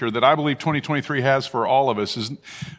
that 0.00 0.22
I 0.22 0.34
believe 0.36 0.58
2023 0.58 1.22
has 1.22 1.46
for 1.46 1.66
all 1.66 1.90
of 1.90 1.98
us 1.98 2.16
is 2.16 2.30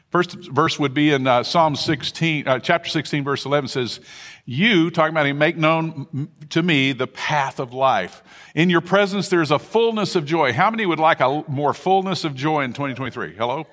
first 0.09 0.31
verse 0.35 0.79
would 0.79 0.93
be 0.93 1.11
in 1.11 1.27
uh, 1.27 1.43
Psalm 1.43 1.75
16, 1.75 2.47
uh, 2.47 2.59
chapter 2.59 2.89
16, 2.89 3.23
verse 3.23 3.45
11 3.45 3.67
says, 3.67 3.99
You, 4.45 4.89
talking 4.89 5.13
about 5.13 5.25
him, 5.25 5.37
make 5.37 5.57
known 5.57 6.29
to 6.49 6.63
me 6.63 6.93
the 6.93 7.07
path 7.07 7.59
of 7.59 7.73
life. 7.73 8.23
In 8.55 8.69
your 8.69 8.81
presence, 8.81 9.27
there's 9.27 9.51
a 9.51 9.59
fullness 9.59 10.15
of 10.15 10.25
joy. 10.25 10.53
How 10.53 10.71
many 10.71 10.85
would 10.85 10.99
like 10.99 11.19
a 11.19 11.43
more 11.47 11.73
fullness 11.73 12.23
of 12.23 12.35
joy 12.35 12.61
in 12.61 12.71
2023? 12.71 13.35
Hello? 13.35 13.67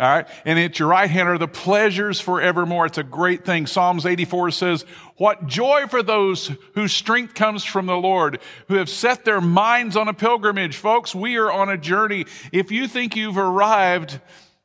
All 0.00 0.08
right. 0.08 0.28
And 0.44 0.58
at 0.60 0.78
your 0.78 0.88
right 0.88 1.10
hand 1.10 1.28
are 1.28 1.38
the 1.38 1.48
pleasures 1.48 2.20
forevermore. 2.20 2.86
It's 2.86 2.98
a 2.98 3.02
great 3.02 3.44
thing. 3.44 3.66
Psalms 3.66 4.06
84 4.06 4.52
says, 4.52 4.84
what 5.16 5.46
joy 5.46 5.86
for 5.88 6.04
those 6.04 6.52
whose 6.74 6.92
strength 6.92 7.34
comes 7.34 7.64
from 7.64 7.86
the 7.86 7.96
Lord, 7.96 8.38
who 8.68 8.76
have 8.76 8.88
set 8.88 9.24
their 9.24 9.40
minds 9.40 9.96
on 9.96 10.06
a 10.06 10.14
pilgrimage. 10.14 10.76
Folks, 10.76 11.14
we 11.14 11.36
are 11.36 11.50
on 11.50 11.68
a 11.68 11.76
journey. 11.76 12.26
If 12.52 12.70
you 12.70 12.86
think 12.86 13.16
you've 13.16 13.38
arrived, 13.38 14.20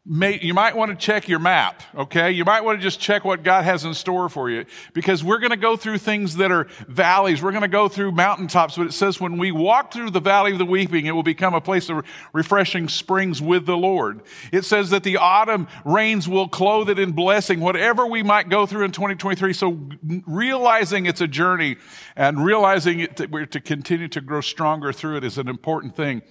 May, 0.05 0.37
you 0.37 0.53
might 0.53 0.75
want 0.75 0.91
to 0.91 0.97
check 0.97 1.29
your 1.29 1.39
map, 1.39 1.81
okay? 1.95 2.29
You 2.29 2.43
might 2.43 2.65
want 2.65 2.77
to 2.77 2.83
just 2.83 2.99
check 2.99 3.23
what 3.23 3.41
God 3.41 3.63
has 3.63 3.85
in 3.85 3.93
store 3.93 4.27
for 4.27 4.49
you 4.49 4.65
because 4.91 5.23
we're 5.23 5.39
going 5.39 5.51
to 5.51 5.57
go 5.57 5.77
through 5.77 5.99
things 5.99 6.35
that 6.35 6.51
are 6.51 6.67
valleys. 6.89 7.41
We're 7.41 7.51
going 7.51 7.61
to 7.61 7.69
go 7.69 7.87
through 7.87 8.11
mountaintops, 8.11 8.75
but 8.75 8.85
it 8.85 8.91
says 8.91 9.21
when 9.21 9.37
we 9.37 9.53
walk 9.53 9.93
through 9.93 10.09
the 10.09 10.19
valley 10.19 10.51
of 10.51 10.57
the 10.57 10.65
weeping, 10.65 11.05
it 11.05 11.11
will 11.11 11.23
become 11.23 11.53
a 11.53 11.61
place 11.61 11.87
of 11.89 12.05
refreshing 12.33 12.89
springs 12.89 13.41
with 13.41 13.65
the 13.65 13.77
Lord. 13.77 14.23
It 14.51 14.65
says 14.65 14.89
that 14.89 15.03
the 15.03 15.15
autumn 15.15 15.69
rains 15.85 16.27
will 16.27 16.49
clothe 16.49 16.89
it 16.89 16.99
in 16.99 17.13
blessing, 17.13 17.61
whatever 17.61 18.05
we 18.05 18.23
might 18.23 18.49
go 18.49 18.65
through 18.65 18.83
in 18.83 18.91
2023. 18.91 19.53
So 19.53 19.89
realizing 20.27 21.05
it's 21.05 21.21
a 21.21 21.29
journey 21.29 21.77
and 22.17 22.43
realizing 22.43 22.99
it, 22.99 23.15
that 23.15 23.31
we're 23.31 23.45
to 23.45 23.61
continue 23.61 24.09
to 24.09 24.19
grow 24.19 24.41
stronger 24.41 24.91
through 24.91 25.15
it 25.15 25.23
is 25.23 25.37
an 25.37 25.47
important 25.47 25.95
thing. 25.95 26.23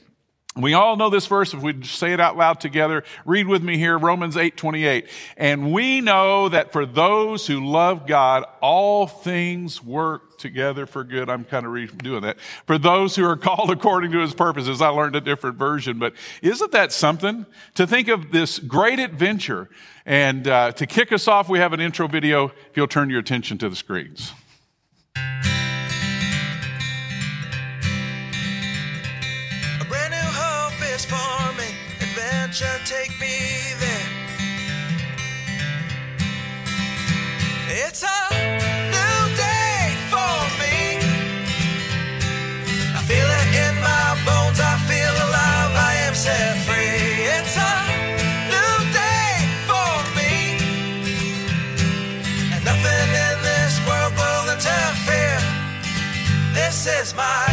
We 0.54 0.74
all 0.74 0.96
know 0.96 1.08
this 1.08 1.26
verse 1.26 1.54
if 1.54 1.62
we 1.62 1.82
say 1.82 2.12
it 2.12 2.20
out 2.20 2.36
loud 2.36 2.60
together. 2.60 3.04
Read 3.24 3.46
with 3.46 3.62
me 3.62 3.78
here, 3.78 3.96
Romans 3.96 4.36
8, 4.36 4.54
28. 4.54 5.08
And 5.38 5.72
we 5.72 6.02
know 6.02 6.50
that 6.50 6.72
for 6.72 6.84
those 6.84 7.46
who 7.46 7.64
love 7.64 8.06
God, 8.06 8.44
all 8.60 9.06
things 9.06 9.82
work 9.82 10.36
together 10.36 10.84
for 10.84 11.04
good. 11.04 11.30
I'm 11.30 11.44
kind 11.44 11.64
of 11.64 11.72
redoing 11.72 12.22
that. 12.22 12.38
For 12.66 12.76
those 12.76 13.16
who 13.16 13.24
are 13.24 13.36
called 13.38 13.70
according 13.70 14.12
to 14.12 14.18
his 14.18 14.34
purposes. 14.34 14.82
I 14.82 14.88
learned 14.88 15.16
a 15.16 15.22
different 15.22 15.56
version, 15.56 15.98
but 15.98 16.12
isn't 16.42 16.72
that 16.72 16.92
something? 16.92 17.46
To 17.76 17.86
think 17.86 18.08
of 18.08 18.30
this 18.30 18.58
great 18.58 18.98
adventure. 18.98 19.70
And 20.04 20.46
uh, 20.46 20.72
to 20.72 20.86
kick 20.86 21.12
us 21.12 21.28
off, 21.28 21.48
we 21.48 21.60
have 21.60 21.72
an 21.72 21.80
intro 21.80 22.08
video. 22.08 22.48
If 22.48 22.76
you'll 22.76 22.88
turn 22.88 23.08
your 23.08 23.20
attention 23.20 23.56
to 23.58 23.70
the 23.70 23.76
screens. 23.76 24.34
Adventure, 32.52 32.84
take 32.84 33.18
me 33.20 33.72
there. 33.78 34.08
It's 37.68 38.02
a 38.02 38.34
new 38.92 39.36
day 39.36 39.96
for 40.12 40.36
me. 40.60 40.98
I 42.94 43.02
feel 43.08 43.28
it 43.40 43.48
in 43.66 43.74
my 43.80 44.18
bones, 44.26 44.60
I 44.60 44.76
feel 44.86 45.14
alive, 45.28 45.72
I 45.74 45.94
am 46.06 46.14
set 46.14 46.58
free. 46.66 47.24
It's 47.36 47.56
a 47.56 47.74
new 48.52 48.76
day 48.92 49.32
for 49.68 49.92
me. 50.16 50.34
And 52.52 52.64
nothing 52.64 53.08
in 53.28 53.36
this 53.42 53.80
world 53.86 54.12
will 54.14 54.52
interfere. 54.52 55.40
This 56.52 56.86
is 56.86 57.14
my 57.14 57.51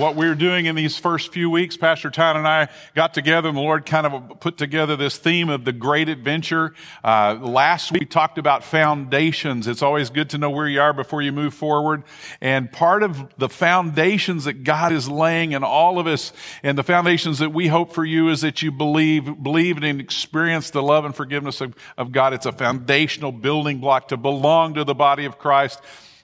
What 0.00 0.16
we 0.16 0.28
are 0.28 0.34
doing 0.34 0.64
in 0.64 0.76
these 0.76 0.96
first 0.96 1.30
few 1.30 1.50
weeks, 1.50 1.76
Pastor 1.76 2.08
Todd 2.08 2.34
and 2.34 2.48
I 2.48 2.68
got 2.94 3.12
together 3.12 3.50
and 3.50 3.58
the 3.58 3.60
Lord 3.60 3.84
kind 3.84 4.06
of 4.06 4.40
put 4.40 4.56
together 4.56 4.96
this 4.96 5.18
theme 5.18 5.50
of 5.50 5.66
the 5.66 5.74
great 5.74 6.08
adventure. 6.08 6.72
Uh, 7.04 7.36
last 7.38 7.92
week 7.92 8.00
we 8.00 8.06
talked 8.06 8.38
about 8.38 8.64
foundations. 8.64 9.68
It's 9.68 9.82
always 9.82 10.08
good 10.08 10.30
to 10.30 10.38
know 10.38 10.48
where 10.48 10.66
you 10.66 10.80
are 10.80 10.94
before 10.94 11.20
you 11.20 11.32
move 11.32 11.52
forward. 11.52 12.04
And 12.40 12.72
part 12.72 13.02
of 13.02 13.28
the 13.36 13.50
foundations 13.50 14.44
that 14.44 14.64
God 14.64 14.90
is 14.94 15.06
laying 15.06 15.52
in 15.52 15.62
all 15.62 15.98
of 15.98 16.06
us 16.06 16.32
and 16.62 16.78
the 16.78 16.82
foundations 16.82 17.38
that 17.40 17.52
we 17.52 17.68
hope 17.68 17.92
for 17.92 18.06
you 18.06 18.30
is 18.30 18.40
that 18.40 18.62
you 18.62 18.72
believe, 18.72 19.42
believe 19.42 19.76
and 19.76 20.00
experience 20.00 20.70
the 20.70 20.82
love 20.82 21.04
and 21.04 21.14
forgiveness 21.14 21.60
of, 21.60 21.74
of 21.98 22.10
God. 22.10 22.32
It's 22.32 22.46
a 22.46 22.52
foundational 22.52 23.32
building 23.32 23.80
block 23.80 24.08
to 24.08 24.16
belong 24.16 24.72
to 24.76 24.84
the 24.84 24.94
body 24.94 25.26
of 25.26 25.36
Christ 25.36 25.78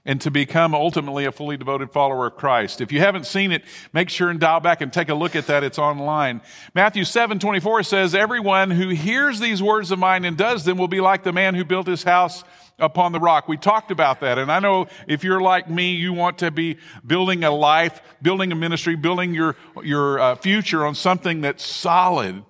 and 0.06 0.20
to 0.20 0.30
become 0.30 0.74
ultimately 0.74 1.26
a 1.26 1.32
fully 1.32 1.56
devoted 1.56 1.90
follower 1.90 2.28
of 2.28 2.36
Christ. 2.36 2.80
If 2.80 2.92
you 2.92 3.00
haven't 3.00 3.26
seen 3.26 3.52
it, 3.52 3.64
make 3.92 4.08
sure 4.08 4.30
and 4.30 4.40
dial 4.40 4.60
back 4.60 4.80
and 4.80 4.92
take 4.92 5.08
a 5.08 5.14
look 5.14 5.36
at 5.36 5.48
that. 5.48 5.64
It's 5.64 5.78
online. 5.78 6.40
Matthew 6.74 7.04
7 7.04 7.38
24 7.38 7.82
says, 7.82 8.14
Everyone 8.14 8.70
who 8.70 8.88
hears 8.90 9.40
these 9.40 9.62
words 9.62 9.90
of 9.90 9.98
mine 9.98 10.24
and 10.24 10.36
does 10.36 10.64
them 10.64 10.78
will 10.78 10.88
be 10.88 11.00
like 11.00 11.24
the 11.24 11.32
man 11.32 11.54
who 11.54 11.64
built 11.64 11.88
his 11.88 12.04
house 12.04 12.44
upon 12.78 13.12
the 13.12 13.20
rock. 13.20 13.48
We 13.48 13.56
talked 13.56 13.90
about 13.90 14.20
that. 14.20 14.38
And 14.38 14.50
I 14.52 14.60
know 14.60 14.86
if 15.08 15.24
you're 15.24 15.40
like 15.40 15.68
me, 15.68 15.94
you 15.94 16.12
want 16.12 16.38
to 16.38 16.50
be 16.50 16.78
building 17.06 17.42
a 17.42 17.50
life, 17.50 18.00
building 18.22 18.52
a 18.52 18.54
ministry, 18.54 18.94
building 18.94 19.34
your, 19.34 19.56
your 19.82 20.20
uh, 20.20 20.34
future 20.36 20.86
on 20.86 20.94
something 20.94 21.40
that's 21.40 21.64
solid. 21.64 22.44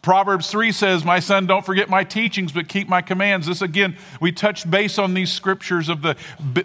Proverbs 0.00 0.48
3 0.50 0.70
says, 0.70 1.04
My 1.04 1.18
son, 1.18 1.46
don't 1.46 1.66
forget 1.66 1.90
my 1.90 2.04
teachings, 2.04 2.52
but 2.52 2.68
keep 2.68 2.88
my 2.88 3.02
commands. 3.02 3.48
This 3.48 3.62
again, 3.62 3.96
we 4.20 4.30
touched 4.30 4.70
base 4.70 4.96
on 4.96 5.14
these 5.14 5.32
scriptures 5.32 5.88
of 5.88 6.02
the 6.02 6.14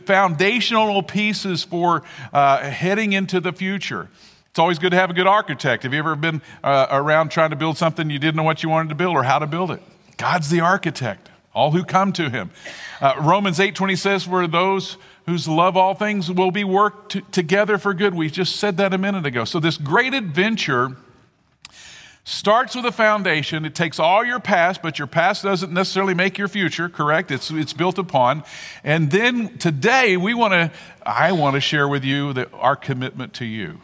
foundational 0.06 1.02
pieces 1.02 1.64
for 1.64 2.04
uh, 2.32 2.60
heading 2.60 3.14
into 3.14 3.40
the 3.40 3.52
future. 3.52 4.10
It's 4.50 4.60
always 4.60 4.78
good 4.78 4.92
to 4.92 4.98
have 4.98 5.10
a 5.10 5.14
good 5.14 5.28
architect. 5.28 5.84
Have 5.84 5.94
you 5.94 6.00
ever 6.00 6.16
been 6.16 6.42
uh, 6.64 6.88
around 6.92 7.30
trying 7.30 7.50
to 7.50 7.56
build 7.56 7.78
something 7.78 8.10
you 8.10 8.20
didn't 8.20 8.36
know 8.36 8.44
what 8.44 8.62
you 8.62 8.70
wanted 8.70 8.90
to 8.90 8.96
build 8.96 9.16
or 9.16 9.24
how 9.24 9.40
to 9.40 9.48
build 9.48 9.72
it? 9.72 9.82
God's 10.18 10.50
the 10.50 10.62
architect, 10.62 11.30
all 11.54 11.72
who 11.72 11.84
come 11.84 12.14
to 12.14 12.30
him. 12.30 12.52
Uh, 13.02 13.16
Romans 13.20 13.60
8 13.60 13.74
20 13.74 13.96
says, 13.96 14.24
For 14.26 14.48
those 14.48 14.98
whose 15.26 15.48
love 15.48 15.76
all 15.76 15.96
things 15.96 16.32
will 16.32 16.52
be 16.52 16.64
worked 16.64 17.32
together 17.32 17.78
for 17.78 17.94
good. 17.94 18.14
We 18.14 18.30
just 18.30 18.58
said 18.58 18.78
that 18.78 18.94
a 18.94 18.98
minute 18.98 19.26
ago. 19.26 19.44
So, 19.44 19.60
this 19.60 19.78
great 19.78 20.14
adventure 20.14 20.98
starts 22.28 22.76
with 22.76 22.86
a 22.86 22.92
foundation. 22.92 23.64
It 23.64 23.74
takes 23.74 24.00
all 24.00 24.26
your 24.26 24.42
past, 24.42 24.82
but 24.82 25.00
your 25.00 25.08
past 25.08 25.44
doesn't 25.44 25.72
necessarily 25.72 26.14
make 26.14 26.38
your 26.38 26.50
future, 26.50 26.90
correct? 26.90 27.32
It's, 27.32 27.50
it's 27.52 27.72
built 27.72 27.98
upon. 27.98 28.44
And 28.84 29.10
then 29.10 29.58
today, 29.60 30.18
we 30.18 30.34
want 30.34 30.52
to, 30.52 30.72
I 31.06 31.32
want 31.32 31.54
to 31.54 31.62
share 31.62 31.88
with 31.88 32.04
you 32.04 32.34
that 32.34 32.50
our 32.54 32.76
commitment 32.76 33.34
to 33.36 33.46
you. 33.46 33.80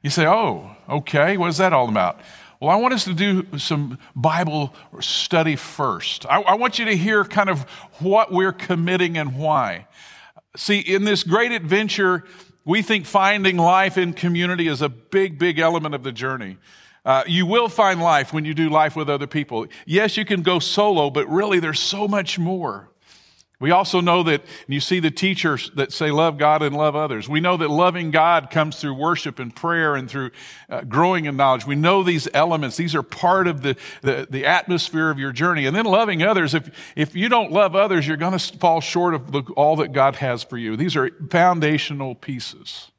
You 0.00 0.08
say, 0.08 0.26
oh, 0.26 0.74
okay, 0.88 1.36
what 1.36 1.50
is 1.50 1.58
that 1.58 1.74
all 1.74 1.86
about? 1.86 2.18
Well, 2.60 2.70
I 2.70 2.76
want 2.76 2.94
us 2.94 3.04
to 3.04 3.12
do 3.12 3.46
some 3.58 3.98
Bible 4.16 4.74
study 5.00 5.56
first. 5.56 6.24
I, 6.24 6.40
I 6.40 6.54
want 6.54 6.78
you 6.78 6.86
to 6.86 6.96
hear 6.96 7.24
kind 7.24 7.50
of 7.50 7.64
what 8.00 8.32
we're 8.32 8.52
committing 8.52 9.18
and 9.18 9.36
why. 9.36 9.86
See, 10.56 10.78
in 10.78 11.04
this 11.04 11.22
great 11.22 11.52
adventure, 11.52 12.24
we 12.64 12.80
think 12.80 13.04
finding 13.04 13.58
life 13.58 13.98
in 13.98 14.14
community 14.14 14.66
is 14.66 14.80
a 14.80 14.88
big, 14.88 15.38
big 15.38 15.58
element 15.58 15.94
of 15.94 16.04
the 16.04 16.12
journey. 16.12 16.56
Uh, 17.04 17.22
you 17.26 17.44
will 17.44 17.68
find 17.68 18.00
life 18.00 18.32
when 18.32 18.44
you 18.44 18.54
do 18.54 18.70
life 18.70 18.96
with 18.96 19.10
other 19.10 19.26
people. 19.26 19.66
Yes, 19.84 20.16
you 20.16 20.24
can 20.24 20.42
go 20.42 20.58
solo, 20.58 21.10
but 21.10 21.28
really 21.28 21.60
there's 21.60 21.80
so 21.80 22.08
much 22.08 22.38
more. 22.38 22.88
We 23.60 23.70
also 23.70 24.00
know 24.00 24.24
that 24.24 24.42
you 24.66 24.80
see 24.80 25.00
the 25.00 25.12
teachers 25.12 25.70
that 25.76 25.92
say 25.92 26.10
love 26.10 26.38
God 26.38 26.62
and 26.62 26.76
love 26.76 26.96
others. 26.96 27.28
We 27.28 27.40
know 27.40 27.56
that 27.56 27.70
loving 27.70 28.10
God 28.10 28.50
comes 28.50 28.80
through 28.80 28.94
worship 28.94 29.38
and 29.38 29.54
prayer 29.54 29.94
and 29.94 30.10
through 30.10 30.32
uh, 30.68 30.82
growing 30.82 31.26
in 31.26 31.36
knowledge. 31.36 31.64
We 31.64 31.76
know 31.76 32.02
these 32.02 32.28
elements. 32.34 32.76
These 32.76 32.94
are 32.96 33.02
part 33.02 33.46
of 33.46 33.62
the, 33.62 33.76
the, 34.02 34.26
the 34.28 34.44
atmosphere 34.44 35.08
of 35.08 35.18
your 35.18 35.32
journey. 35.32 35.66
And 35.66 35.74
then 35.74 35.84
loving 35.84 36.22
others. 36.22 36.52
If, 36.52 36.68
if 36.96 37.14
you 37.14 37.28
don't 37.28 37.52
love 37.52 37.76
others, 37.76 38.06
you're 38.06 38.16
going 38.16 38.36
to 38.36 38.58
fall 38.58 38.80
short 38.80 39.14
of 39.14 39.30
the, 39.30 39.42
all 39.56 39.76
that 39.76 39.92
God 39.92 40.16
has 40.16 40.42
for 40.42 40.58
you. 40.58 40.76
These 40.76 40.96
are 40.96 41.10
foundational 41.30 42.16
pieces. 42.16 42.90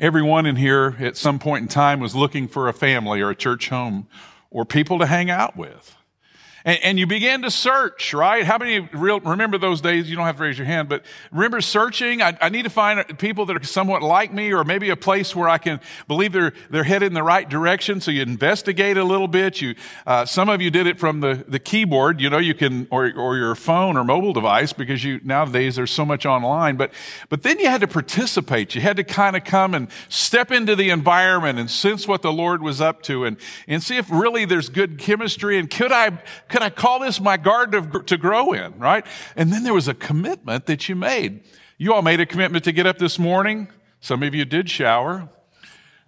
Everyone 0.00 0.46
in 0.46 0.56
here 0.56 0.96
at 0.98 1.18
some 1.18 1.38
point 1.38 1.60
in 1.60 1.68
time 1.68 2.00
was 2.00 2.14
looking 2.14 2.48
for 2.48 2.68
a 2.68 2.72
family 2.72 3.20
or 3.20 3.28
a 3.28 3.34
church 3.36 3.68
home 3.68 4.08
or 4.50 4.64
people 4.64 4.98
to 4.98 5.04
hang 5.04 5.28
out 5.28 5.58
with. 5.58 5.94
And, 6.64 6.78
and, 6.82 6.98
you 6.98 7.06
begin 7.06 7.42
to 7.42 7.50
search, 7.50 8.12
right? 8.12 8.44
How 8.44 8.58
many 8.58 8.80
real, 8.80 9.20
remember 9.20 9.56
those 9.56 9.80
days? 9.80 10.10
You 10.10 10.16
don't 10.16 10.26
have 10.26 10.36
to 10.36 10.42
raise 10.42 10.58
your 10.58 10.66
hand, 10.66 10.88
but 10.88 11.04
remember 11.32 11.62
searching? 11.62 12.20
I, 12.20 12.36
I, 12.40 12.50
need 12.50 12.64
to 12.64 12.70
find 12.70 13.18
people 13.18 13.46
that 13.46 13.56
are 13.56 13.64
somewhat 13.64 14.02
like 14.02 14.32
me 14.32 14.52
or 14.52 14.62
maybe 14.62 14.90
a 14.90 14.96
place 14.96 15.34
where 15.34 15.48
I 15.48 15.56
can 15.56 15.80
believe 16.06 16.32
they're, 16.32 16.52
they're 16.68 16.84
headed 16.84 17.06
in 17.06 17.14
the 17.14 17.22
right 17.22 17.48
direction. 17.48 18.00
So 18.02 18.10
you 18.10 18.22
investigate 18.22 18.98
a 18.98 19.04
little 19.04 19.28
bit. 19.28 19.62
You, 19.62 19.74
uh, 20.06 20.26
some 20.26 20.50
of 20.50 20.60
you 20.60 20.70
did 20.70 20.86
it 20.86 20.98
from 20.98 21.20
the, 21.20 21.44
the 21.48 21.58
keyboard, 21.58 22.20
you 22.20 22.28
know, 22.28 22.38
you 22.38 22.54
can, 22.54 22.86
or, 22.90 23.10
or 23.16 23.36
your 23.36 23.54
phone 23.54 23.96
or 23.96 24.04
mobile 24.04 24.34
device 24.34 24.74
because 24.74 25.02
you, 25.02 25.20
nowadays 25.24 25.76
there's 25.76 25.90
so 25.90 26.04
much 26.04 26.26
online. 26.26 26.76
But, 26.76 26.92
but 27.30 27.42
then 27.42 27.58
you 27.58 27.68
had 27.68 27.80
to 27.80 27.88
participate. 27.88 28.74
You 28.74 28.82
had 28.82 28.96
to 28.96 29.04
kind 29.04 29.34
of 29.34 29.44
come 29.44 29.72
and 29.72 29.88
step 30.10 30.50
into 30.50 30.76
the 30.76 30.90
environment 30.90 31.58
and 31.58 31.70
sense 31.70 32.06
what 32.06 32.20
the 32.20 32.32
Lord 32.32 32.62
was 32.62 32.82
up 32.82 33.02
to 33.04 33.24
and, 33.24 33.38
and 33.66 33.82
see 33.82 33.96
if 33.96 34.10
really 34.10 34.44
there's 34.44 34.68
good 34.68 34.98
chemistry 34.98 35.58
and 35.58 35.70
could 35.70 35.92
I, 35.92 36.18
could 36.50 36.62
I 36.62 36.70
call 36.70 36.98
this 36.98 37.20
my 37.20 37.36
garden 37.36 37.90
to, 37.90 38.02
to 38.02 38.16
grow 38.18 38.52
in, 38.52 38.78
right? 38.78 39.06
And 39.36 39.52
then 39.52 39.62
there 39.62 39.72
was 39.72 39.88
a 39.88 39.94
commitment 39.94 40.66
that 40.66 40.88
you 40.88 40.96
made. 40.96 41.42
You 41.78 41.94
all 41.94 42.02
made 42.02 42.20
a 42.20 42.26
commitment 42.26 42.64
to 42.64 42.72
get 42.72 42.86
up 42.86 42.98
this 42.98 43.18
morning. 43.18 43.68
Some 44.00 44.22
of 44.22 44.34
you 44.34 44.44
did 44.44 44.68
shower. 44.68 45.28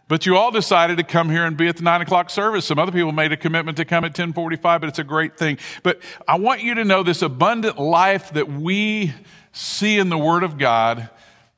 But 0.08 0.26
you 0.26 0.36
all 0.36 0.50
decided 0.50 0.98
to 0.98 1.04
come 1.04 1.30
here 1.30 1.46
and 1.46 1.56
be 1.56 1.68
at 1.68 1.76
the 1.76 1.82
nine 1.82 2.02
o'clock 2.02 2.28
service. 2.28 2.66
Some 2.66 2.78
other 2.78 2.92
people 2.92 3.12
made 3.12 3.32
a 3.32 3.36
commitment 3.36 3.78
to 3.78 3.84
come 3.84 4.04
at 4.04 4.08
1045, 4.08 4.80
but 4.80 4.88
it's 4.88 4.98
a 4.98 5.04
great 5.04 5.38
thing. 5.38 5.58
But 5.82 6.02
I 6.26 6.38
want 6.38 6.60
you 6.60 6.74
to 6.74 6.84
know 6.84 7.02
this 7.02 7.22
abundant 7.22 7.78
life 7.78 8.32
that 8.32 8.50
we 8.50 9.14
see 9.52 9.98
in 9.98 10.08
the 10.08 10.18
Word 10.18 10.42
of 10.42 10.58
God 10.58 11.08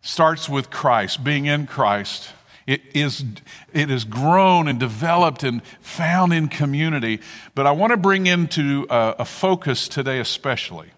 starts 0.02 0.48
with 0.48 0.70
Christ, 0.70 1.24
being 1.24 1.46
in 1.46 1.66
Christ. 1.66 2.28
It 2.66 2.82
is, 2.94 3.24
it 3.72 3.90
is 3.90 4.04
grown 4.04 4.68
and 4.68 4.80
developed 4.80 5.42
and 5.42 5.62
found 5.80 6.32
in 6.32 6.48
community. 6.48 7.20
But 7.54 7.66
I 7.66 7.72
want 7.72 7.90
to 7.90 7.96
bring 7.96 8.26
into 8.26 8.86
a, 8.88 9.16
a 9.20 9.24
focus 9.24 9.88
today, 9.88 10.18
especially, 10.18 10.88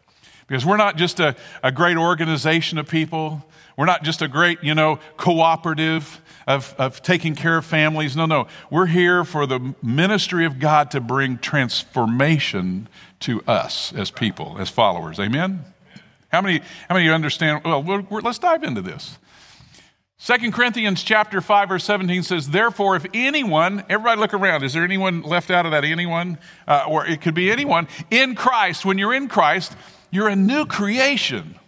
because 0.46 0.64
we're 0.64 0.76
not 0.76 0.96
just 0.96 1.18
a, 1.18 1.34
a 1.62 1.72
great 1.72 1.96
organization 1.96 2.78
of 2.78 2.88
people. 2.88 3.44
We're 3.76 3.86
not 3.86 4.04
just 4.04 4.22
a 4.22 4.28
great, 4.28 4.62
you 4.62 4.74
know, 4.74 5.00
cooperative 5.16 6.20
of, 6.46 6.74
of 6.78 7.02
taking 7.02 7.34
care 7.34 7.58
of 7.58 7.64
families. 7.64 8.16
No, 8.16 8.26
no. 8.26 8.46
We're 8.70 8.86
here 8.86 9.24
for 9.24 9.46
the 9.46 9.74
ministry 9.82 10.46
of 10.46 10.58
God 10.58 10.90
to 10.92 11.00
bring 11.00 11.38
transformation 11.38 12.88
to 13.20 13.42
us 13.42 13.92
as 13.92 14.10
people, 14.10 14.56
as 14.58 14.70
followers. 14.70 15.18
Amen? 15.18 15.64
How 16.30 16.40
many, 16.40 16.60
how 16.88 16.94
many 16.94 17.06
of 17.06 17.08
you 17.08 17.12
understand? 17.12 17.62
Well, 17.64 18.06
let's 18.10 18.38
dive 18.38 18.62
into 18.62 18.82
this. 18.82 19.18
Second 20.18 20.52
Corinthians 20.52 21.02
chapter 21.02 21.40
5 21.40 21.68
verse 21.68 21.84
17 21.84 22.22
says, 22.22 22.48
Therefore, 22.48 22.96
if 22.96 23.04
anyone, 23.12 23.84
everybody 23.88 24.18
look 24.18 24.32
around, 24.32 24.62
is 24.64 24.72
there 24.72 24.82
anyone 24.84 25.22
left 25.22 25.50
out 25.50 25.66
of 25.66 25.72
that 25.72 25.84
anyone? 25.84 26.38
Uh, 26.66 26.84
or 26.88 27.06
it 27.06 27.20
could 27.20 27.34
be 27.34 27.50
anyone, 27.50 27.86
in 28.10 28.34
Christ, 28.34 28.84
when 28.84 28.96
you're 28.96 29.14
in 29.14 29.28
Christ, 29.28 29.76
you're 30.10 30.28
a 30.28 30.36
new 30.36 30.64
creation. 30.64 31.58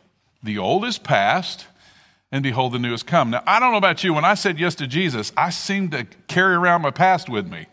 The 0.43 0.57
old 0.57 0.87
is 0.87 0.99
past, 0.99 1.67
and 2.33 2.43
behold, 2.43 2.73
the 2.73 2.79
new 2.79 2.93
has 2.93 3.03
come. 3.03 3.31
Now, 3.31 3.43
I 3.47 3.61
don't 3.61 3.73
know 3.73 3.79
about 3.79 4.03
you, 4.03 4.15
when 4.15 4.25
I 4.25 4.35
said 4.35 4.59
yes 4.59 4.75
to 4.77 4.87
Jesus, 4.87 5.31
I 5.37 5.51
seemed 5.51 5.93
to 5.93 6.07
carry 6.27 6.55
around 6.55 6.81
my 6.81 6.91
past 6.91 7.29
with 7.29 7.47
me. 7.47 7.67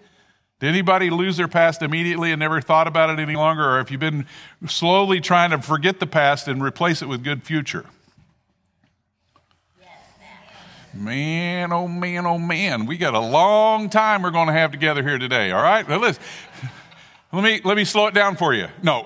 Did 0.60 0.70
anybody 0.70 1.10
lose 1.10 1.38
their 1.38 1.48
past 1.48 1.82
immediately 1.82 2.32
and 2.32 2.40
never 2.40 2.60
thought 2.60 2.88
about 2.88 3.10
it 3.10 3.20
any 3.20 3.36
longer? 3.36 3.76
Or 3.76 3.78
have 3.78 3.92
you 3.92 3.98
been 3.98 4.26
slowly 4.68 5.22
trying 5.22 5.52
to 5.52 5.62
forget 5.62 6.00
the 6.00 6.08
past 6.08 6.48
and 6.48 6.62
replace 6.62 7.02
it 7.02 7.08
with 7.08 7.24
good 7.24 7.44
future? 7.44 7.86
Man, 10.96 11.74
oh 11.74 11.90
man, 11.90 12.26
oh 12.26 12.38
man, 12.38 12.86
we 12.86 12.98
got 12.98 13.14
a 13.14 13.20
long 13.20 13.90
time 13.90 14.22
we're 14.22 14.32
going 14.32 14.48
to 14.48 14.54
have 14.54 14.72
together 14.72 15.04
here 15.04 15.18
today. 15.18 15.52
All 15.52 15.62
right, 15.62 15.88
now 15.88 16.00
listen. 16.00 16.24
Let 17.34 17.44
me 17.44 17.60
let 17.66 17.76
me 17.76 17.84
slow 17.84 18.08
it 18.08 18.14
down 18.14 18.38
for 18.38 18.54
you. 18.54 18.70
No, 18.82 19.06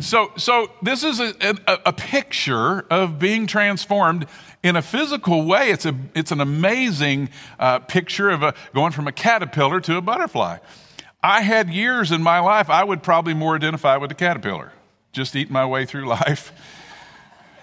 so 0.00 0.32
so 0.36 0.72
this 0.82 1.04
is 1.04 1.20
a, 1.20 1.34
a, 1.68 1.78
a 1.86 1.92
picture 1.92 2.80
of 2.90 3.20
being 3.20 3.46
transformed 3.46 4.26
in 4.64 4.74
a 4.74 4.82
physical 4.82 5.44
way. 5.44 5.70
It's 5.70 5.86
a 5.86 5.94
it's 6.16 6.32
an 6.32 6.40
amazing 6.40 7.28
uh, 7.60 7.78
picture 7.78 8.28
of 8.30 8.42
a, 8.42 8.54
going 8.74 8.90
from 8.90 9.06
a 9.06 9.12
caterpillar 9.12 9.80
to 9.82 9.98
a 9.98 10.00
butterfly. 10.00 10.58
I 11.22 11.42
had 11.42 11.70
years 11.70 12.10
in 12.10 12.24
my 12.24 12.40
life 12.40 12.68
I 12.68 12.82
would 12.82 13.04
probably 13.04 13.34
more 13.34 13.54
identify 13.54 13.96
with 13.98 14.08
the 14.08 14.16
caterpillar, 14.16 14.72
just 15.12 15.36
eating 15.36 15.52
my 15.52 15.64
way 15.64 15.86
through 15.86 16.06
life 16.08 16.52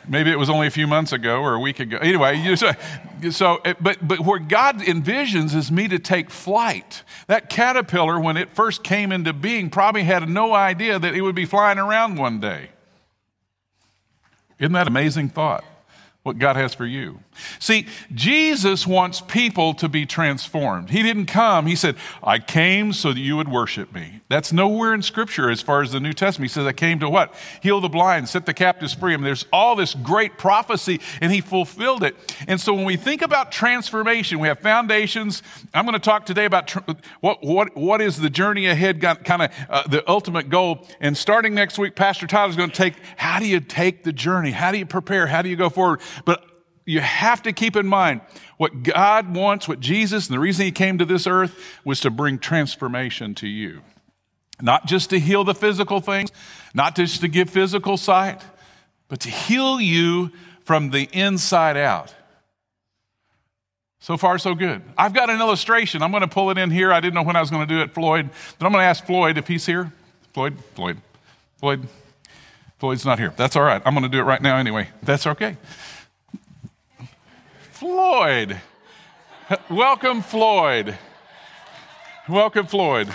Maybe 0.08 0.32
it 0.32 0.40
was 0.40 0.50
only 0.50 0.68
a 0.68 0.72
few 0.72 0.88
months 0.88 1.12
ago 1.12 1.42
or 1.42 1.54
a 1.54 1.60
week 1.60 1.80
ago. 1.80 1.98
Anyway, 1.98 2.56
so, 2.56 2.72
so 3.32 3.62
but, 3.82 4.08
but 4.08 4.20
where 4.20 4.40
God 4.40 4.80
envisions 4.80 5.56
is 5.56 5.72
me 5.72 5.88
to 5.88 6.00
take 6.00 6.30
flight. 6.30 7.04
That 7.28 7.50
caterpillar, 7.50 8.20
when 8.20 8.38
it 8.38 8.50
first 8.52 8.84
came 8.84 9.12
into 9.12 9.34
being, 9.34 9.70
probably 9.70 10.04
had 10.04 10.28
no 10.30 10.54
idea 10.54 11.00
that 11.00 11.16
it 11.16 11.22
would 11.22 11.36
be 11.36 11.46
flying 11.46 11.78
around 11.78 12.18
one 12.18 12.40
day. 12.40 12.70
Isn't 14.60 14.74
that 14.74 14.88
amazing 14.88 15.30
thought? 15.30 15.64
What 16.26 16.40
God 16.40 16.56
has 16.56 16.74
for 16.74 16.88
you. 16.88 17.20
See, 17.60 17.86
Jesus 18.12 18.88
wants 18.88 19.22
people 19.22 19.76
to 19.76 19.88
be 19.88 20.08
transformed. 20.08 20.90
He 20.90 21.04
didn't 21.04 21.28
come, 21.28 21.68
He 21.68 21.76
said, 21.76 21.96
I 22.24 22.40
came 22.40 22.94
so 22.94 23.14
that 23.14 23.20
you 23.20 23.38
would 23.38 23.48
worship 23.48 23.94
me. 23.94 24.22
That's 24.28 24.52
nowhere 24.52 24.96
in 24.96 25.04
Scripture 25.04 25.52
as 25.52 25.62
far 25.62 25.84
as 25.84 25.92
the 25.92 26.00
New 26.00 26.14
Testament. 26.14 26.50
He 26.50 26.54
says, 26.54 26.66
I 26.66 26.74
came 26.74 27.00
to 27.02 27.10
what? 27.10 27.36
Heal 27.62 27.80
the 27.80 27.90
blind, 27.90 28.28
set 28.28 28.48
the 28.48 28.56
captives 28.56 28.96
free. 28.96 29.14
I 29.14 29.18
mean, 29.18 29.24
there's 29.24 29.46
all 29.54 29.76
this 29.76 29.94
great 29.94 30.40
prophecy, 30.40 31.00
and 31.22 31.32
He 31.32 31.42
fulfilled 31.42 32.04
it. 32.04 32.16
And 32.48 32.60
so 32.60 32.74
when 32.74 32.86
we 32.86 32.98
think 32.98 33.22
about 33.22 33.52
transformation, 33.52 34.40
we 34.40 34.48
have 34.48 34.60
foundations. 34.60 35.44
I'm 35.76 35.86
going 35.86 35.94
to 35.94 36.00
talk 36.00 36.26
today 36.26 36.46
about 36.46 36.70
tr- 36.70 36.80
what, 37.20 37.44
what, 37.44 37.76
what 37.76 38.02
is 38.02 38.18
the 38.18 38.32
journey 38.32 38.66
ahead, 38.66 39.00
kind 39.00 39.44
of 39.44 39.52
uh, 39.70 39.84
the 39.88 40.04
ultimate 40.10 40.50
goal. 40.50 40.88
And 41.00 41.16
starting 41.16 41.54
next 41.54 41.78
week, 41.78 41.96
Pastor 41.96 42.26
Todd 42.26 42.50
is 42.50 42.56
going 42.56 42.72
to 42.72 42.76
take 42.76 42.96
how 43.18 43.38
do 43.38 43.46
you 43.46 43.60
take 43.60 44.04
the 44.04 44.14
journey? 44.14 44.50
How 44.50 44.72
do 44.72 44.80
you 44.80 44.88
prepare? 44.88 45.28
How 45.28 45.44
do 45.44 45.50
you 45.50 45.56
go 45.56 45.70
forward? 45.70 46.02
But 46.24 46.44
you 46.86 47.02
have 47.02 47.42
to 47.44 47.52
keep 47.52 47.76
in 47.76 47.88
mind 47.88 48.22
what 48.58 48.84
God 48.84 49.36
wants, 49.36 49.68
what 49.68 49.80
Jesus, 49.80 50.28
and 50.28 50.36
the 50.36 50.40
reason 50.40 50.66
He 50.66 50.72
came 50.72 51.00
to 51.00 51.06
this 51.06 51.28
earth 51.28 51.60
was 51.84 52.00
to 52.02 52.10
bring 52.10 52.40
transformation 52.40 53.36
to 53.36 53.48
you. 53.48 53.82
Not 54.62 54.86
just 54.86 55.10
to 55.10 55.20
heal 55.20 55.44
the 55.44 55.56
physical 55.56 56.00
things, 56.00 56.32
not 56.74 56.96
just 56.96 57.22
to 57.22 57.28
give 57.28 57.50
physical 57.50 57.98
sight, 57.98 58.42
but 59.08 59.20
to 59.22 59.30
heal 59.30 59.82
you 59.82 60.32
from 60.64 60.92
the 60.92 61.10
inside 61.12 61.76
out. 61.76 62.14
So 64.00 64.18
far, 64.18 64.38
so 64.38 64.54
good. 64.54 64.84
I've 64.98 65.14
got 65.14 65.32
an 65.32 65.42
illustration. 65.42 66.04
I'm 66.04 66.12
going 66.12 66.22
to 66.22 66.28
pull 66.28 66.52
it 66.52 66.60
in 66.60 66.70
here. 66.70 66.94
I 66.94 67.00
didn't 67.00 67.16
know 67.16 67.24
when 67.24 67.36
I 67.36 67.40
was 67.40 67.50
going 67.50 67.68
to 67.68 67.74
do 67.74 67.82
it, 67.82 67.92
Floyd, 67.92 68.30
but 68.60 68.66
I'm 68.66 68.72
going 68.72 68.84
to 68.84 68.88
ask 68.88 69.04
Floyd 69.04 69.38
if 69.38 69.48
he's 69.48 69.66
here. 69.66 69.92
Floyd, 70.32 70.58
Floyd, 70.76 70.98
Floyd. 71.58 71.88
Floyd's 72.78 73.06
not 73.06 73.18
here. 73.18 73.34
That's 73.36 73.56
all 73.56 73.64
right. 73.64 73.82
I'm 73.84 73.94
going 73.94 74.04
to 74.04 74.10
do 74.10 74.20
it 74.20 74.26
right 74.26 74.42
now 74.42 74.58
anyway. 74.58 74.90
That's 75.02 75.26
okay. 75.26 75.58
Floyd. 77.86 78.60
Welcome, 79.70 80.24
Floyd. 80.24 80.98
Welcome, 82.28 82.66
Floyd. 82.66 83.14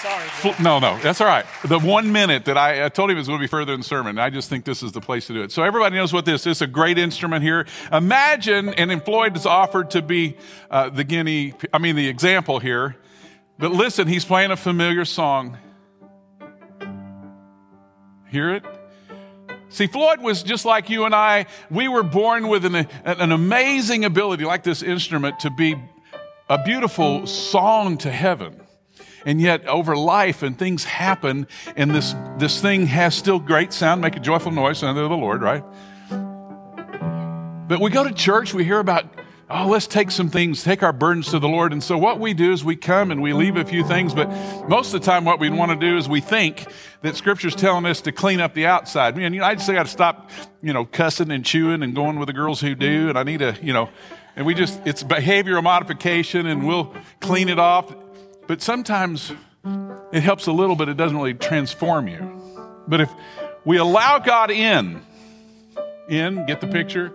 Sorry. 0.00 0.54
No, 0.62 0.78
no, 0.78 0.96
that's 1.00 1.20
all 1.20 1.26
right. 1.26 1.44
The 1.64 1.80
one 1.80 2.12
minute 2.12 2.44
that 2.44 2.56
I, 2.56 2.84
I 2.84 2.88
told 2.90 3.10
him 3.10 3.16
it 3.16 3.18
was 3.18 3.26
going 3.26 3.40
to 3.40 3.42
be 3.42 3.48
further 3.48 3.72
in 3.72 3.80
the 3.80 3.84
sermon. 3.84 4.20
I 4.20 4.30
just 4.30 4.48
think 4.48 4.64
this 4.64 4.80
is 4.84 4.92
the 4.92 5.00
place 5.00 5.26
to 5.26 5.32
do 5.32 5.42
it. 5.42 5.50
So 5.50 5.64
everybody 5.64 5.96
knows 5.96 6.12
what 6.12 6.24
this 6.24 6.42
is. 6.42 6.46
It's 6.46 6.60
a 6.60 6.68
great 6.68 6.96
instrument 6.96 7.42
here. 7.42 7.66
Imagine, 7.90 8.68
and 8.74 9.04
Floyd 9.04 9.36
is 9.36 9.44
offered 9.44 9.90
to 9.90 10.00
be 10.00 10.36
uh, 10.70 10.88
the 10.88 11.02
guinea, 11.02 11.54
I 11.72 11.78
mean 11.78 11.96
the 11.96 12.06
example 12.06 12.60
here. 12.60 12.94
But 13.58 13.72
listen, 13.72 14.06
he's 14.06 14.24
playing 14.24 14.52
a 14.52 14.56
familiar 14.56 15.04
song. 15.04 15.58
Hear 18.30 18.54
it? 18.54 18.64
See, 19.74 19.88
Floyd 19.88 20.20
was 20.20 20.44
just 20.44 20.64
like 20.64 20.88
you 20.88 21.04
and 21.04 21.12
I. 21.12 21.46
We 21.68 21.88
were 21.88 22.04
born 22.04 22.46
with 22.46 22.64
an, 22.64 22.76
an 22.76 23.32
amazing 23.32 24.04
ability, 24.04 24.44
like 24.44 24.62
this 24.62 24.84
instrument, 24.84 25.40
to 25.40 25.50
be 25.50 25.74
a 26.48 26.62
beautiful 26.62 27.26
song 27.26 27.98
to 27.98 28.10
heaven. 28.12 28.60
And 29.26 29.40
yet, 29.40 29.66
over 29.66 29.96
life 29.96 30.44
and 30.44 30.56
things 30.56 30.84
happen, 30.84 31.48
and 31.74 31.90
this, 31.90 32.14
this 32.38 32.62
thing 32.62 32.86
has 32.86 33.16
still 33.16 33.40
great 33.40 33.72
sound, 33.72 34.00
make 34.00 34.14
a 34.14 34.20
joyful 34.20 34.52
noise 34.52 34.80
unto 34.84 35.08
the 35.08 35.16
Lord, 35.16 35.42
right? 35.42 35.64
But 37.66 37.80
we 37.80 37.90
go 37.90 38.04
to 38.04 38.12
church, 38.12 38.54
we 38.54 38.64
hear 38.64 38.78
about, 38.78 39.06
oh, 39.50 39.68
let's 39.68 39.86
take 39.86 40.10
some 40.10 40.28
things, 40.28 40.62
take 40.62 40.82
our 40.82 40.92
burdens 40.92 41.30
to 41.30 41.38
the 41.38 41.48
Lord. 41.48 41.72
And 41.72 41.82
so, 41.82 41.98
what 41.98 42.20
we 42.20 42.34
do 42.34 42.52
is 42.52 42.64
we 42.64 42.76
come 42.76 43.10
and 43.10 43.22
we 43.22 43.32
leave 43.32 43.56
a 43.56 43.64
few 43.64 43.84
things, 43.86 44.14
but 44.14 44.28
most 44.68 44.94
of 44.94 45.00
the 45.00 45.06
time, 45.06 45.24
what 45.24 45.38
we 45.38 45.50
want 45.50 45.70
to 45.72 45.76
do 45.76 45.96
is 45.96 46.08
we 46.08 46.20
think 46.20 46.66
that 47.02 47.16
Scripture's 47.16 47.54
telling 47.54 47.84
us 47.86 48.00
to 48.02 48.12
clean 48.12 48.40
up 48.40 48.54
the 48.54 48.66
outside. 48.66 49.16
And 49.16 49.34
you 49.34 49.40
know, 49.40 49.46
I 49.46 49.54
just 49.54 49.70
got 49.70 49.84
to 49.84 49.92
stop, 49.92 50.30
you 50.62 50.72
know, 50.72 50.84
cussing 50.84 51.30
and 51.30 51.44
chewing 51.44 51.82
and 51.82 51.94
going 51.94 52.18
with 52.18 52.26
the 52.26 52.32
girls 52.32 52.60
who 52.60 52.74
do, 52.74 53.08
and 53.08 53.18
I 53.18 53.22
need 53.22 53.38
to, 53.38 53.56
you 53.62 53.72
know, 53.72 53.88
and 54.36 54.46
we 54.46 54.54
just, 54.54 54.80
it's 54.84 55.02
behavioral 55.02 55.62
modification, 55.62 56.46
and 56.46 56.66
we'll 56.66 56.94
clean 57.20 57.48
it 57.48 57.58
off. 57.58 57.94
But 58.46 58.62
sometimes 58.62 59.32
it 60.12 60.22
helps 60.22 60.46
a 60.46 60.52
little, 60.52 60.76
but 60.76 60.88
it 60.88 60.96
doesn't 60.96 61.16
really 61.16 61.34
transform 61.34 62.08
you. 62.08 62.42
But 62.88 63.00
if 63.00 63.10
we 63.64 63.78
allow 63.78 64.18
God 64.18 64.50
in, 64.50 65.02
in, 66.08 66.44
get 66.46 66.60
the 66.60 66.66
picture, 66.66 67.12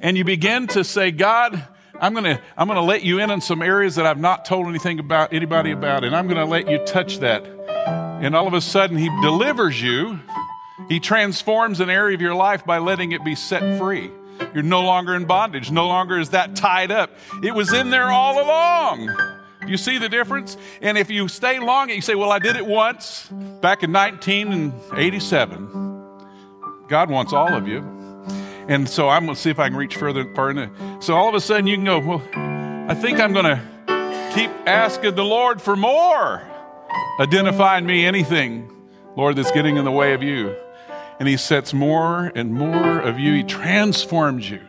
and 0.00 0.16
you 0.16 0.24
begin 0.24 0.66
to 0.68 0.84
say, 0.84 1.10
God, 1.10 1.66
I'm 2.00 2.12
going 2.12 2.24
to 2.24 2.40
I'm 2.56 2.66
going 2.66 2.76
to 2.76 2.84
let 2.84 3.02
you 3.02 3.18
in 3.20 3.30
in 3.30 3.40
some 3.40 3.62
areas 3.62 3.96
that 3.96 4.06
I've 4.06 4.18
not 4.18 4.44
told 4.44 4.66
anything 4.66 4.98
about 4.98 5.32
anybody 5.32 5.70
about 5.70 6.04
and 6.04 6.16
I'm 6.16 6.26
going 6.26 6.38
to 6.38 6.44
let 6.44 6.68
you 6.68 6.84
touch 6.84 7.18
that. 7.18 7.44
And 7.46 8.34
all 8.34 8.46
of 8.46 8.54
a 8.54 8.60
sudden 8.60 8.96
he 8.96 9.08
delivers 9.22 9.80
you. 9.80 10.20
He 10.88 11.00
transforms 11.00 11.80
an 11.80 11.90
area 11.90 12.14
of 12.14 12.20
your 12.20 12.34
life 12.34 12.64
by 12.64 12.78
letting 12.78 13.12
it 13.12 13.24
be 13.24 13.34
set 13.34 13.78
free. 13.78 14.10
You're 14.54 14.62
no 14.62 14.82
longer 14.82 15.14
in 15.14 15.26
bondage. 15.26 15.70
No 15.70 15.86
longer 15.86 16.18
is 16.18 16.30
that 16.30 16.56
tied 16.56 16.90
up. 16.90 17.10
It 17.42 17.54
was 17.54 17.72
in 17.72 17.90
there 17.90 18.10
all 18.10 18.42
along. 18.42 19.08
You 19.66 19.76
see 19.76 19.98
the 19.98 20.08
difference? 20.08 20.56
And 20.80 20.98
if 20.98 21.10
you 21.10 21.28
stay 21.28 21.60
long, 21.60 21.90
and 21.90 21.96
you 21.96 22.02
say, 22.02 22.14
Well, 22.14 22.32
I 22.32 22.38
did 22.38 22.56
it 22.56 22.66
once 22.66 23.28
back 23.60 23.82
in 23.82 23.92
1987. 23.92 25.68
God 26.88 27.10
wants 27.10 27.32
all 27.32 27.54
of 27.54 27.68
you. 27.68 28.01
And 28.72 28.88
so 28.88 29.10
I'm 29.10 29.26
going 29.26 29.34
to 29.34 29.40
see 29.40 29.50
if 29.50 29.58
I 29.58 29.68
can 29.68 29.76
reach 29.76 29.96
further. 29.96 30.24
further. 30.34 30.70
So 31.00 31.14
all 31.14 31.28
of 31.28 31.34
a 31.34 31.42
sudden 31.42 31.66
you 31.66 31.76
can 31.76 31.84
go, 31.84 31.98
Well, 31.98 32.22
I 32.34 32.94
think 32.94 33.20
I'm 33.20 33.34
going 33.34 33.44
to 33.44 34.32
keep 34.34 34.50
asking 34.66 35.14
the 35.14 35.24
Lord 35.24 35.60
for 35.60 35.76
more. 35.76 36.42
Identify 37.20 37.76
in 37.76 37.84
me 37.84 38.06
anything, 38.06 38.72
Lord, 39.14 39.36
that's 39.36 39.52
getting 39.52 39.76
in 39.76 39.84
the 39.84 39.90
way 39.90 40.14
of 40.14 40.22
you. 40.22 40.56
And 41.18 41.28
He 41.28 41.36
sets 41.36 41.74
more 41.74 42.32
and 42.34 42.54
more 42.54 42.98
of 43.00 43.18
you. 43.18 43.34
He 43.34 43.42
transforms 43.42 44.48
you 44.48 44.62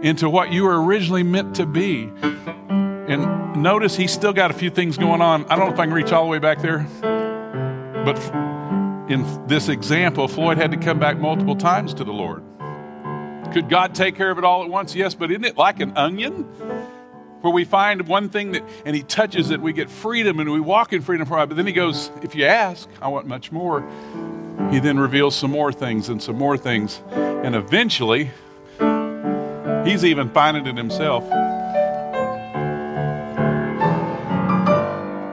into 0.00 0.30
what 0.30 0.52
you 0.52 0.62
were 0.62 0.80
originally 0.84 1.24
meant 1.24 1.56
to 1.56 1.66
be. 1.66 2.08
And 2.22 3.56
notice 3.60 3.96
he's 3.96 4.12
still 4.12 4.32
got 4.32 4.52
a 4.52 4.54
few 4.54 4.70
things 4.70 4.96
going 4.96 5.20
on. 5.20 5.44
I 5.46 5.56
don't 5.56 5.66
know 5.66 5.74
if 5.74 5.80
I 5.80 5.86
can 5.86 5.92
reach 5.92 6.12
all 6.12 6.22
the 6.22 6.30
way 6.30 6.38
back 6.38 6.62
there, 6.62 6.86
but 8.04 8.16
in 9.10 9.26
this 9.48 9.68
example, 9.68 10.28
Floyd 10.28 10.56
had 10.56 10.70
to 10.70 10.76
come 10.76 11.00
back 11.00 11.18
multiple 11.18 11.56
times 11.56 11.92
to 11.94 12.04
the 12.04 12.12
Lord. 12.12 12.44
Could 13.52 13.68
God 13.68 13.94
take 13.94 14.16
care 14.16 14.30
of 14.30 14.38
it 14.38 14.44
all 14.44 14.62
at 14.62 14.70
once? 14.70 14.94
Yes, 14.94 15.14
but 15.14 15.30
isn't 15.30 15.44
it 15.44 15.56
like 15.56 15.80
an 15.80 15.96
onion? 15.96 16.44
Where 17.40 17.52
we 17.52 17.64
find 17.64 18.06
one 18.06 18.28
thing 18.28 18.52
that, 18.52 18.62
and 18.84 18.94
he 18.94 19.02
touches 19.02 19.50
it, 19.50 19.60
we 19.60 19.72
get 19.72 19.90
freedom 19.90 20.40
and 20.40 20.50
we 20.50 20.60
walk 20.60 20.92
in 20.92 21.00
freedom 21.00 21.26
for. 21.26 21.44
But 21.46 21.56
then 21.56 21.66
he 21.66 21.72
goes, 21.72 22.10
If 22.22 22.34
you 22.34 22.44
ask, 22.44 22.88
I 23.00 23.08
want 23.08 23.26
much 23.26 23.50
more. 23.50 23.80
He 24.70 24.78
then 24.78 24.98
reveals 24.98 25.34
some 25.34 25.50
more 25.50 25.72
things 25.72 26.08
and 26.08 26.22
some 26.22 26.36
more 26.36 26.56
things. 26.56 27.00
And 27.10 27.56
eventually, 27.56 28.30
he's 29.84 30.04
even 30.04 30.30
finding 30.30 30.66
it 30.66 30.76
himself. 30.76 31.24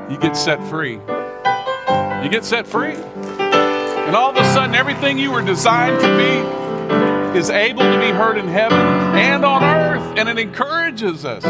you 0.09 0.21
get 0.21 0.35
set 0.35 0.63
free. 0.63 0.93
You 0.93 2.29
get 2.29 2.43
set 2.43 2.65
free. 2.65 2.95
And 2.95 4.15
all 4.15 4.31
of 4.31 4.37
a 4.37 4.43
sudden, 4.53 4.73
everything 4.73 5.19
you 5.19 5.31
were 5.31 5.43
designed 5.43 5.99
to 6.01 6.17
be 6.17 6.66
is 7.37 7.51
able 7.51 7.83
to 7.83 7.99
be 7.99 8.09
heard 8.09 8.35
in 8.35 8.47
heaven 8.47 8.79
and 8.79 9.45
on 9.45 9.63
earth, 9.63 10.17
and 10.17 10.27
it 10.27 10.39
encourages 10.39 11.23
us. 11.23 11.43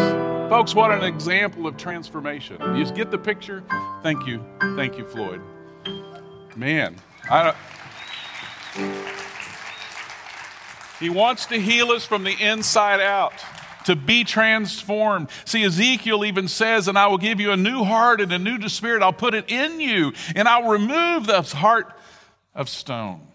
Folks, 0.49 0.75
what 0.75 0.91
an 0.91 1.01
example 1.01 1.65
of 1.65 1.77
transformation. 1.77 2.57
You 2.75 2.83
just 2.83 2.93
get 2.93 3.09
the 3.09 3.17
picture? 3.17 3.63
Thank 4.03 4.27
you. 4.27 4.43
Thank 4.75 4.97
you, 4.97 5.05
Floyd. 5.05 5.41
Man, 6.57 6.97
I, 7.29 7.55
he 10.99 11.09
wants 11.09 11.45
to 11.45 11.57
heal 11.57 11.91
us 11.91 12.03
from 12.03 12.25
the 12.25 12.35
inside 12.37 12.99
out 12.99 13.33
to 13.85 13.95
be 13.95 14.25
transformed. 14.25 15.29
See, 15.45 15.63
Ezekiel 15.63 16.25
even 16.25 16.49
says, 16.49 16.89
And 16.89 16.99
I 16.99 17.07
will 17.07 17.17
give 17.17 17.39
you 17.39 17.51
a 17.51 17.57
new 17.57 17.85
heart 17.85 18.19
and 18.19 18.33
a 18.33 18.39
new 18.39 18.67
spirit. 18.67 19.01
I'll 19.01 19.13
put 19.13 19.33
it 19.33 19.49
in 19.49 19.79
you, 19.79 20.11
and 20.35 20.49
I'll 20.49 20.67
remove 20.67 21.27
the 21.27 21.43
heart 21.43 21.93
of 22.53 22.67
stone. 22.67 23.26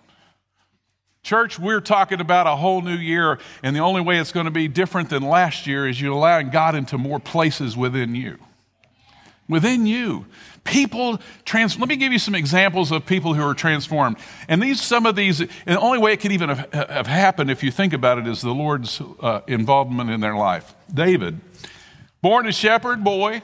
Church, 1.23 1.57
we're 1.57 1.81
talking 1.81 2.21
about 2.21 2.49
a 2.49 2.57
whole 2.57 2.83
new 2.83 2.97
year, 2.97 3.39
and 3.63 3.77
the 3.77 3.81
only 3.81 4.01
way 4.01 4.19
it's 4.19 4.33
going 4.33 4.47
to 4.47 4.51
be 4.51 4.67
different 4.67 5.09
than 5.09 5.23
last 5.23 5.69
year 5.69 5.87
is 5.87 6.01
you 6.01 6.13
allowing 6.13 6.51
God 6.51 6.75
into 6.75 6.99
more 6.99 7.21
places 7.21 7.77
within 7.77 8.17
you. 8.17 8.39
Within 9.49 9.87
you. 9.87 10.27
People 10.65 11.21
trans. 11.45 11.79
Let 11.79 11.89
me 11.89 11.95
give 11.95 12.13
you 12.13 12.19
some 12.19 12.35
examples 12.35 12.91
of 12.91 13.07
people 13.07 13.35
who 13.35 13.43
are 13.43 13.55
transformed. 13.55 14.17
And 14.49 14.61
these, 14.61 14.83
some 14.83 15.07
of 15.07 15.15
these, 15.15 15.41
and 15.41 15.49
the 15.67 15.79
only 15.79 15.99
way 15.99 16.13
it 16.13 16.17
could 16.17 16.33
even 16.33 16.49
have, 16.49 16.73
have 16.73 17.07
happened, 17.07 17.53
if 17.53 17.63
you 17.63 17.71
think 17.71 17.93
about 17.93 18.19
it, 18.19 18.27
is 18.27 18.41
the 18.41 18.53
Lord's 18.53 19.01
uh, 19.21 19.43
involvement 19.47 20.11
in 20.11 20.21
their 20.21 20.35
life. 20.35 20.75
David, 20.93 21.41
born 22.21 22.49
a 22.49 22.53
shepherd 22.53 23.05
boy, 23.05 23.43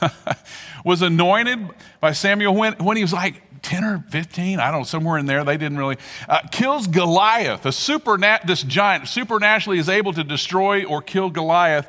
was 0.84 1.02
anointed 1.02 1.70
by 2.00 2.12
Samuel 2.12 2.54
when, 2.54 2.74
when 2.74 2.96
he 2.96 3.02
was 3.02 3.12
like 3.12 3.42
10 3.66 3.82
or 3.82 4.04
15, 4.10 4.60
I 4.60 4.70
don't 4.70 4.80
know, 4.80 4.84
somewhere 4.84 5.18
in 5.18 5.26
there. 5.26 5.42
They 5.42 5.56
didn't 5.56 5.76
really. 5.76 5.96
Uh, 6.28 6.40
kills 6.52 6.86
Goliath, 6.86 7.66
a 7.66 7.70
supernat, 7.70 8.46
this 8.46 8.62
giant, 8.62 9.08
supernaturally 9.08 9.80
is 9.80 9.88
able 9.88 10.12
to 10.12 10.22
destroy 10.22 10.84
or 10.84 11.02
kill 11.02 11.30
Goliath 11.30 11.88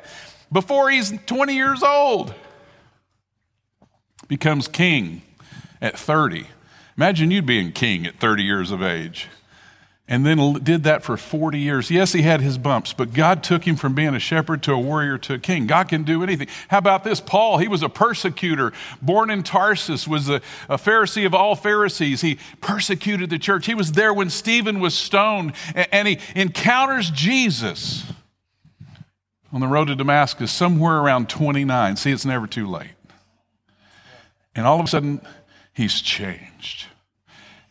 before 0.50 0.90
he's 0.90 1.12
20 1.26 1.54
years 1.54 1.84
old 1.84 2.34
becomes 4.26 4.66
king 4.66 5.22
at 5.80 5.96
30. 5.96 6.48
Imagine 6.96 7.30
you 7.30 7.42
being 7.42 7.70
king 7.70 8.06
at 8.06 8.18
30 8.18 8.42
years 8.42 8.72
of 8.72 8.82
age. 8.82 9.28
And 10.10 10.24
then 10.24 10.54
did 10.62 10.84
that 10.84 11.02
for 11.02 11.18
40 11.18 11.58
years. 11.58 11.90
Yes, 11.90 12.14
he 12.14 12.22
had 12.22 12.40
his 12.40 12.56
bumps, 12.56 12.94
but 12.94 13.12
God 13.12 13.42
took 13.42 13.66
him 13.66 13.76
from 13.76 13.94
being 13.94 14.14
a 14.14 14.18
shepherd 14.18 14.62
to 14.62 14.72
a 14.72 14.78
warrior 14.78 15.18
to 15.18 15.34
a 15.34 15.38
king. 15.38 15.66
God 15.66 15.90
can 15.90 16.02
do 16.02 16.22
anything. 16.22 16.48
How 16.68 16.78
about 16.78 17.04
this? 17.04 17.20
Paul, 17.20 17.58
he 17.58 17.68
was 17.68 17.82
a 17.82 17.90
persecutor, 17.90 18.72
born 19.02 19.28
in 19.28 19.42
Tarsus, 19.42 20.08
was 20.08 20.30
a, 20.30 20.36
a 20.70 20.78
Pharisee 20.78 21.26
of 21.26 21.34
all 21.34 21.54
Pharisees. 21.54 22.22
He 22.22 22.38
persecuted 22.62 23.28
the 23.28 23.38
church. 23.38 23.66
He 23.66 23.74
was 23.74 23.92
there 23.92 24.14
when 24.14 24.30
Stephen 24.30 24.80
was 24.80 24.94
stoned, 24.94 25.52
and, 25.74 25.88
and 25.92 26.08
he 26.08 26.18
encounters 26.34 27.10
Jesus 27.10 28.10
on 29.52 29.60
the 29.60 29.68
road 29.68 29.88
to 29.88 29.94
Damascus 29.94 30.50
somewhere 30.50 30.98
around 30.98 31.28
29. 31.28 31.96
See, 31.96 32.12
it's 32.12 32.24
never 32.24 32.46
too 32.46 32.66
late. 32.66 32.92
And 34.54 34.66
all 34.66 34.80
of 34.80 34.86
a 34.86 34.88
sudden, 34.88 35.20
he's 35.74 36.00
changed. 36.00 36.87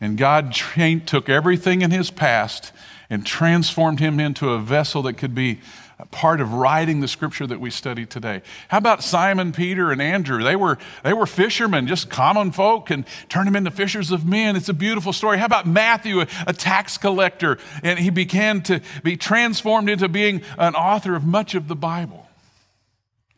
And 0.00 0.16
God 0.16 0.52
tra- 0.52 1.00
took 1.00 1.28
everything 1.28 1.82
in 1.82 1.90
his 1.90 2.10
past 2.10 2.72
and 3.10 3.24
transformed 3.24 4.00
him 4.00 4.20
into 4.20 4.50
a 4.50 4.58
vessel 4.58 5.02
that 5.02 5.14
could 5.14 5.34
be 5.34 5.60
part 6.10 6.40
of 6.40 6.52
writing 6.52 7.00
the 7.00 7.08
scripture 7.08 7.46
that 7.46 7.60
we 7.60 7.70
study 7.70 8.06
today. 8.06 8.42
How 8.68 8.78
about 8.78 9.02
Simon, 9.02 9.52
Peter, 9.52 9.90
and 9.90 10.00
Andrew? 10.00 10.42
They 10.42 10.54
were, 10.54 10.78
they 11.02 11.12
were 11.12 11.26
fishermen, 11.26 11.88
just 11.88 12.08
common 12.08 12.52
folk, 12.52 12.90
and 12.90 13.04
turned 13.28 13.48
them 13.48 13.56
into 13.56 13.70
fishers 13.72 14.12
of 14.12 14.24
men. 14.24 14.54
It's 14.54 14.68
a 14.68 14.74
beautiful 14.74 15.12
story. 15.12 15.38
How 15.38 15.46
about 15.46 15.66
Matthew, 15.66 16.20
a 16.20 16.52
tax 16.52 16.98
collector, 16.98 17.58
and 17.82 17.98
he 17.98 18.10
began 18.10 18.62
to 18.62 18.80
be 19.02 19.16
transformed 19.16 19.90
into 19.90 20.08
being 20.08 20.42
an 20.56 20.76
author 20.76 21.16
of 21.16 21.24
much 21.24 21.56
of 21.56 21.66
the 21.66 21.76
Bible? 21.76 22.28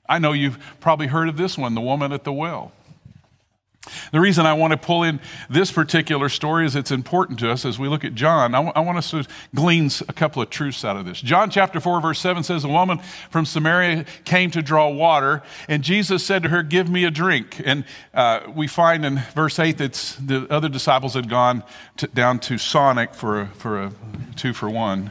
I 0.06 0.18
know 0.18 0.32
you've 0.32 0.58
probably 0.80 1.06
heard 1.06 1.28
of 1.28 1.36
this 1.36 1.56
one, 1.56 1.74
the 1.74 1.80
woman 1.80 2.12
at 2.12 2.24
the 2.24 2.32
well. 2.32 2.72
The 4.12 4.20
reason 4.20 4.44
I 4.44 4.52
want 4.52 4.72
to 4.72 4.76
pull 4.76 5.04
in 5.04 5.20
this 5.48 5.72
particular 5.72 6.28
story 6.28 6.66
is 6.66 6.76
it's 6.76 6.90
important 6.90 7.38
to 7.38 7.50
us 7.50 7.64
as 7.64 7.78
we 7.78 7.88
look 7.88 8.04
at 8.04 8.14
John. 8.14 8.54
I, 8.54 8.58
w- 8.58 8.72
I 8.76 8.80
want 8.80 8.98
us 8.98 9.10
to 9.12 9.24
glean 9.54 9.90
a 10.06 10.12
couple 10.12 10.42
of 10.42 10.50
truths 10.50 10.84
out 10.84 10.96
of 10.96 11.06
this. 11.06 11.18
John 11.18 11.48
chapter 11.48 11.80
4, 11.80 12.02
verse 12.02 12.18
7 12.18 12.42
says, 12.42 12.64
A 12.64 12.68
woman 12.68 13.00
from 13.30 13.46
Samaria 13.46 14.04
came 14.24 14.50
to 14.50 14.60
draw 14.60 14.90
water, 14.90 15.42
and 15.66 15.82
Jesus 15.82 16.22
said 16.22 16.42
to 16.42 16.50
her, 16.50 16.62
Give 16.62 16.90
me 16.90 17.04
a 17.04 17.10
drink. 17.10 17.62
And 17.64 17.86
uh, 18.12 18.40
we 18.54 18.66
find 18.66 19.02
in 19.02 19.22
verse 19.34 19.58
8 19.58 19.78
that 19.78 20.16
the 20.20 20.46
other 20.50 20.68
disciples 20.68 21.14
had 21.14 21.30
gone 21.30 21.64
to, 21.96 22.06
down 22.08 22.38
to 22.40 22.58
Sonic 22.58 23.14
for 23.14 23.40
a, 23.40 23.46
for 23.46 23.82
a 23.82 23.92
two 24.36 24.52
for 24.52 24.68
one. 24.68 25.10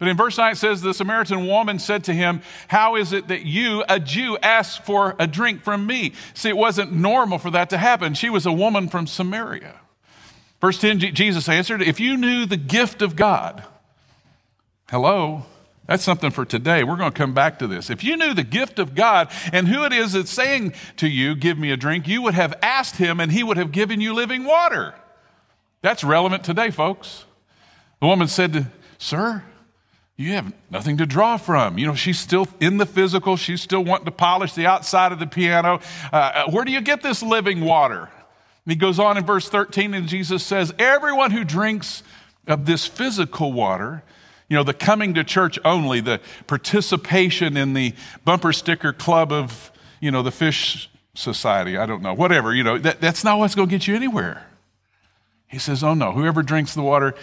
But 0.00 0.08
in 0.08 0.16
verse 0.16 0.38
9 0.38 0.52
it 0.52 0.56
says, 0.56 0.80
The 0.80 0.94
Samaritan 0.94 1.46
woman 1.46 1.78
said 1.78 2.04
to 2.04 2.14
him, 2.14 2.40
How 2.68 2.96
is 2.96 3.12
it 3.12 3.28
that 3.28 3.42
you, 3.42 3.84
a 3.86 4.00
Jew, 4.00 4.38
ask 4.38 4.82
for 4.82 5.14
a 5.18 5.26
drink 5.26 5.62
from 5.62 5.86
me? 5.86 6.14
See, 6.32 6.48
it 6.48 6.56
wasn't 6.56 6.92
normal 6.92 7.38
for 7.38 7.50
that 7.50 7.68
to 7.70 7.78
happen. 7.78 8.14
She 8.14 8.30
was 8.30 8.46
a 8.46 8.52
woman 8.52 8.88
from 8.88 9.06
Samaria. 9.06 9.78
Verse 10.58 10.80
10, 10.80 11.00
Jesus 11.00 11.50
answered, 11.50 11.82
If 11.82 12.00
you 12.00 12.16
knew 12.16 12.46
the 12.46 12.56
gift 12.56 13.02
of 13.02 13.14
God, 13.14 13.62
hello, 14.88 15.44
that's 15.84 16.02
something 16.02 16.30
for 16.30 16.46
today. 16.46 16.82
We're 16.82 16.96
going 16.96 17.12
to 17.12 17.18
come 17.18 17.34
back 17.34 17.58
to 17.58 17.66
this. 17.66 17.90
If 17.90 18.02
you 18.02 18.16
knew 18.16 18.32
the 18.32 18.42
gift 18.42 18.78
of 18.78 18.94
God 18.94 19.30
and 19.52 19.68
who 19.68 19.84
it 19.84 19.92
is 19.92 20.14
that's 20.14 20.30
saying 20.30 20.72
to 20.96 21.08
you, 21.08 21.34
Give 21.34 21.58
me 21.58 21.72
a 21.72 21.76
drink, 21.76 22.08
you 22.08 22.22
would 22.22 22.34
have 22.34 22.54
asked 22.62 22.96
him 22.96 23.20
and 23.20 23.30
he 23.30 23.42
would 23.42 23.58
have 23.58 23.70
given 23.70 24.00
you 24.00 24.14
living 24.14 24.44
water. 24.44 24.94
That's 25.82 26.02
relevant 26.02 26.42
today, 26.42 26.70
folks. 26.70 27.26
The 28.00 28.06
woman 28.06 28.28
said, 28.28 28.70
Sir, 28.96 29.44
you 30.20 30.32
have 30.34 30.52
nothing 30.70 30.98
to 30.98 31.06
draw 31.06 31.38
from. 31.38 31.78
You 31.78 31.86
know, 31.86 31.94
she's 31.94 32.18
still 32.18 32.46
in 32.60 32.76
the 32.76 32.84
physical, 32.84 33.36
she's 33.36 33.62
still 33.62 33.82
wanting 33.82 34.04
to 34.04 34.10
polish 34.10 34.52
the 34.52 34.66
outside 34.66 35.12
of 35.12 35.18
the 35.18 35.26
piano. 35.26 35.80
Uh, 36.12 36.16
uh 36.16 36.50
where 36.50 36.64
do 36.64 36.72
you 36.72 36.82
get 36.82 37.02
this 37.02 37.22
living 37.22 37.62
water? 37.62 38.10
And 38.64 38.72
he 38.72 38.76
goes 38.76 38.98
on 38.98 39.16
in 39.16 39.24
verse 39.24 39.48
13, 39.48 39.94
and 39.94 40.06
Jesus 40.06 40.44
says, 40.44 40.74
Everyone 40.78 41.30
who 41.30 41.42
drinks 41.42 42.02
of 42.46 42.66
this 42.66 42.86
physical 42.86 43.52
water, 43.52 44.02
you 44.48 44.56
know, 44.56 44.62
the 44.62 44.74
coming 44.74 45.14
to 45.14 45.24
church 45.24 45.58
only, 45.64 46.00
the 46.00 46.20
participation 46.46 47.56
in 47.56 47.72
the 47.72 47.94
bumper 48.24 48.52
sticker 48.52 48.92
club 48.92 49.32
of, 49.32 49.72
you 50.00 50.10
know, 50.10 50.22
the 50.22 50.30
fish 50.30 50.90
society, 51.14 51.78
I 51.78 51.86
don't 51.86 52.02
know, 52.02 52.12
whatever, 52.12 52.54
you 52.54 52.62
know, 52.62 52.76
that, 52.76 53.00
that's 53.00 53.24
not 53.24 53.38
what's 53.38 53.54
going 53.54 53.68
to 53.68 53.74
get 53.74 53.86
you 53.86 53.96
anywhere. 53.96 54.46
He 55.48 55.58
says, 55.58 55.82
Oh 55.82 55.94
no, 55.94 56.12
whoever 56.12 56.42
drinks 56.42 56.74
the 56.74 56.82
water 56.82 57.14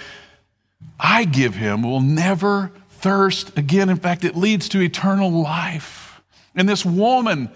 I 0.99 1.25
give 1.25 1.55
him 1.55 1.83
will 1.83 2.01
never 2.01 2.71
thirst 3.01 3.57
again. 3.57 3.89
In 3.89 3.97
fact, 3.97 4.23
it 4.23 4.35
leads 4.35 4.69
to 4.69 4.81
eternal 4.81 5.31
life. 5.31 6.21
And 6.55 6.67
this 6.67 6.85
woman, 6.85 7.49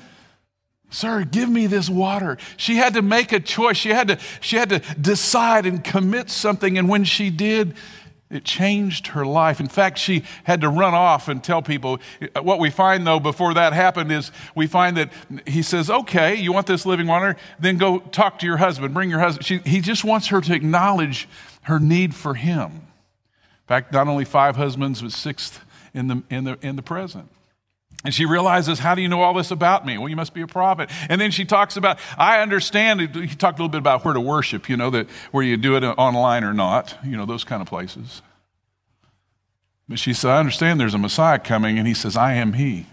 Sir, 0.92 1.24
give 1.24 1.50
me 1.50 1.68
this 1.68 1.90
water. 1.90 2.38
She 2.58 2.76
had 2.76 2.94
to 2.96 3.02
make 3.02 3.32
a 3.32 3.40
choice. 3.40 3.78
She 3.78 3.90
had 3.90 4.10
to, 4.10 4.20
she 4.42 4.58
had 4.58 4.70
to 4.70 4.80
decide 5.00 5.66
and 5.66 5.84
commit 5.84 6.30
something. 6.30 6.78
And 6.78 6.90
when 6.90 7.06
she 7.06 7.30
did, 7.30 7.76
it 8.30 8.44
changed 8.46 9.08
her 9.08 9.26
life. 9.26 9.60
In 9.60 9.68
fact, 9.68 9.98
she 9.98 10.24
had 10.44 10.62
to 10.62 10.70
run 10.70 10.94
off 10.94 11.28
and 11.28 11.44
tell 11.44 11.62
people. 11.62 12.00
What 12.42 12.60
we 12.60 12.70
find, 12.70 13.06
though, 13.08 13.20
before 13.20 13.54
that 13.54 13.74
happened 13.74 14.12
is 14.12 14.32
we 14.56 14.68
find 14.68 14.98
that 14.98 15.12
he 15.46 15.62
says, 15.62 15.90
Okay, 15.90 16.36
you 16.36 16.54
want 16.54 16.68
this 16.68 16.86
living 16.86 17.08
water? 17.08 17.36
Then 17.60 17.78
go 17.78 18.00
talk 18.00 18.40
to 18.40 18.46
your 18.46 18.58
husband. 18.58 18.94
Bring 18.94 19.10
your 19.10 19.20
husband. 19.20 19.46
She, 19.46 19.58
he 19.60 19.82
just 19.82 20.04
wants 20.04 20.28
her 20.28 20.42
to 20.42 20.54
acknowledge 20.54 21.28
her 21.64 21.80
need 21.80 22.16
for 22.16 22.34
him. 22.34 22.88
Fact, 23.72 23.94
not 23.94 24.10
only 24.10 24.26
five 24.26 24.58
husbands, 24.58 25.02
but 25.02 25.14
sixth 25.14 25.64
in 25.94 26.10
the, 26.10 26.24
in 26.30 26.44
the, 26.44 26.58
in 26.62 26.76
the 26.76 26.82
present. 26.82 27.30
And 28.04 28.14
she 28.14 28.26
realizes, 28.26 28.80
How 28.80 28.96
do 28.96 29.02
you 29.02 29.08
know 29.08 29.22
all 29.22 29.34
this 29.34 29.50
about 29.50 29.86
me? 29.86 29.98
Well, 29.98 30.10
you 30.10 30.18
must 30.18 30.34
be 30.34 30.42
a 30.42 30.48
prophet. 30.48 30.90
And 31.08 31.22
then 31.22 31.32
she 31.32 31.46
talks 31.46 31.78
about, 31.78 31.98
I 32.18 32.42
understand. 32.42 33.00
He 33.00 33.34
talked 33.34 33.60
a 33.60 33.62
little 33.62 33.70
bit 33.70 33.78
about 33.78 34.04
where 34.04 34.14
to 34.14 34.20
worship, 34.20 34.68
you 34.68 34.76
know, 34.76 34.90
that 34.90 35.10
where 35.32 35.42
you 35.42 35.56
do 35.56 35.78
it 35.78 35.86
online 35.86 36.44
or 36.44 36.54
not, 36.54 36.98
you 37.06 37.16
know, 37.16 37.26
those 37.26 37.46
kind 37.46 37.62
of 37.62 37.68
places. 37.70 38.22
But 39.88 40.00
she 40.00 40.12
said, 40.12 40.32
I 40.32 40.40
understand 40.40 40.78
there's 40.78 40.94
a 40.94 40.98
Messiah 40.98 41.40
coming. 41.40 41.80
And 41.80 41.88
he 41.88 41.94
says, 41.94 42.18
I 42.18 42.34
am 42.34 42.52
he. 42.52 42.88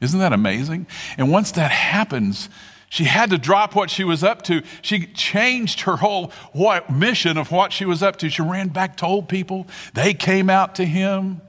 Isn't 0.00 0.20
that 0.20 0.32
amazing? 0.32 0.86
And 1.18 1.30
once 1.30 1.52
that 1.52 1.70
happens, 1.70 2.48
she 2.90 3.04
had 3.04 3.30
to 3.30 3.38
drop 3.38 3.76
what 3.76 3.88
she 3.88 4.02
was 4.02 4.24
up 4.24 4.42
to. 4.42 4.62
She 4.82 5.06
changed 5.06 5.82
her 5.82 5.96
whole 5.96 6.32
what, 6.52 6.90
mission 6.90 7.38
of 7.38 7.52
what 7.52 7.72
she 7.72 7.84
was 7.84 8.02
up 8.02 8.16
to. 8.16 8.28
She 8.28 8.42
ran 8.42 8.68
back, 8.68 8.96
told 8.96 9.28
people. 9.28 9.68
They 9.94 10.12
came 10.12 10.50
out 10.50 10.74
to 10.74 10.84
him. 10.84 11.40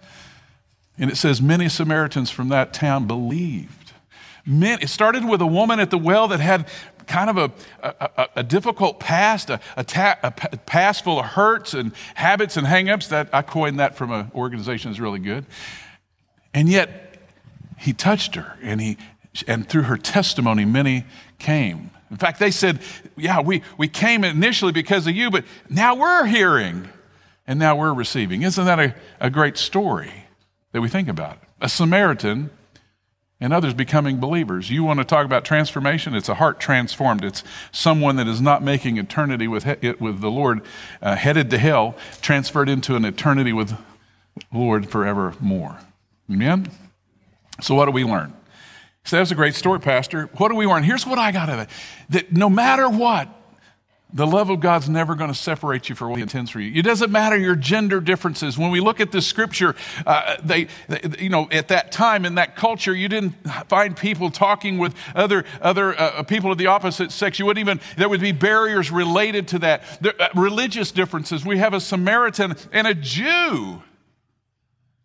And 1.00 1.10
it 1.10 1.18
says 1.18 1.42
many 1.42 1.68
Samaritans 1.68 2.30
from 2.30 2.50
that 2.50 2.74
town 2.74 3.08
believed. 3.08 3.92
it 4.46 4.88
started 4.88 5.26
with 5.26 5.42
a 5.42 5.48
woman 5.48 5.80
at 5.80 5.90
the 5.90 5.98
well 5.98 6.28
that 6.28 6.40
had 6.40 6.68
kind 7.08 7.32
of 7.32 7.38
a, 7.38 7.52
a, 7.82 8.28
a 8.38 8.44
difficult 8.44 9.00
past, 9.00 9.50
a, 9.50 9.60
ta- 9.84 10.20
a, 10.22 10.30
past 10.30 11.04
full 11.04 11.20
of 11.20 11.26
hurts 11.26 11.74
and 11.74 11.92
habits 12.14 12.56
and 12.56 12.68
hangups. 12.68 13.10
That 13.10 13.30
I 13.34 13.42
coined 13.42 13.80
that 13.80 13.96
from 13.96 14.12
an 14.12 14.32
organization 14.36 14.92
that's 14.92 15.00
really 15.00 15.20
good. 15.20 15.48
And 16.54 16.70
yet, 16.70 17.18
he 17.80 17.94
touched 17.94 18.36
her, 18.36 18.60
and 18.62 18.80
he 18.80 18.98
and 19.48 19.68
through 19.68 19.84
her 19.84 19.98
testimony, 19.98 20.66
many 20.66 21.06
came. 21.40 21.92
In 22.10 22.18
fact, 22.18 22.40
they 22.40 22.52
said, 22.52 22.80
Yeah, 23.16 23.42
we, 23.42 23.64
we 23.78 23.88
came 23.88 24.24
initially 24.24 24.72
because 24.72 25.08
of 25.08 25.16
you, 25.16 25.32
but 25.32 25.46
now 25.70 25.96
we're 25.96 26.26
hearing 26.26 26.90
and 27.48 27.60
now 27.60 27.76
we're 27.76 27.94
receiving. 27.94 28.42
Isn't 28.42 28.66
that 28.66 28.80
a, 28.80 28.96
a 29.20 29.30
great 29.30 29.58
story? 29.58 30.12
that 30.72 30.82
we 30.82 30.90
think 30.90 31.08
about. 31.08 31.38
A 31.60 31.70
Samaritan 31.70 32.50
and 33.40 33.54
others 33.54 33.74
becoming 33.74 34.20
believers. 34.20 34.70
You 34.70 34.84
want 34.84 35.00
to 35.00 35.06
talk 35.06 35.26
about 35.26 35.44
transformation? 35.44 36.16
It's 36.16 36.30
a 36.30 36.36
heart 36.36 36.60
transformed. 36.60 37.24
It's 37.24 37.44
someone 37.72 38.16
that 38.18 38.28
is 38.28 38.42
not 38.42 38.64
making 38.64 38.98
eternity 38.98 39.48
with, 39.48 39.66
with 40.00 40.22
the 40.22 40.32
Lord 40.32 40.62
uh, 41.02 41.16
headed 41.16 41.50
to 41.52 41.58
hell, 41.58 41.96
transferred 42.22 42.70
into 42.70 42.96
an 42.96 43.06
eternity 43.06 43.54
with 43.54 43.70
the 43.70 43.78
Lord 44.54 44.90
forevermore. 44.90 45.80
Amen? 46.32 46.70
So, 47.62 47.76
what 47.76 47.86
do 47.86 47.92
we 47.92 48.04
learn? 48.04 48.34
So 49.04 49.16
that 49.16 49.22
was 49.22 49.32
a 49.32 49.36
great 49.36 49.56
story, 49.56 49.80
Pastor. 49.80 50.30
What 50.38 50.50
do 50.50 50.56
we 50.56 50.68
learn? 50.68 50.84
Here's 50.84 51.06
what 51.06 51.18
I 51.18 51.32
got 51.32 51.50
out 51.50 51.60
of 51.60 51.68
it 51.68 51.70
that 52.10 52.32
no 52.34 52.50
matter 52.50 52.88
what, 52.90 53.30
the 54.14 54.28
love 54.28 54.50
of 54.50 54.60
God's 54.60 54.90
never 54.90 55.16
going 55.16 55.30
to 55.30 55.38
separate 55.38 55.88
you 55.88 55.96
for 55.96 56.08
what 56.08 56.18
He 56.18 56.22
intends 56.22 56.52
for 56.52 56.60
you. 56.60 56.78
It 56.78 56.84
doesn't 56.84 57.12
matter 57.12 57.38
your 57.38 57.56
gender 57.56 58.02
differences. 58.02 58.58
When 58.58 58.72
we 58.72 58.82
look 58.82 59.00
at 59.00 59.12
this 59.12 59.26
scripture, 59.26 59.76
uh, 60.06 60.36
they, 60.44 60.68
they, 60.88 61.02
you 61.20 61.30
know, 61.30 61.48
at 61.52 61.70
that 61.70 61.92
time 61.92 62.26
in 62.26 62.36
that 62.36 62.56
culture, 62.56 62.94
you 62.94 63.08
didn't 63.08 63.32
find 63.70 63.96
people 63.96 64.30
talking 64.30 64.78
with 64.78 64.96
other 65.16 65.46
other 65.62 66.00
uh, 66.00 66.24
people 66.24 66.52
of 66.52 66.58
the 66.58 66.68
opposite 66.68 67.12
sex. 67.12 67.40
You 67.40 67.46
wouldn't 67.46 67.66
even 67.66 67.80
there 67.98 68.10
would 68.10 68.22
be 68.22 68.34
barriers 68.34 68.92
related 68.92 69.48
to 69.50 69.60
that. 69.60 69.84
Uh, 70.06 70.28
religious 70.36 70.92
differences. 70.92 71.46
We 71.46 71.58
have 71.60 71.74
a 71.74 71.80
Samaritan 71.80 72.56
and 72.74 72.88
a 72.88 72.94
Jew 72.94 73.82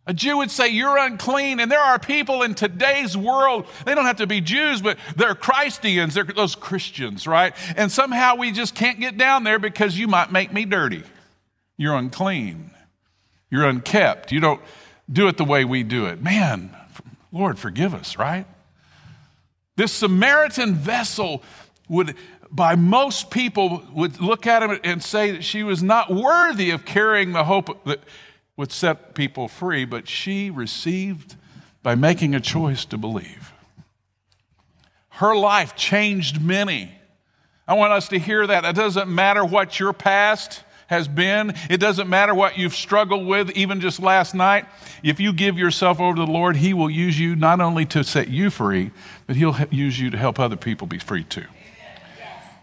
a 0.06 0.14
Jew 0.14 0.36
would 0.38 0.50
say, 0.50 0.68
You're 0.68 0.96
unclean. 0.96 1.58
And 1.60 1.70
there 1.70 1.80
are 1.80 1.98
people 1.98 2.42
in 2.42 2.54
today's 2.54 3.16
world, 3.16 3.66
they 3.84 3.94
don't 3.94 4.06
have 4.06 4.18
to 4.18 4.26
be 4.26 4.40
Jews, 4.40 4.80
but 4.80 4.98
they're 5.16 5.34
Christians, 5.34 6.14
they're 6.14 6.24
those 6.24 6.54
Christians, 6.54 7.26
right? 7.26 7.54
And 7.76 7.90
somehow 7.90 8.36
we 8.36 8.52
just 8.52 8.74
can't 8.74 9.00
get 9.00 9.18
down 9.18 9.44
there 9.44 9.58
because 9.58 9.98
you 9.98 10.06
might 10.08 10.30
make 10.30 10.52
me 10.52 10.64
dirty. 10.64 11.02
You're 11.76 11.96
unclean. 11.96 12.70
You're 13.50 13.64
unkept. 13.64 14.32
You 14.32 14.40
don't 14.40 14.60
do 15.10 15.28
it 15.28 15.36
the 15.36 15.44
way 15.44 15.64
we 15.64 15.82
do 15.82 16.06
it. 16.06 16.22
Man, 16.22 16.74
Lord, 17.32 17.58
forgive 17.58 17.94
us, 17.94 18.16
right? 18.16 18.46
This 19.76 19.92
Samaritan 19.92 20.74
vessel 20.74 21.42
would, 21.88 22.16
by 22.50 22.76
most 22.76 23.30
people, 23.30 23.82
would 23.92 24.20
look 24.20 24.46
at 24.46 24.62
him 24.62 24.80
and 24.82 25.02
say 25.02 25.32
that 25.32 25.44
she 25.44 25.62
was 25.62 25.82
not 25.82 26.12
worthy 26.12 26.70
of 26.70 26.84
carrying 26.84 27.32
the 27.32 27.44
hope 27.44 27.84
that 27.84 28.00
would 28.56 28.72
set 28.72 29.14
people 29.14 29.48
free, 29.48 29.84
but 29.84 30.08
she 30.08 30.50
received 30.50 31.36
by 31.82 31.94
making 31.94 32.34
a 32.34 32.40
choice 32.40 32.84
to 32.86 32.98
believe. 32.98 33.52
Her 35.10 35.34
life 35.34 35.76
changed 35.76 36.42
many. 36.42 36.92
I 37.68 37.74
want 37.74 37.92
us 37.92 38.08
to 38.08 38.18
hear 38.18 38.46
that. 38.46 38.64
It 38.64 38.76
doesn't 38.76 39.08
matter 39.08 39.44
what 39.44 39.80
your 39.80 39.92
past 39.92 40.62
has 40.88 41.08
been, 41.08 41.52
it 41.68 41.78
doesn't 41.78 42.08
matter 42.08 42.32
what 42.32 42.56
you've 42.56 42.74
struggled 42.74 43.26
with, 43.26 43.50
even 43.50 43.80
just 43.80 43.98
last 43.98 44.34
night. 44.36 44.66
If 45.02 45.18
you 45.18 45.32
give 45.32 45.58
yourself 45.58 45.98
over 45.98 46.14
to 46.14 46.24
the 46.24 46.30
Lord, 46.30 46.56
He 46.56 46.74
will 46.74 46.90
use 46.90 47.18
you 47.18 47.34
not 47.34 47.60
only 47.60 47.84
to 47.86 48.04
set 48.04 48.28
you 48.28 48.50
free, 48.50 48.92
but 49.26 49.34
He'll 49.34 49.56
use 49.70 49.98
you 49.98 50.10
to 50.10 50.16
help 50.16 50.38
other 50.38 50.56
people 50.56 50.86
be 50.86 51.00
free 51.00 51.24
too. 51.24 51.46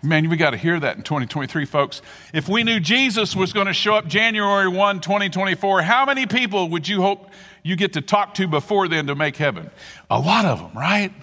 Man, 0.06 0.30
we 0.30 0.36
got 0.36 0.50
to 0.50 0.58
hear 0.58 0.78
that 0.82 0.98
in 0.98 1.04
2023, 1.04 1.64
folks. 1.64 2.02
If 2.34 2.50
we 2.50 2.66
knew 2.66 2.82
Jesus 2.82 3.38
was 3.38 3.54
going 3.54 3.68
to 3.68 3.74
show 3.74 3.96
up 3.96 4.06
January 4.06 4.68
1, 4.68 5.00
2024, 5.00 5.82
how 5.82 6.06
many 6.06 6.26
people 6.26 6.68
would 6.70 6.90
you 6.90 7.02
hope 7.02 7.30
you 7.64 7.78
get 7.78 7.94
to 7.94 8.02
talk 8.02 8.34
to 8.34 8.46
before 8.46 8.90
then 8.90 9.08
to 9.08 9.16
make 9.16 9.38
heaven? 9.38 9.72
A 10.10 10.20
lot 10.20 10.44
of 10.44 10.60
them, 10.60 10.78
right? 10.78 11.14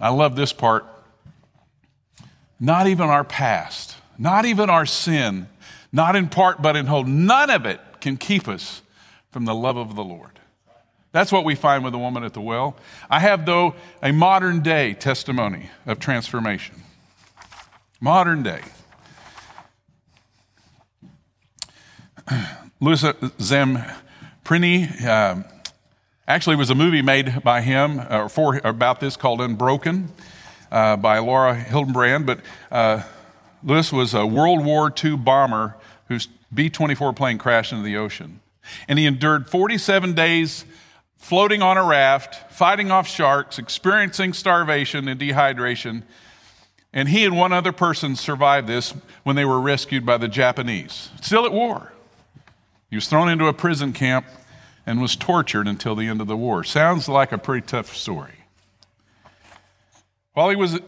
I 0.00 0.08
love 0.08 0.34
this 0.34 0.52
part. 0.52 0.86
Not 2.58 2.88
even 2.88 3.08
our 3.08 3.22
past, 3.22 3.96
not 4.18 4.44
even 4.44 4.68
our 4.68 4.84
sin, 4.84 5.46
not 5.92 6.16
in 6.16 6.28
part 6.28 6.62
but 6.62 6.74
in 6.74 6.86
whole, 6.86 7.04
none 7.04 7.48
of 7.48 7.64
it 7.64 7.80
can 8.00 8.16
keep 8.16 8.48
us 8.48 8.82
from 9.30 9.44
the 9.44 9.54
love 9.54 9.76
of 9.76 9.94
the 9.94 10.02
Lord. 10.02 10.40
That's 11.12 11.30
what 11.30 11.44
we 11.44 11.54
find 11.54 11.84
with 11.84 11.92
the 11.92 11.98
woman 12.00 12.24
at 12.24 12.32
the 12.32 12.40
well. 12.40 12.76
I 13.08 13.20
have, 13.20 13.46
though, 13.46 13.76
a 14.02 14.10
modern 14.10 14.62
day 14.62 14.94
testimony 14.94 15.70
of 15.86 16.00
transformation. 16.00 16.74
Modern 18.00 18.42
day. 18.42 18.60
Louis 22.80 23.02
Zamperini, 23.02 25.04
uh, 25.04 25.42
actually, 26.26 26.56
was 26.56 26.70
a 26.70 26.74
movie 26.74 27.02
made 27.02 27.42
by 27.44 27.60
him 27.60 28.00
uh, 28.00 28.28
for, 28.28 28.60
about 28.64 29.00
this 29.00 29.16
called 29.16 29.40
Unbroken 29.40 30.10
uh, 30.72 30.96
by 30.96 31.18
Laura 31.18 31.54
Hillenbrand. 31.54 32.26
But 32.26 32.40
uh, 32.70 33.02
Louis 33.62 33.92
was 33.92 34.12
a 34.12 34.26
World 34.26 34.64
War 34.64 34.92
II 35.02 35.16
bomber 35.16 35.76
whose 36.08 36.28
B 36.52 36.68
24 36.68 37.12
plane 37.12 37.38
crashed 37.38 37.72
into 37.72 37.84
the 37.84 37.96
ocean. 37.96 38.40
And 38.88 38.98
he 38.98 39.06
endured 39.06 39.48
47 39.48 40.14
days 40.14 40.64
floating 41.16 41.62
on 41.62 41.78
a 41.78 41.84
raft, 41.84 42.52
fighting 42.52 42.90
off 42.90 43.06
sharks, 43.06 43.58
experiencing 43.58 44.32
starvation 44.32 45.08
and 45.08 45.18
dehydration. 45.18 46.02
And 46.94 47.08
he 47.08 47.24
and 47.24 47.36
one 47.36 47.52
other 47.52 47.72
person 47.72 48.14
survived 48.14 48.68
this 48.68 48.94
when 49.24 49.34
they 49.34 49.44
were 49.44 49.60
rescued 49.60 50.06
by 50.06 50.16
the 50.16 50.28
Japanese. 50.28 51.10
Still 51.20 51.44
at 51.44 51.52
war. 51.52 51.92
He 52.88 52.96
was 52.96 53.08
thrown 53.08 53.28
into 53.28 53.48
a 53.48 53.52
prison 53.52 53.92
camp 53.92 54.26
and 54.86 55.02
was 55.02 55.16
tortured 55.16 55.66
until 55.66 55.96
the 55.96 56.06
end 56.06 56.20
of 56.20 56.28
the 56.28 56.36
war. 56.36 56.62
Sounds 56.62 57.08
like 57.08 57.32
a 57.32 57.38
pretty 57.38 57.66
tough 57.66 57.96
story. 57.96 58.34
While 60.34 60.50
he 60.50 60.56
was 60.56 60.78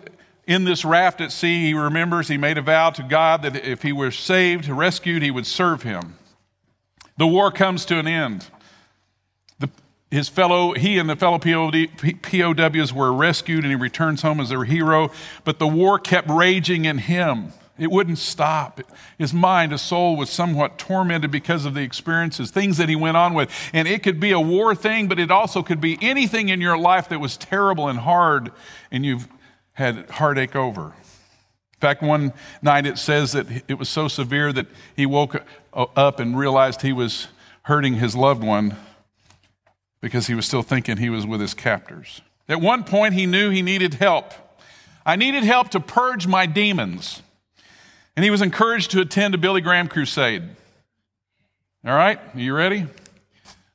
in 0.46 0.62
this 0.62 0.84
raft 0.84 1.20
at 1.20 1.32
sea, 1.32 1.66
he 1.66 1.74
remembers 1.74 2.28
he 2.28 2.38
made 2.38 2.56
a 2.56 2.62
vow 2.62 2.90
to 2.90 3.02
God 3.02 3.42
that 3.42 3.56
if 3.56 3.82
he 3.82 3.92
were 3.92 4.12
saved, 4.12 4.68
rescued, 4.68 5.22
he 5.22 5.32
would 5.32 5.46
serve 5.46 5.82
him. 5.82 6.16
The 7.16 7.26
war 7.26 7.50
comes 7.50 7.84
to 7.86 7.98
an 7.98 8.06
end. 8.06 8.46
His 10.10 10.28
fellow, 10.28 10.72
he 10.74 10.98
and 10.98 11.10
the 11.10 11.16
fellow 11.16 11.38
POWs 11.38 12.92
were 12.92 13.12
rescued, 13.12 13.64
and 13.64 13.72
he 13.72 13.76
returns 13.76 14.22
home 14.22 14.40
as 14.40 14.50
their 14.50 14.64
hero. 14.64 15.10
But 15.44 15.58
the 15.58 15.66
war 15.66 15.98
kept 15.98 16.30
raging 16.30 16.84
in 16.84 16.98
him. 16.98 17.52
It 17.78 17.90
wouldn't 17.90 18.18
stop. 18.18 18.80
His 19.18 19.34
mind, 19.34 19.72
his 19.72 19.82
soul 19.82 20.16
was 20.16 20.30
somewhat 20.30 20.78
tormented 20.78 21.30
because 21.30 21.66
of 21.66 21.74
the 21.74 21.82
experiences, 21.82 22.50
things 22.50 22.78
that 22.78 22.88
he 22.88 22.96
went 22.96 23.16
on 23.16 23.34
with. 23.34 23.50
And 23.74 23.86
it 23.86 24.02
could 24.02 24.18
be 24.18 24.30
a 24.30 24.40
war 24.40 24.74
thing, 24.74 25.08
but 25.08 25.18
it 25.18 25.30
also 25.30 25.62
could 25.62 25.80
be 25.80 25.98
anything 26.00 26.48
in 26.48 26.60
your 26.60 26.78
life 26.78 27.10
that 27.10 27.20
was 27.20 27.36
terrible 27.36 27.88
and 27.88 27.98
hard 27.98 28.50
and 28.90 29.04
you've 29.04 29.28
had 29.72 30.08
heartache 30.08 30.56
over. 30.56 30.84
In 30.84 31.80
fact, 31.80 32.02
one 32.02 32.32
night 32.62 32.86
it 32.86 32.96
says 32.96 33.32
that 33.32 33.46
it 33.68 33.74
was 33.74 33.90
so 33.90 34.08
severe 34.08 34.54
that 34.54 34.68
he 34.94 35.04
woke 35.04 35.44
up 35.74 36.18
and 36.18 36.38
realized 36.38 36.80
he 36.80 36.94
was 36.94 37.28
hurting 37.64 37.94
his 37.94 38.16
loved 38.16 38.42
one 38.42 38.74
because 40.06 40.28
he 40.28 40.36
was 40.36 40.46
still 40.46 40.62
thinking 40.62 40.98
he 40.98 41.10
was 41.10 41.26
with 41.26 41.40
his 41.40 41.52
captors. 41.52 42.20
At 42.48 42.60
one 42.60 42.84
point, 42.84 43.14
he 43.14 43.26
knew 43.26 43.50
he 43.50 43.60
needed 43.60 43.94
help. 43.94 44.32
I 45.04 45.16
needed 45.16 45.42
help 45.42 45.70
to 45.70 45.80
purge 45.80 46.28
my 46.28 46.46
demons. 46.46 47.22
And 48.14 48.22
he 48.22 48.30
was 48.30 48.40
encouraged 48.40 48.92
to 48.92 49.00
attend 49.00 49.34
a 49.34 49.38
Billy 49.38 49.60
Graham 49.60 49.88
crusade. 49.88 50.44
All 51.84 51.96
right, 51.96 52.20
are 52.20 52.38
you 52.38 52.54
ready? 52.54 52.86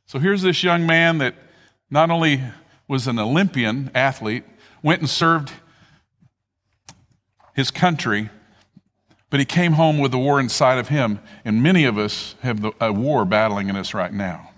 So 0.05 0.19
here's 0.19 0.41
this 0.41 0.63
young 0.63 0.85
man 0.85 1.17
that 1.17 1.35
not 1.89 2.09
only 2.09 2.41
was 2.87 3.07
an 3.07 3.19
Olympian 3.19 3.91
athlete, 3.93 4.45
went 4.81 5.01
and 5.01 5.09
served 5.09 5.51
his 7.53 7.71
country, 7.71 8.29
but 9.29 9.41
he 9.41 9.45
came 9.45 9.73
home 9.73 9.97
with 9.97 10.13
a 10.13 10.17
war 10.17 10.39
inside 10.39 10.77
of 10.77 10.87
him, 10.87 11.19
and 11.43 11.61
many 11.61 11.83
of 11.83 11.97
us 11.97 12.35
have 12.41 12.61
the, 12.61 12.71
a 12.79 12.93
war 12.93 13.25
battling 13.25 13.67
in 13.67 13.75
us 13.75 13.93
right 13.93 14.13
now. 14.13 14.50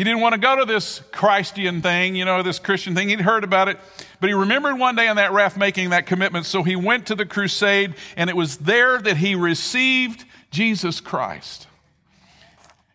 He 0.00 0.04
didn't 0.04 0.20
want 0.22 0.32
to 0.32 0.40
go 0.40 0.56
to 0.56 0.64
this 0.64 1.02
Christian 1.12 1.82
thing, 1.82 2.16
you 2.16 2.24
know, 2.24 2.42
this 2.42 2.58
Christian 2.58 2.94
thing. 2.94 3.10
He'd 3.10 3.20
heard 3.20 3.44
about 3.44 3.68
it, 3.68 3.78
but 4.18 4.30
he 4.30 4.32
remembered 4.32 4.78
one 4.78 4.96
day 4.96 5.08
on 5.08 5.16
that 5.16 5.30
raft 5.30 5.58
making 5.58 5.90
that 5.90 6.06
commitment, 6.06 6.46
so 6.46 6.62
he 6.62 6.74
went 6.74 7.08
to 7.08 7.14
the 7.14 7.26
crusade, 7.26 7.92
and 8.16 8.30
it 8.30 8.34
was 8.34 8.56
there 8.56 8.98
that 8.98 9.18
he 9.18 9.34
received 9.34 10.24
Jesus 10.50 11.02
Christ. 11.02 11.66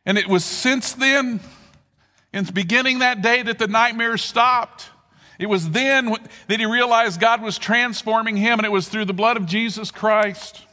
And 0.03 0.17
it 0.17 0.27
was 0.27 0.43
since 0.43 0.93
then, 0.93 1.41
in 2.33 2.45
beginning 2.45 2.97
that 2.97 3.21
day, 3.21 3.43
that 3.43 3.59
the 3.59 3.67
nightmares 3.67 4.23
stopped. 4.23 4.89
It 5.37 5.45
was 5.45 5.69
then 5.69 6.11
that 6.47 6.59
he 6.59 6.65
realized 6.65 7.19
God 7.19 7.39
was 7.39 7.59
transforming 7.59 8.35
him, 8.35 8.57
and 8.57 8.65
it 8.65 8.71
was 8.71 8.89
through 8.89 9.05
the 9.05 9.13
blood 9.13 9.37
of 9.37 9.45
Jesus 9.45 9.91
Christ. 9.91 10.64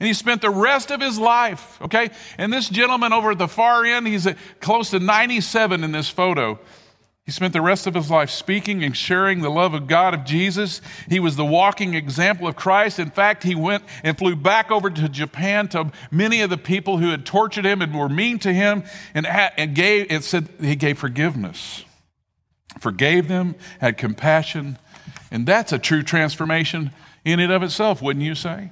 And 0.00 0.06
he 0.06 0.14
spent 0.14 0.42
the 0.42 0.50
rest 0.50 0.90
of 0.90 1.00
his 1.00 1.18
life, 1.18 1.80
okay? 1.82 2.10
And 2.36 2.52
this 2.52 2.68
gentleman 2.68 3.12
over 3.12 3.32
at 3.32 3.38
the 3.38 3.48
far 3.48 3.84
end, 3.84 4.06
he's 4.06 4.28
close 4.60 4.90
to 4.90 5.00
97 5.00 5.82
in 5.82 5.92
this 5.92 6.08
photo. 6.08 6.60
He 7.24 7.32
spent 7.32 7.52
the 7.52 7.60
rest 7.60 7.86
of 7.86 7.94
his 7.94 8.10
life 8.10 8.30
speaking 8.30 8.82
and 8.84 8.96
sharing 8.96 9.40
the 9.40 9.50
love 9.50 9.74
of 9.74 9.86
God 9.86 10.14
of 10.14 10.24
Jesus. 10.24 10.80
He 11.10 11.20
was 11.20 11.36
the 11.36 11.44
walking 11.44 11.94
example 11.94 12.46
of 12.46 12.56
Christ. 12.56 12.98
In 12.98 13.10
fact, 13.10 13.42
he 13.42 13.54
went 13.54 13.84
and 14.02 14.16
flew 14.16 14.34
back 14.34 14.70
over 14.70 14.88
to 14.88 15.08
Japan 15.08 15.68
to 15.68 15.90
many 16.10 16.40
of 16.40 16.48
the 16.48 16.56
people 16.56 16.98
who 16.98 17.10
had 17.10 17.26
tortured 17.26 17.66
him 17.66 17.82
and 17.82 17.94
were 17.94 18.08
mean 18.08 18.38
to 18.38 18.52
him 18.52 18.84
and, 19.14 19.26
and 19.26 19.74
gave 19.74 20.06
and 20.10 20.24
said 20.24 20.48
he 20.60 20.74
gave 20.74 20.98
forgiveness 20.98 21.84
forgave 22.80 23.28
them, 23.28 23.54
had 23.80 23.98
compassion. 23.98 24.78
And 25.30 25.46
that's 25.46 25.72
a 25.72 25.78
true 25.78 26.02
transformation 26.02 26.92
in 27.24 27.40
and 27.40 27.52
of 27.52 27.62
itself, 27.62 28.00
wouldn't 28.00 28.24
you 28.24 28.34
say? 28.34 28.70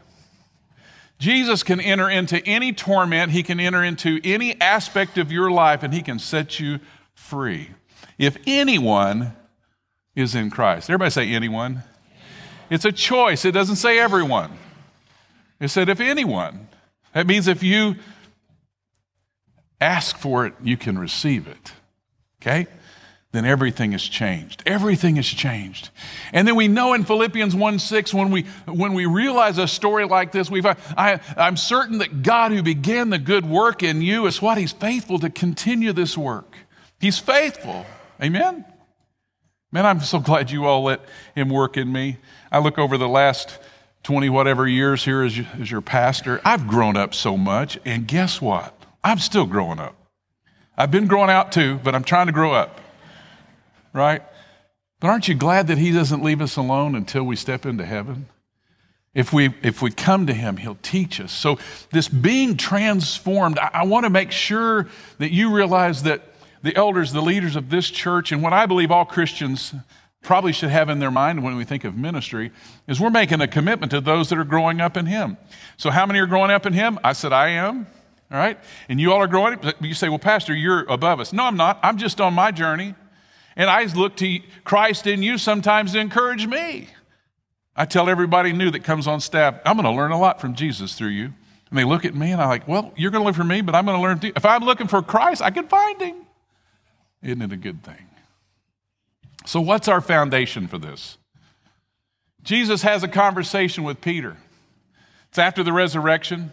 Jesus 1.19 1.63
can 1.63 1.81
enter 1.81 2.11
into 2.11 2.45
any 2.47 2.73
torment, 2.73 3.33
he 3.33 3.43
can 3.43 3.59
enter 3.59 3.83
into 3.83 4.21
any 4.23 4.61
aspect 4.61 5.17
of 5.17 5.33
your 5.33 5.51
life, 5.51 5.83
and 5.83 5.95
he 5.95 6.03
can 6.03 6.19
set 6.19 6.61
you 6.61 6.79
free. 7.15 7.71
If 8.19 8.37
anyone 8.47 9.35
is 10.15 10.35
in 10.35 10.51
Christ, 10.51 10.91
everybody 10.91 11.11
say 11.11 11.29
anyone. 11.31 11.83
It's 12.69 12.85
a 12.85 12.93
choice, 12.93 13.45
it 13.45 13.53
doesn't 13.53 13.77
say 13.77 13.99
everyone. 13.99 14.53
It 15.61 15.69
said 15.69 15.89
if 15.89 16.01
anyone. 16.01 16.69
That 17.15 17.27
means 17.27 17.49
if 17.49 17.63
you 17.63 17.97
ask 19.81 20.19
for 20.19 20.47
it, 20.47 20.55
you 20.63 20.77
can 20.77 20.99
receive 20.99 21.47
it. 21.47 21.73
Okay? 22.43 22.67
Then 23.33 23.45
everything 23.45 23.93
has 23.93 24.03
changed. 24.03 24.62
Everything 24.67 25.17
has 25.17 25.27
changed. 25.27 25.91
And 26.33 26.47
then 26.47 26.57
we 26.57 26.69
know 26.69 26.95
in 26.95 27.05
Philippians 27.05 27.55
1 27.55 27.79
6, 27.79 28.15
when 28.15 28.31
we, 28.31 28.43
when 28.67 28.95
we 28.95 29.07
realize 29.07 29.59
a 29.59 29.69
story 29.69 30.07
like 30.07 30.33
this, 30.33 30.51
we 30.51 30.62
find, 30.62 30.79
I, 30.97 31.21
I'm 31.37 31.57
certain 31.57 31.99
that 31.99 32.23
God 32.23 32.53
who 32.53 32.62
began 32.62 33.11
the 33.11 33.19
good 33.19 33.45
work 33.45 33.83
in 33.83 34.01
you 34.01 34.27
is 34.27 34.41
what 34.41 34.59
He's 34.59 34.73
faithful 34.73 35.19
to 35.19 35.29
continue 35.29 35.93
this 35.93 36.17
work. 36.17 36.57
He's 37.01 37.19
faithful. 37.19 37.85
Amen? 38.23 38.65
Man, 39.73 39.85
I'm 39.85 40.01
so 40.01 40.21
glad 40.21 40.51
you 40.51 40.65
all 40.65 40.85
let 40.85 41.01
Him 41.35 41.51
work 41.51 41.77
in 41.77 41.93
me. 41.93 42.19
I 42.51 42.61
look 42.61 42.79
over 42.79 42.97
the 42.97 43.09
last 43.09 43.59
20 44.05 44.31
whatever 44.31 44.67
years 44.67 45.05
here 45.05 45.23
as, 45.23 45.39
as 45.61 45.71
your 45.71 45.83
pastor. 45.83 46.41
I've 46.45 46.69
grown 46.69 46.97
up 46.97 47.12
so 47.12 47.37
much, 47.37 47.79
and 47.85 48.07
guess 48.07 48.41
what? 48.41 48.73
I'm 49.03 49.19
still 49.19 49.47
growing 49.47 49.81
up. 49.81 49.95
I've 50.79 50.91
been 50.91 51.07
growing 51.07 51.29
out 51.29 51.53
too, 51.53 51.81
but 51.83 51.95
I'm 51.95 52.05
trying 52.05 52.27
to 52.27 52.33
grow 52.33 52.53
up 52.53 52.81
right? 53.97 54.23
But 55.01 55.09
aren't 55.09 55.29
you 55.29 55.35
glad 55.35 55.67
that 55.67 55.79
He 55.79 55.93
doesn't 55.93 56.23
leave 56.23 56.41
us 56.41 56.57
alone 56.57 56.95
until 56.95 57.25
we 57.25 57.37
step 57.37 57.67
into 57.67 57.85
heaven? 57.85 58.27
If 59.15 59.33
we, 59.33 59.55
if 59.63 59.81
we 59.81 59.91
come 59.91 60.27
to 60.27 60.35
Him, 60.35 60.59
He'll 60.59 60.79
teach 60.83 61.21
us. 61.21 61.33
So, 61.33 61.59
this 61.91 62.09
being 62.09 62.57
transformed, 62.57 63.59
I, 63.59 63.71
I 63.73 63.85
want 63.85 64.05
to 64.05 64.11
make 64.11 64.31
sure 64.31 64.89
that 65.19 65.33
you 65.33 65.55
realize 65.55 66.03
that 66.05 66.23
the 66.63 66.77
elders, 66.77 67.13
the 67.13 67.23
leaders 67.23 67.57
of 67.57 67.71
this 67.71 67.89
church, 67.89 68.33
and 68.33 68.43
what 68.43 68.53
I 68.53 68.67
believe 68.67 68.91
all 68.91 69.05
Christians 69.05 69.75
probably 70.23 70.53
should 70.53 70.71
have 70.71 70.91
in 70.91 70.99
their 70.99 71.11
mind 71.11 71.43
when 71.43 71.57
we 71.57 71.65
think 71.65 71.85
of 71.85 71.97
ministry 71.97 72.51
is 72.89 73.01
we're 73.01 73.11
making 73.11 73.41
a 73.41 73.47
commitment 73.47 73.93
to 73.93 74.01
those 74.01 74.29
that 74.29 74.39
are 74.39 74.45
growing 74.45 74.81
up 74.81 74.97
in 74.97 75.07
Him. 75.07 75.39
So, 75.77 75.91
how 75.91 76.05
many 76.05 76.19
are 76.19 76.27
growing 76.27 76.51
up 76.51 76.67
in 76.67 76.73
Him? 76.73 76.99
I 77.03 77.13
said, 77.13 77.33
I 77.33 77.49
am. 77.51 77.87
All 78.31 78.39
right? 78.39 78.59
And 78.89 79.01
you 79.01 79.13
all 79.13 79.23
are 79.23 79.29
growing 79.29 79.55
up. 79.55 79.83
You 79.83 79.95
say, 79.95 80.09
well, 80.09 80.19
Pastor, 80.19 80.55
you're 80.55 80.85
above 80.91 81.21
us. 81.21 81.33
No, 81.33 81.45
I'm 81.45 81.57
not. 81.57 81.79
I'm 81.83 81.97
just 81.97 82.21
on 82.21 82.35
my 82.35 82.51
journey. 82.51 82.95
And 83.57 83.71
I 83.71 83.85
look 83.85 84.16
to 84.16 84.40
Christ 84.64 85.07
in 85.07 85.23
you 85.23 85.38
sometimes 85.38 85.92
to 85.92 85.99
encourage 85.99 86.47
me. 86.47 86.88
I 87.75 87.85
tell 87.85 88.09
everybody 88.09 88.53
new 88.53 88.71
that 88.71 88.85
comes 88.85 89.07
on 89.07 89.21
staff, 89.21 89.61
I'm 89.64 89.77
going 89.77 89.85
to 89.85 89.90
learn 89.90 90.12
a 90.12 90.19
lot 90.19 90.40
from 90.40 90.55
Jesus 90.55 90.95
through 90.95 91.09
you. 91.09 91.33
And 91.71 91.79
they 91.79 91.85
look 91.85 92.05
at 92.05 92.14
me 92.14 92.33
and 92.33 92.40
I'm 92.40 92.49
like, 92.49 92.69
well, 92.69 92.92
you're 92.97 93.11
going 93.11 93.23
to 93.23 93.25
learn 93.25 93.35
from 93.35 93.49
me, 93.49 93.61
but 93.61 93.75
I'm 93.75 93.87
going 93.87 93.97
to 93.99 94.03
learn. 94.03 94.33
If 94.37 94.45
I'm 94.45 94.62
looking 94.62 94.87
for 94.87 95.03
Christ, 95.03 95.42
I 95.42 95.51
can 95.51 95.66
find 95.69 96.01
him. 96.01 96.16
Isn't 97.23 97.42
it 97.42 97.53
a 97.53 97.57
good 97.57 97.83
thing? 97.83 98.07
So, 99.47 99.61
what's 99.61 99.88
our 99.88 100.01
foundation 100.01 100.69
for 100.69 100.79
this? 100.79 101.19
Jesus 102.42 102.83
has 102.83 103.03
a 103.03 103.09
conversation 103.09 103.85
with 103.85 104.01
Peter. 104.01 104.37
It's 105.29 105.38
after 105.38 105.62
the 105.62 105.73
resurrection. 105.73 106.53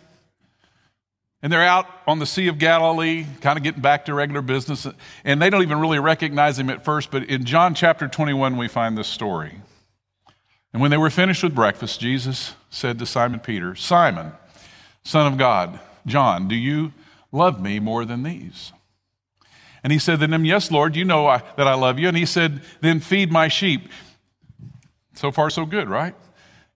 And 1.43 1.51
they're 1.51 1.65
out 1.65 1.87
on 2.07 2.19
the 2.19 2.25
Sea 2.25 2.47
of 2.47 2.57
Galilee, 2.57 3.25
kind 3.41 3.57
of 3.57 3.63
getting 3.63 3.81
back 3.81 4.05
to 4.05 4.13
regular 4.13 4.41
business. 4.41 4.87
And 5.25 5.41
they 5.41 5.49
don't 5.49 5.61
even 5.61 5.79
really 5.79 5.99
recognize 5.99 6.57
him 6.57 6.69
at 6.69 6.85
first. 6.85 7.11
But 7.11 7.25
in 7.25 7.43
John 7.43 7.75
chapter 7.75 8.07
21, 8.07 8.55
we 8.55 8.69
find 8.69 8.97
this 8.97 9.09
story. 9.09 9.59
And 10.71 10.81
when 10.81 10.89
they 10.89 10.97
were 10.97 11.09
finished 11.09 11.43
with 11.43 11.53
breakfast, 11.53 11.99
Jesus 11.99 12.55
said 12.69 12.97
to 12.99 13.05
Simon 13.05 13.41
Peter, 13.41 13.75
Simon, 13.75 14.31
son 15.03 15.31
of 15.31 15.37
God, 15.37 15.81
John, 16.05 16.47
do 16.47 16.55
you 16.55 16.93
love 17.33 17.61
me 17.61 17.77
more 17.79 18.05
than 18.05 18.23
these? 18.23 18.71
And 19.83 19.91
he 19.91 19.99
said 19.99 20.21
to 20.21 20.27
them, 20.27 20.45
Yes, 20.45 20.71
Lord, 20.71 20.95
you 20.95 21.03
know 21.03 21.27
I, 21.27 21.43
that 21.57 21.67
I 21.67 21.73
love 21.73 21.99
you. 21.99 22.07
And 22.07 22.15
he 22.15 22.25
said, 22.25 22.61
Then 22.79 23.01
feed 23.01 23.33
my 23.33 23.49
sheep. 23.49 23.89
So 25.13 25.29
far, 25.29 25.49
so 25.49 25.65
good, 25.65 25.89
right? 25.89 26.15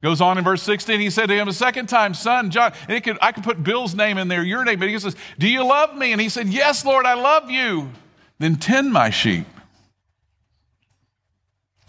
Goes 0.04 0.22
on 0.22 0.38
in 0.38 0.44
verse 0.44 0.62
16, 0.62 1.00
he 1.00 1.10
said 1.10 1.28
to 1.28 1.36
him 1.36 1.48
a 1.48 1.54
second 1.54 1.88
time, 1.88 2.14
Son, 2.14 2.52
John, 2.52 2.72
and 2.88 3.04
could, 3.04 3.18
I 3.20 3.32
could 3.32 3.44
put 3.44 3.64
Bill's 3.64 3.96
name 3.96 4.20
in 4.20 4.28
there, 4.28 4.44
your 4.44 4.64
name, 4.64 4.80
but 4.80 4.90
he 4.90 5.00
says, 5.00 5.16
Do 5.40 5.50
you 5.50 5.66
love 5.66 5.98
me? 5.98 6.12
And 6.12 6.22
he 6.22 6.30
said, 6.30 6.50
Yes, 6.50 6.86
Lord, 6.86 7.06
I 7.06 7.16
love 7.16 7.50
you. 7.50 7.90
Then 8.38 8.58
tend 8.58 8.94
my 8.94 9.10
sheep. 9.10 9.48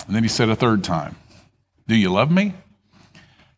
And 0.06 0.16
then 0.16 0.22
he 0.22 0.28
said 0.28 0.48
a 0.48 0.56
third 0.56 0.82
time, 0.82 1.16
Do 1.86 1.94
you 1.94 2.10
love 2.10 2.30
me? 2.30 2.54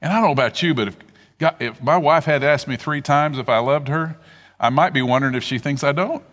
And 0.02 0.12
I 0.12 0.16
don't 0.16 0.24
know 0.24 0.32
about 0.32 0.62
you, 0.62 0.74
but 0.74 0.88
if, 0.88 0.96
God, 1.38 1.54
if 1.60 1.80
my 1.80 1.96
wife 1.96 2.24
had 2.24 2.42
asked 2.42 2.66
me 2.66 2.76
three 2.76 3.00
times 3.00 3.38
if 3.38 3.48
I 3.48 3.58
loved 3.58 3.86
her, 3.86 4.16
I 4.58 4.70
might 4.70 4.92
be 4.92 5.02
wondering 5.02 5.34
if 5.36 5.44
she 5.44 5.58
thinks 5.58 5.84
I 5.84 5.92
don't. 5.92 6.24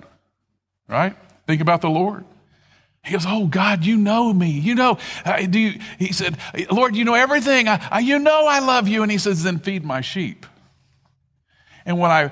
Right? 0.87 1.15
Think 1.45 1.61
about 1.61 1.81
the 1.81 1.89
Lord. 1.89 2.25
He 3.07 3.13
goes, 3.13 3.25
Oh, 3.27 3.47
God, 3.47 3.85
you 3.85 3.97
know 3.97 4.33
me. 4.33 4.51
You 4.51 4.75
know, 4.75 4.97
uh, 5.25 5.45
do 5.45 5.59
you, 5.59 5.79
he 5.97 6.11
said, 6.11 6.37
Lord, 6.69 6.95
you 6.95 7.05
know 7.05 7.13
everything. 7.13 7.67
I, 7.67 7.87
I, 7.91 7.99
you 7.99 8.19
know 8.19 8.45
I 8.45 8.59
love 8.59 8.87
you. 8.87 9.01
And 9.03 9.11
he 9.11 9.17
says, 9.17 9.43
Then 9.43 9.59
feed 9.59 9.83
my 9.85 10.01
sheep. 10.01 10.45
And 11.85 11.97
what 11.97 12.11
I 12.11 12.31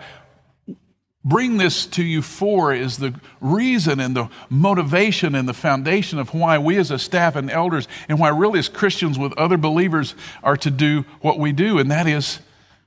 bring 1.24 1.58
this 1.58 1.88
to 1.88 2.04
you 2.04 2.22
for 2.22 2.72
is 2.74 2.98
the 2.98 3.20
reason 3.42 4.00
and 4.00 4.16
the 4.16 4.30
motivation 4.50 5.34
and 5.34 5.50
the 5.50 5.54
foundation 5.54 6.20
of 6.20 6.34
why 6.34 6.58
we 6.58 6.78
as 6.78 6.92
a 6.92 7.00
staff 7.00 7.36
and 7.36 7.50
elders 7.50 7.88
and 8.08 8.20
why 8.20 8.30
really 8.30 8.60
as 8.60 8.70
Christians 8.70 9.18
with 9.18 9.34
other 9.34 9.58
believers 9.58 10.14
are 10.44 10.58
to 10.58 10.70
do 10.70 11.04
what 11.22 11.40
we 11.40 11.52
do. 11.52 11.80
And 11.80 11.90
that 11.90 12.06
is 12.06 12.40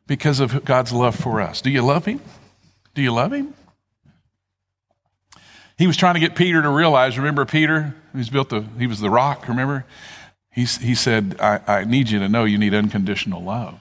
because 0.07 0.40
of 0.40 0.64
God's 0.64 0.92
love 0.92 1.16
for 1.16 1.40
us. 1.40 1.61
Do 1.61 1.70
you 1.70 1.83
love 1.83 2.05
Him? 2.05 2.20
Do 2.94 3.03
you 3.03 3.12
love 3.12 3.33
Him? 3.33 3.55
He 5.78 5.86
was 5.86 5.96
trying 5.96 6.14
to 6.14 6.20
get 6.20 6.34
Peter 6.34 6.60
to 6.60 6.68
realize, 6.68 7.16
remember 7.16 7.44
Peter? 7.44 7.94
He's 8.14 8.28
built 8.28 8.48
the, 8.48 8.64
he 8.78 8.88
was 8.88 8.98
the 8.98 9.10
rock, 9.10 9.46
remember? 9.46 9.86
He, 10.50 10.64
he 10.64 10.96
said, 10.96 11.36
I, 11.40 11.60
I 11.68 11.84
need 11.84 12.10
you 12.10 12.18
to 12.18 12.28
know 12.28 12.44
you 12.44 12.58
need 12.58 12.74
unconditional 12.74 13.42
love. 13.42 13.80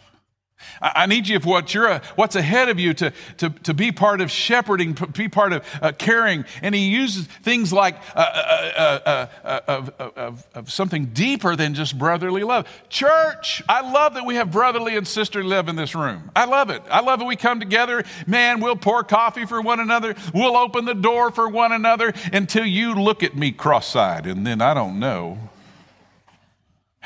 I 0.82 1.06
need 1.06 1.28
you, 1.28 1.36
if 1.36 1.46
what 1.46 1.74
you're, 1.74 2.00
what's 2.15 2.36
ahead 2.36 2.70
of 2.70 2.80
you, 2.80 2.93
to, 2.96 3.13
to, 3.38 3.50
to 3.50 3.74
be 3.74 3.91
part 3.91 4.22
of 4.22 4.30
shepherding, 4.30 4.98
be 5.13 5.28
part 5.28 5.54
of 5.54 5.65
uh, 5.82 5.91
caring. 5.98 6.46
And 6.62 6.74
he 6.76 6.89
uses 6.89 7.26
things 7.26 7.74
like 7.74 7.96
uh, 8.15 8.20
uh, 8.20 9.28
uh, 9.43 9.60
of, 9.67 9.89
of, 10.00 10.48
of, 10.54 10.72
something 10.72 11.08
deeper 11.08 11.56
than 11.56 11.74
just 11.74 11.98
brotherly 11.98 12.43
love. 12.43 12.67
Church, 12.89 13.63
I 13.67 13.91
love 13.91 14.15
that 14.15 14.26
we 14.26 14.36
have 14.36 14.52
brotherly 14.52 14.96
and 14.98 15.08
sisterly 15.08 15.48
love 15.48 15.70
in 15.70 15.76
this 15.76 15.96
room. 15.96 16.32
I 16.36 16.46
love 16.46 16.70
it. 16.70 16.82
I 16.89 17.02
love 17.02 17.20
that 17.20 17.26
we 17.26 17.36
come 17.36 17.60
together. 17.60 18.04
Man, 18.26 18.60
we'll 18.60 18.76
pour 18.76 19.04
coffee 19.04 19.46
for 19.46 19.62
one 19.62 19.80
another. 19.80 20.15
We'll 20.34 20.58
open 20.58 20.86
the 20.86 20.96
door 20.96 21.32
for 21.32 21.48
one 21.50 21.72
another 21.72 22.13
until 22.34 22.65
you 22.65 22.96
look 22.96 23.24
at 23.24 23.36
me 23.36 23.52
cross 23.52 23.96
eyed. 23.96 24.26
And 24.26 24.46
then 24.46 24.62
I 24.62 24.74
don't 24.74 25.00
know 25.00 25.38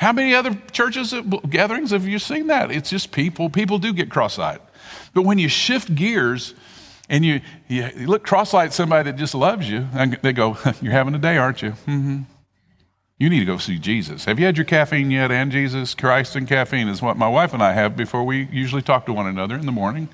how 0.02 0.12
many 0.12 0.34
other 0.34 0.54
churches, 0.72 1.14
uh, 1.14 1.22
gatherings 1.48 1.92
have 1.92 2.06
you 2.06 2.18
seen 2.18 2.48
that? 2.48 2.72
It's 2.72 2.90
just 2.90 3.12
people. 3.12 3.48
People 3.48 3.78
do 3.78 3.92
get 3.92 4.10
cross 4.10 4.36
eyed. 4.38 4.60
But 5.14 5.22
when 5.22 5.38
you 5.38 5.48
shift 5.48 5.94
gears 5.94 6.54
and 7.08 7.24
you, 7.24 7.40
you 7.68 7.88
look 8.06 8.24
cross 8.24 8.52
eyed 8.52 8.66
at 8.66 8.72
somebody 8.72 9.10
that 9.10 9.16
just 9.16 9.34
loves 9.34 9.70
you, 9.70 9.86
and 9.94 10.18
they 10.22 10.32
go, 10.32 10.58
You're 10.82 10.92
having 10.92 11.14
a 11.14 11.18
day, 11.18 11.36
aren't 11.38 11.62
you? 11.62 11.70
Mm-hmm. 11.70 12.22
You 13.18 13.30
need 13.30 13.38
to 13.38 13.44
go 13.44 13.58
see 13.58 13.78
Jesus. 13.78 14.24
Have 14.24 14.40
you 14.40 14.46
had 14.46 14.56
your 14.56 14.64
caffeine 14.64 15.12
yet? 15.12 15.30
And 15.30 15.52
Jesus, 15.52 15.94
Christ, 15.94 16.34
and 16.34 16.48
caffeine 16.48 16.88
is 16.88 17.00
what 17.00 17.16
my 17.16 17.28
wife 17.28 17.54
and 17.54 17.62
I 17.62 17.72
have 17.72 17.96
before 17.96 18.24
we 18.24 18.48
usually 18.50 18.82
talk 18.82 19.06
to 19.06 19.12
one 19.12 19.28
another 19.28 19.54
in 19.54 19.66
the 19.66 19.72
morning. 19.72 20.08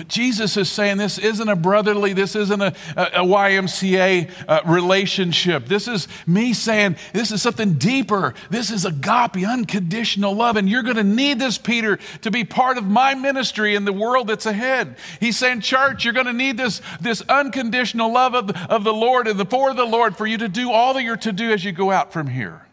But 0.00 0.08
Jesus 0.08 0.56
is 0.56 0.70
saying 0.70 0.96
this 0.96 1.18
isn't 1.18 1.46
a 1.46 1.54
brotherly, 1.54 2.14
this 2.14 2.34
isn't 2.34 2.62
a, 2.62 2.72
a, 2.96 3.22
YMCA 3.22 4.30
uh, 4.48 4.62
relationship. 4.64 5.66
This 5.66 5.86
is 5.86 6.08
me 6.26 6.54
saying 6.54 6.96
this 7.12 7.30
is 7.30 7.42
something 7.42 7.74
deeper. 7.74 8.32
This 8.48 8.70
is 8.70 8.86
agape, 8.86 9.46
unconditional 9.46 10.34
love. 10.34 10.56
And 10.56 10.70
you're 10.70 10.84
going 10.84 10.96
to 10.96 11.04
need 11.04 11.38
this, 11.38 11.58
Peter, 11.58 11.98
to 12.22 12.30
be 12.30 12.44
part 12.44 12.78
of 12.78 12.84
my 12.84 13.14
ministry 13.14 13.74
in 13.74 13.84
the 13.84 13.92
world 13.92 14.28
that's 14.28 14.46
ahead. 14.46 14.96
He's 15.20 15.36
saying, 15.36 15.60
church, 15.60 16.02
you're 16.02 16.14
going 16.14 16.24
to 16.24 16.32
need 16.32 16.56
this, 16.56 16.80
this 17.02 17.20
unconditional 17.28 18.10
love 18.10 18.34
of 18.34 18.52
of 18.70 18.84
the 18.84 18.94
Lord 18.94 19.28
and 19.28 19.38
the, 19.38 19.44
for 19.44 19.74
the 19.74 19.84
Lord 19.84 20.16
for 20.16 20.26
you 20.26 20.38
to 20.38 20.48
do 20.48 20.72
all 20.72 20.94
that 20.94 21.02
you're 21.02 21.18
to 21.18 21.32
do 21.32 21.52
as 21.52 21.62
you 21.62 21.72
go 21.72 21.90
out 21.90 22.10
from 22.10 22.28
here. 22.28 22.66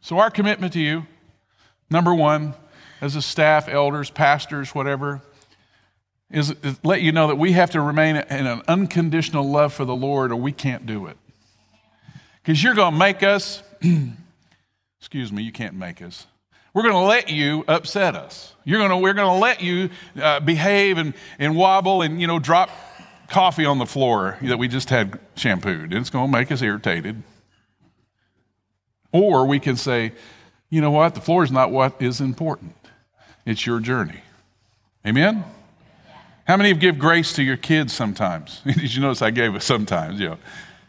So, 0.00 0.20
our 0.20 0.30
commitment 0.30 0.74
to 0.74 0.80
you, 0.80 1.08
number 1.90 2.14
one, 2.14 2.54
as 3.02 3.16
a 3.16 3.20
staff, 3.20 3.68
elders, 3.68 4.10
pastors, 4.10 4.74
whatever, 4.76 5.20
is, 6.30 6.54
is 6.62 6.78
let 6.84 7.02
you 7.02 7.10
know 7.10 7.26
that 7.26 7.34
we 7.34 7.52
have 7.52 7.72
to 7.72 7.80
remain 7.80 8.16
in 8.16 8.46
an 8.46 8.62
unconditional 8.68 9.46
love 9.46 9.74
for 9.74 9.84
the 9.84 9.94
Lord 9.94 10.30
or 10.30 10.36
we 10.36 10.52
can't 10.52 10.86
do 10.86 11.06
it. 11.06 11.18
Because 12.42 12.62
you're 12.62 12.74
going 12.74 12.92
to 12.92 12.98
make 12.98 13.24
us, 13.24 13.62
excuse 15.00 15.32
me, 15.32 15.42
you 15.42 15.50
can't 15.50 15.74
make 15.74 16.00
us. 16.00 16.26
We're 16.72 16.82
going 16.82 16.94
to 16.94 17.00
let 17.00 17.28
you 17.28 17.64
upset 17.66 18.14
us. 18.14 18.54
You're 18.64 18.78
going 18.78 18.90
to, 18.90 18.96
we're 18.96 19.14
going 19.14 19.34
to 19.34 19.40
let 19.40 19.60
you 19.60 19.90
uh, 20.20 20.38
behave 20.38 20.96
and, 20.96 21.12
and 21.40 21.56
wobble 21.56 22.02
and, 22.02 22.20
you 22.20 22.28
know, 22.28 22.38
drop 22.38 22.70
coffee 23.28 23.64
on 23.64 23.78
the 23.78 23.86
floor 23.86 24.38
that 24.42 24.58
we 24.58 24.68
just 24.68 24.90
had 24.90 25.18
shampooed. 25.34 25.92
It's 25.92 26.08
going 26.08 26.30
to 26.30 26.38
make 26.38 26.52
us 26.52 26.62
irritated. 26.62 27.22
Or 29.10 29.44
we 29.44 29.58
can 29.58 29.76
say, 29.76 30.12
you 30.70 30.80
know 30.80 30.92
what? 30.92 31.16
The 31.16 31.20
floor 31.20 31.42
is 31.42 31.50
not 31.50 31.72
what 31.72 32.00
is 32.00 32.20
important. 32.20 32.76
It's 33.44 33.66
your 33.66 33.80
journey. 33.80 34.20
Amen? 35.06 35.44
How 36.46 36.56
many 36.56 36.74
give 36.74 36.98
grace 36.98 37.32
to 37.34 37.42
your 37.42 37.56
kids 37.56 37.92
sometimes? 37.92 38.60
Did 38.64 38.94
you 38.94 39.00
notice 39.00 39.22
I 39.22 39.30
gave 39.30 39.54
it 39.54 39.62
sometimes? 39.62 40.20
Yeah. 40.20 40.36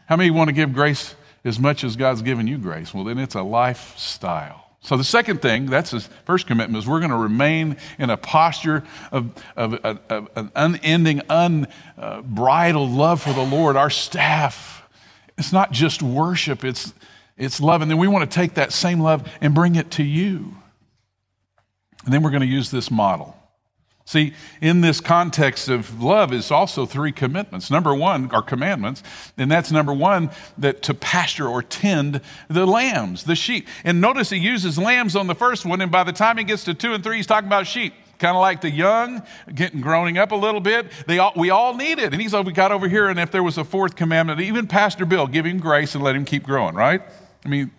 How 0.08 0.16
many 0.16 0.32
want 0.32 0.50
to 0.50 0.54
give 0.54 0.74
grace 0.74 1.16
as 1.44 1.60
much 1.60 1.84
as 1.84 1.96
God's 1.96 2.22
given 2.22 2.48
you 2.48 2.58
grace? 2.58 2.94
Well, 2.94 3.04
then 3.04 3.18
it's 3.18 3.36
a 3.36 3.44
lifestyle. 3.44 4.64
So 4.82 4.98
the 4.98 5.04
second 5.04 5.42
thing, 5.42 5.68
that's 5.68 5.92
the 5.92 6.02
first 6.26 6.46
commitment, 6.46 6.84
is 6.84 6.90
we're 6.90 7.00
going 7.00 7.12
to 7.12 7.18
remain 7.18 7.78
in 7.98 8.10
a 8.10 8.18
posture 8.18 8.84
of, 9.12 9.34
of, 9.56 9.76
of, 9.76 10.00
of 10.10 10.30
an 10.36 10.52
unending, 10.56 11.22
unbridled 11.30 12.90
uh, 12.90 12.94
love 12.94 13.22
for 13.22 13.32
the 13.32 13.46
Lord. 13.46 13.78
Our 13.78 13.90
staff, 13.90 14.84
it's 15.38 15.54
not 15.54 15.72
just 15.72 16.04
worship, 16.04 16.66
it's, 16.66 16.94
it's 17.38 17.62
love. 17.62 17.82
And 17.82 17.90
then 17.90 17.98
we 17.98 18.10
want 18.10 18.30
to 18.30 18.36
take 18.36 18.56
that 18.56 18.74
same 18.74 19.00
love 19.00 19.32
and 19.40 19.56
bring 19.56 19.76
it 19.76 19.92
to 19.92 20.04
you. 20.04 20.54
And 22.06 22.14
then 22.14 22.24
we're 22.24 22.32
going 22.32 22.42
to 22.42 22.48
use 22.48 22.72
this 22.72 22.92
model. 22.92 23.36
See, 24.06 24.34
in 24.60 24.82
this 24.82 25.00
context 25.00 25.70
of 25.70 26.02
love 26.04 26.34
is 26.34 26.52
also 26.52 26.86
three 26.86 27.14
commitments. 27.14 27.72
Number 27.72 27.96
one 27.96 28.30
are 28.32 28.42
commandments, 28.42 29.02
and 29.38 29.50
that's 29.50 29.72
number 29.72 29.94
one 29.94 30.30
that 30.58 30.84
to 30.84 30.94
pasture 30.94 31.48
or 31.48 31.64
tend 31.64 32.20
the 32.50 32.66
lambs, 32.66 33.24
the 33.24 33.36
sheep. 33.36 33.66
And 33.86 34.02
notice 34.02 34.30
he 34.30 34.40
uses 34.40 34.78
lambs 34.78 35.16
on 35.16 35.28
the 35.28 35.36
first 35.36 35.66
one, 35.66 35.80
and 35.80 35.90
by 35.90 36.04
the 36.04 36.12
time 36.12 36.38
he 36.38 36.44
gets 36.44 36.66
to 36.66 36.74
two 36.74 36.94
and 36.94 37.02
three, 37.02 37.16
he's 37.16 37.28
talking 37.28 37.48
about 37.48 37.66
sheep. 37.66 37.94
Kind 38.20 38.36
of 38.36 38.42
like 38.42 38.60
the 38.60 38.70
young, 38.70 39.24
getting 39.54 39.80
growing 39.80 40.18
up 40.18 40.32
a 40.32 40.36
little 40.36 40.62
bit. 40.62 40.92
They 41.08 41.20
all, 41.20 41.34
we 41.36 41.50
all 41.50 41.74
need 41.74 41.98
it. 41.98 42.12
And 42.14 42.22
he's 42.22 42.34
like, 42.34 42.46
we 42.46 42.52
got 42.52 42.74
over 42.74 42.90
here, 42.90 43.08
and 43.08 43.20
if 43.20 43.32
there 43.32 43.44
was 43.44 43.58
a 43.58 43.64
fourth 43.64 43.96
commandment, 43.96 44.42
even 44.42 44.68
Pastor 44.68 45.06
Bill, 45.06 45.28
give 45.28 45.46
him 45.46 45.60
grace 45.60 45.96
and 45.96 46.04
let 46.04 46.16
him 46.16 46.26
keep 46.26 46.44
growing, 46.44 46.76
right? 46.76 47.02
I 47.46 47.50
mean, 47.50 47.72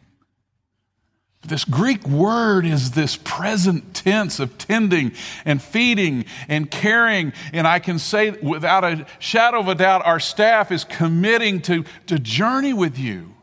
this 1.45 1.65
Greek 1.65 2.07
word 2.09 2.67
is 2.67 2.93
this 2.93 3.17
present 3.17 3.95
tense 3.95 4.41
of 4.41 4.57
tending 4.59 5.13
and 5.45 5.63
feeding 5.63 6.25
and 6.49 6.71
caring. 6.71 7.33
And 7.53 7.67
I 7.67 7.79
can 7.79 7.99
say 7.99 8.31
without 8.31 8.85
a 8.85 9.07
shadow 9.19 9.61
of 9.61 9.69
a 9.69 9.75
doubt, 9.75 10.05
our 10.07 10.21
staff 10.21 10.73
is 10.73 10.85
committing 10.85 11.61
to, 11.63 11.85
to 12.07 12.19
journey 12.19 12.73
with 12.73 12.99
you. 12.99 13.34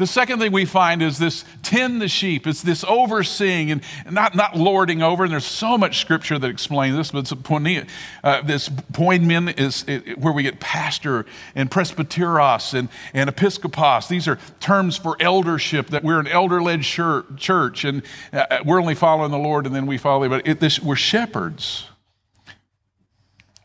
The 0.00 0.06
second 0.06 0.38
thing 0.38 0.50
we 0.50 0.64
find 0.64 1.02
is 1.02 1.18
this 1.18 1.44
tend 1.62 2.00
the 2.00 2.08
sheep. 2.08 2.46
It's 2.46 2.62
this 2.62 2.84
overseeing 2.84 3.70
and 3.70 3.82
not, 4.10 4.34
not 4.34 4.56
lording 4.56 5.02
over. 5.02 5.24
And 5.24 5.32
there's 5.32 5.44
so 5.44 5.76
much 5.76 6.00
scripture 6.00 6.38
that 6.38 6.48
explains 6.50 6.96
this, 6.96 7.10
but 7.10 7.18
it's 7.18 7.32
a 7.32 7.86
uh, 8.24 8.40
this 8.40 8.70
poimen 8.70 9.60
is 9.60 9.84
it, 9.86 10.16
where 10.16 10.32
we 10.32 10.42
get 10.42 10.58
pastor 10.58 11.26
and 11.54 11.70
presbyteros 11.70 12.72
and, 12.72 12.88
and 13.12 13.28
episcopos. 13.28 14.08
These 14.08 14.26
are 14.26 14.38
terms 14.58 14.96
for 14.96 15.18
eldership, 15.20 15.88
that 15.88 16.02
we're 16.02 16.18
an 16.18 16.28
elder-led 16.28 16.80
church 16.80 17.84
and 17.84 18.02
uh, 18.32 18.60
we're 18.64 18.80
only 18.80 18.94
following 18.94 19.30
the 19.30 19.36
Lord 19.36 19.66
and 19.66 19.74
then 19.74 19.84
we 19.84 19.98
follow, 19.98 20.26
but 20.30 20.48
it, 20.48 20.60
this, 20.60 20.80
we're 20.80 20.96
shepherds. 20.96 21.88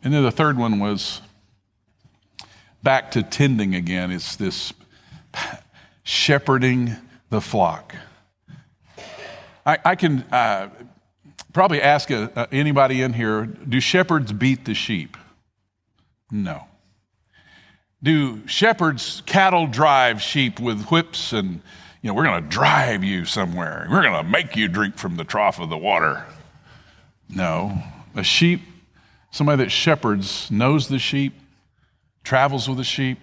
And 0.03 0.13
then 0.13 0.21
the 0.21 0.31
third 0.31 0.57
one 0.57 0.81
was 0.81 1.21
back 2.83 3.11
to 3.11 3.23
tending 3.23 3.73
again. 3.73 4.11
It's 4.11 4.35
this 4.35 4.73
shepherding 6.05 6.95
the 7.29 7.41
flock. 7.41 7.93
I, 9.65 9.77
I 9.83 9.95
can 9.95 10.21
uh, 10.31 10.69
probably 11.51 11.81
ask 11.81 12.09
a, 12.09 12.31
uh, 12.39 12.45
anybody 12.53 13.01
in 13.01 13.11
here 13.11 13.45
do 13.45 13.81
shepherds 13.81 14.31
beat 14.31 14.63
the 14.63 14.73
sheep? 14.73 15.17
No. 16.31 16.63
Do 18.01 18.47
shepherds 18.47 19.21
cattle 19.25 19.67
drive 19.67 20.21
sheep 20.21 20.61
with 20.61 20.85
whips 20.85 21.33
and, 21.33 21.61
you 22.01 22.07
know, 22.07 22.13
we're 22.13 22.23
going 22.23 22.41
to 22.41 22.49
drive 22.49 23.03
you 23.03 23.25
somewhere. 23.25 23.85
We're 23.91 24.03
going 24.03 24.23
to 24.23 24.29
make 24.29 24.55
you 24.55 24.69
drink 24.69 24.97
from 24.97 25.17
the 25.17 25.25
trough 25.25 25.59
of 25.59 25.69
the 25.69 25.77
water. 25.77 26.25
No. 27.27 27.77
A 28.15 28.23
sheep 28.23 28.61
Somebody 29.35 29.65
that 29.65 29.69
shepherds, 29.69 30.49
knows 30.49 30.87
the 30.87 30.97
sheep, 30.97 31.33
travels 32.23 32.69
with 32.69 32.77
the 32.77 32.85
sheep, 32.85 33.19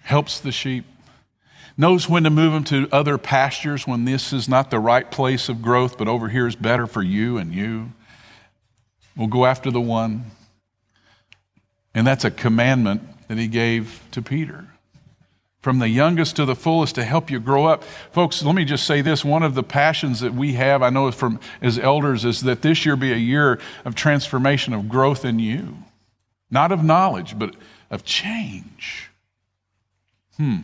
helps 0.00 0.40
the 0.40 0.50
sheep, 0.50 0.86
knows 1.78 2.08
when 2.08 2.24
to 2.24 2.30
move 2.30 2.52
them 2.52 2.64
to 2.64 2.88
other 2.92 3.16
pastures 3.16 3.86
when 3.86 4.04
this 4.04 4.32
is 4.32 4.48
not 4.48 4.70
the 4.70 4.80
right 4.80 5.08
place 5.10 5.48
of 5.48 5.62
growth, 5.62 5.96
but 5.96 6.08
over 6.08 6.28
here 6.28 6.46
is 6.46 6.56
better 6.56 6.88
for 6.88 7.02
you 7.02 7.38
and 7.38 7.54
you. 7.54 7.92
We'll 9.16 9.28
go 9.28 9.46
after 9.46 9.70
the 9.70 9.80
one. 9.80 10.24
And 11.94 12.06
that's 12.06 12.24
a 12.24 12.30
commandment 12.30 13.02
that 13.28 13.38
he 13.38 13.46
gave 13.46 14.02
to 14.10 14.20
Peter. 14.20 14.66
From 15.60 15.78
the 15.78 15.88
youngest 15.88 16.36
to 16.36 16.44
the 16.44 16.54
fullest 16.54 16.96
to 16.96 17.04
help 17.04 17.30
you 17.30 17.40
grow 17.40 17.66
up. 17.66 17.84
Folks, 18.12 18.42
let 18.42 18.54
me 18.54 18.64
just 18.64 18.86
say 18.86 19.00
this. 19.00 19.24
One 19.24 19.42
of 19.42 19.54
the 19.54 19.62
passions 19.62 20.20
that 20.20 20.34
we 20.34 20.54
have, 20.54 20.82
I 20.82 20.90
know 20.90 21.10
from 21.10 21.40
as 21.60 21.78
elders, 21.78 22.24
is 22.24 22.42
that 22.42 22.62
this 22.62 22.86
year 22.86 22.96
be 22.96 23.12
a 23.12 23.16
year 23.16 23.58
of 23.84 23.94
transformation, 23.94 24.72
of 24.72 24.88
growth 24.88 25.24
in 25.24 25.38
you. 25.38 25.78
Not 26.50 26.72
of 26.72 26.82
knowledge, 26.82 27.38
but 27.38 27.54
of 27.90 28.04
change. 28.04 29.10
Hmm. 30.36 30.58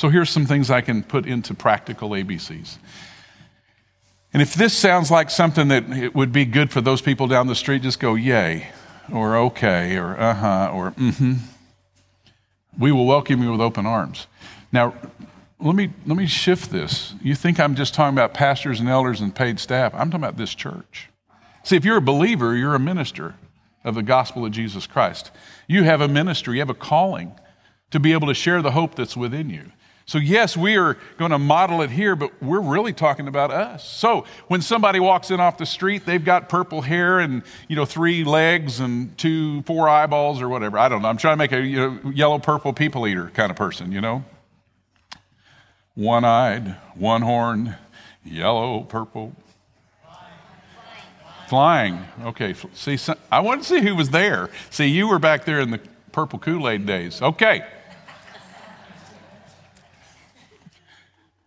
So 0.00 0.08
here's 0.08 0.30
some 0.30 0.46
things 0.46 0.70
I 0.70 0.80
can 0.80 1.02
put 1.02 1.26
into 1.26 1.52
practical 1.52 2.12
ABCs. 2.12 2.78
And 4.32 4.40
if 4.40 4.54
this 4.54 4.72
sounds 4.72 5.10
like 5.10 5.28
something 5.28 5.68
that 5.68 5.90
it 5.90 6.14
would 6.14 6.32
be 6.32 6.46
good 6.46 6.70
for 6.70 6.80
those 6.80 7.02
people 7.02 7.26
down 7.26 7.48
the 7.48 7.54
street, 7.54 7.82
just 7.82 8.00
go 8.00 8.14
yay, 8.14 8.68
or 9.12 9.36
okay, 9.36 9.98
or 9.98 10.18
uh 10.18 10.32
huh, 10.32 10.70
or 10.72 10.92
mm 10.92 11.14
hmm. 11.14 11.34
We 12.78 12.92
will 12.92 13.04
welcome 13.04 13.42
you 13.42 13.52
with 13.52 13.60
open 13.60 13.84
arms. 13.84 14.26
Now, 14.72 14.94
let 15.58 15.74
me, 15.74 15.90
let 16.06 16.16
me 16.16 16.26
shift 16.26 16.70
this. 16.70 17.12
You 17.20 17.34
think 17.34 17.60
I'm 17.60 17.74
just 17.74 17.92
talking 17.92 18.14
about 18.14 18.32
pastors 18.32 18.80
and 18.80 18.88
elders 18.88 19.20
and 19.20 19.34
paid 19.34 19.60
staff. 19.60 19.92
I'm 19.92 20.10
talking 20.10 20.24
about 20.24 20.38
this 20.38 20.54
church. 20.54 21.10
See, 21.62 21.76
if 21.76 21.84
you're 21.84 21.98
a 21.98 22.00
believer, 22.00 22.56
you're 22.56 22.74
a 22.74 22.80
minister 22.80 23.34
of 23.84 23.96
the 23.96 24.02
gospel 24.02 24.46
of 24.46 24.52
Jesus 24.52 24.86
Christ. 24.86 25.30
You 25.68 25.82
have 25.82 26.00
a 26.00 26.08
ministry, 26.08 26.54
you 26.54 26.60
have 26.60 26.70
a 26.70 26.74
calling 26.74 27.38
to 27.90 28.00
be 28.00 28.14
able 28.14 28.28
to 28.28 28.34
share 28.34 28.62
the 28.62 28.70
hope 28.70 28.94
that's 28.94 29.14
within 29.14 29.50
you. 29.50 29.72
So, 30.10 30.18
yes, 30.18 30.56
we 30.56 30.76
are 30.76 30.96
going 31.18 31.30
to 31.30 31.38
model 31.38 31.82
it 31.82 31.90
here, 31.90 32.16
but 32.16 32.32
we're 32.42 32.58
really 32.58 32.92
talking 32.92 33.28
about 33.28 33.52
us. 33.52 33.88
So, 33.88 34.24
when 34.48 34.60
somebody 34.60 34.98
walks 34.98 35.30
in 35.30 35.38
off 35.38 35.56
the 35.56 35.64
street, 35.64 36.04
they've 36.04 36.24
got 36.24 36.48
purple 36.48 36.80
hair 36.80 37.20
and, 37.20 37.44
you 37.68 37.76
know, 37.76 37.84
three 37.84 38.24
legs 38.24 38.80
and 38.80 39.16
two, 39.16 39.62
four 39.62 39.88
eyeballs 39.88 40.42
or 40.42 40.48
whatever. 40.48 40.78
I 40.78 40.88
don't 40.88 41.02
know. 41.02 41.08
I'm 41.08 41.16
trying 41.16 41.34
to 41.34 41.36
make 41.36 41.52
a 41.52 41.60
you 41.60 41.76
know, 41.76 42.10
yellow, 42.10 42.40
purple 42.40 42.72
people 42.72 43.06
eater 43.06 43.30
kind 43.34 43.52
of 43.52 43.56
person, 43.56 43.92
you 43.92 44.00
know? 44.00 44.24
One 45.94 46.24
eyed, 46.24 46.74
one 46.96 47.22
horned, 47.22 47.76
yellow, 48.24 48.80
purple. 48.80 49.32
Flying. 51.46 52.04
Okay. 52.24 52.56
See, 52.74 52.98
I 53.30 53.38
want 53.38 53.62
to 53.62 53.68
see 53.68 53.80
who 53.80 53.94
was 53.94 54.10
there. 54.10 54.50
See, 54.70 54.86
you 54.86 55.06
were 55.06 55.20
back 55.20 55.44
there 55.44 55.60
in 55.60 55.70
the 55.70 55.80
purple 56.10 56.40
Kool 56.40 56.68
Aid 56.68 56.84
days. 56.84 57.22
Okay. 57.22 57.64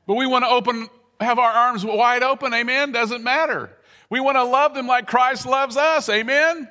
But 0.05 0.15
we 0.15 0.27
want 0.27 0.43
to 0.43 0.49
open, 0.49 0.89
have 1.19 1.39
our 1.39 1.51
arms 1.51 1.85
wide 1.85 2.23
open, 2.23 2.53
amen? 2.53 2.91
Doesn't 2.91 3.23
matter. 3.23 3.69
We 4.09 4.19
want 4.19 4.37
to 4.37 4.43
love 4.43 4.73
them 4.73 4.87
like 4.87 5.07
Christ 5.07 5.45
loves 5.45 5.77
us, 5.77 6.09
amen? 6.09 6.69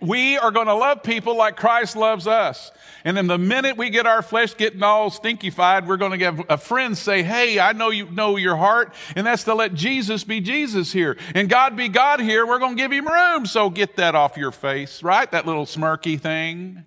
We 0.00 0.36
are 0.36 0.50
going 0.50 0.66
to 0.66 0.74
love 0.74 1.02
people 1.02 1.36
like 1.36 1.56
Christ 1.56 1.96
loves 1.96 2.26
us. 2.26 2.70
And 3.04 3.16
then 3.16 3.26
the 3.26 3.38
minute 3.38 3.76
we 3.76 3.90
get 3.90 4.06
our 4.06 4.20
flesh 4.20 4.54
getting 4.54 4.82
all 4.82 5.10
stinkified, 5.10 5.86
we're 5.86 5.96
going 5.96 6.10
to 6.10 6.18
get 6.18 6.34
a 6.50 6.58
friend 6.58 6.96
say, 6.96 7.22
Hey, 7.22 7.58
I 7.58 7.72
know 7.72 7.90
you 7.90 8.10
know 8.10 8.36
your 8.36 8.56
heart. 8.56 8.92
And 9.16 9.26
that's 9.26 9.44
to 9.44 9.54
let 9.54 9.72
Jesus 9.72 10.24
be 10.24 10.40
Jesus 10.40 10.92
here. 10.92 11.16
And 11.34 11.48
God 11.48 11.76
be 11.76 11.88
God 11.88 12.20
here. 12.20 12.46
We're 12.46 12.58
going 12.58 12.76
to 12.76 12.82
give 12.82 12.92
him 12.92 13.06
room. 13.06 13.46
So 13.46 13.70
get 13.70 13.96
that 13.96 14.14
off 14.14 14.36
your 14.36 14.52
face, 14.52 15.02
right? 15.02 15.30
That 15.30 15.46
little 15.46 15.64
smirky 15.64 16.20
thing 16.20 16.84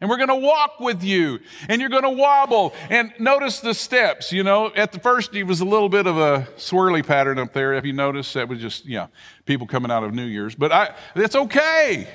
and 0.00 0.10
we're 0.10 0.16
going 0.16 0.28
to 0.28 0.34
walk 0.34 0.80
with 0.80 1.02
you 1.02 1.40
and 1.68 1.80
you're 1.80 1.90
going 1.90 2.02
to 2.02 2.10
wobble. 2.10 2.74
And 2.90 3.12
notice 3.18 3.60
the 3.60 3.74
steps 3.74 4.32
you 4.32 4.42
know? 4.42 4.72
At 4.74 4.92
the 4.92 5.00
first 5.00 5.34
it 5.34 5.44
was 5.44 5.60
a 5.60 5.64
little 5.64 5.88
bit 5.88 6.06
of 6.06 6.18
a 6.18 6.48
swirly 6.56 7.06
pattern 7.06 7.38
up 7.38 7.52
there. 7.52 7.74
If 7.74 7.84
you 7.84 7.92
notice 7.92 8.32
that 8.34 8.48
was 8.48 8.60
just 8.60 8.86
yeah 8.86 9.06
people 9.46 9.66
coming 9.66 9.90
out 9.90 10.04
of 10.04 10.12
new 10.12 10.24
year's. 10.24 10.54
But 10.54 10.72
i 10.72 10.94
it's 11.14 11.36
okay. 11.36 12.08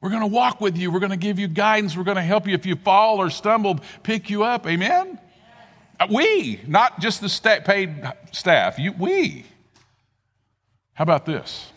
We're 0.00 0.10
going 0.10 0.22
to 0.22 0.28
walk 0.28 0.60
with 0.60 0.76
you. 0.76 0.90
We're 0.90 1.00
going 1.00 1.10
to 1.10 1.16
give 1.16 1.38
you 1.38 1.48
guidance. 1.48 1.96
We're 1.96 2.04
going 2.04 2.16
to 2.16 2.22
help 2.22 2.46
you. 2.46 2.54
If 2.54 2.66
you 2.66 2.76
fall 2.76 3.18
or 3.20 3.30
stumble 3.30 3.80
pick 4.02 4.30
you 4.30 4.44
up. 4.44 4.66
Amen? 4.66 5.18
Uh, 5.98 6.06
we 6.10 6.60
not 6.66 7.00
just 7.00 7.20
the 7.20 7.62
paid 7.64 8.10
staff. 8.32 8.78
You 8.78 8.92
we. 8.92 9.46
How 10.94 11.02
about 11.02 11.26
this 11.26 11.72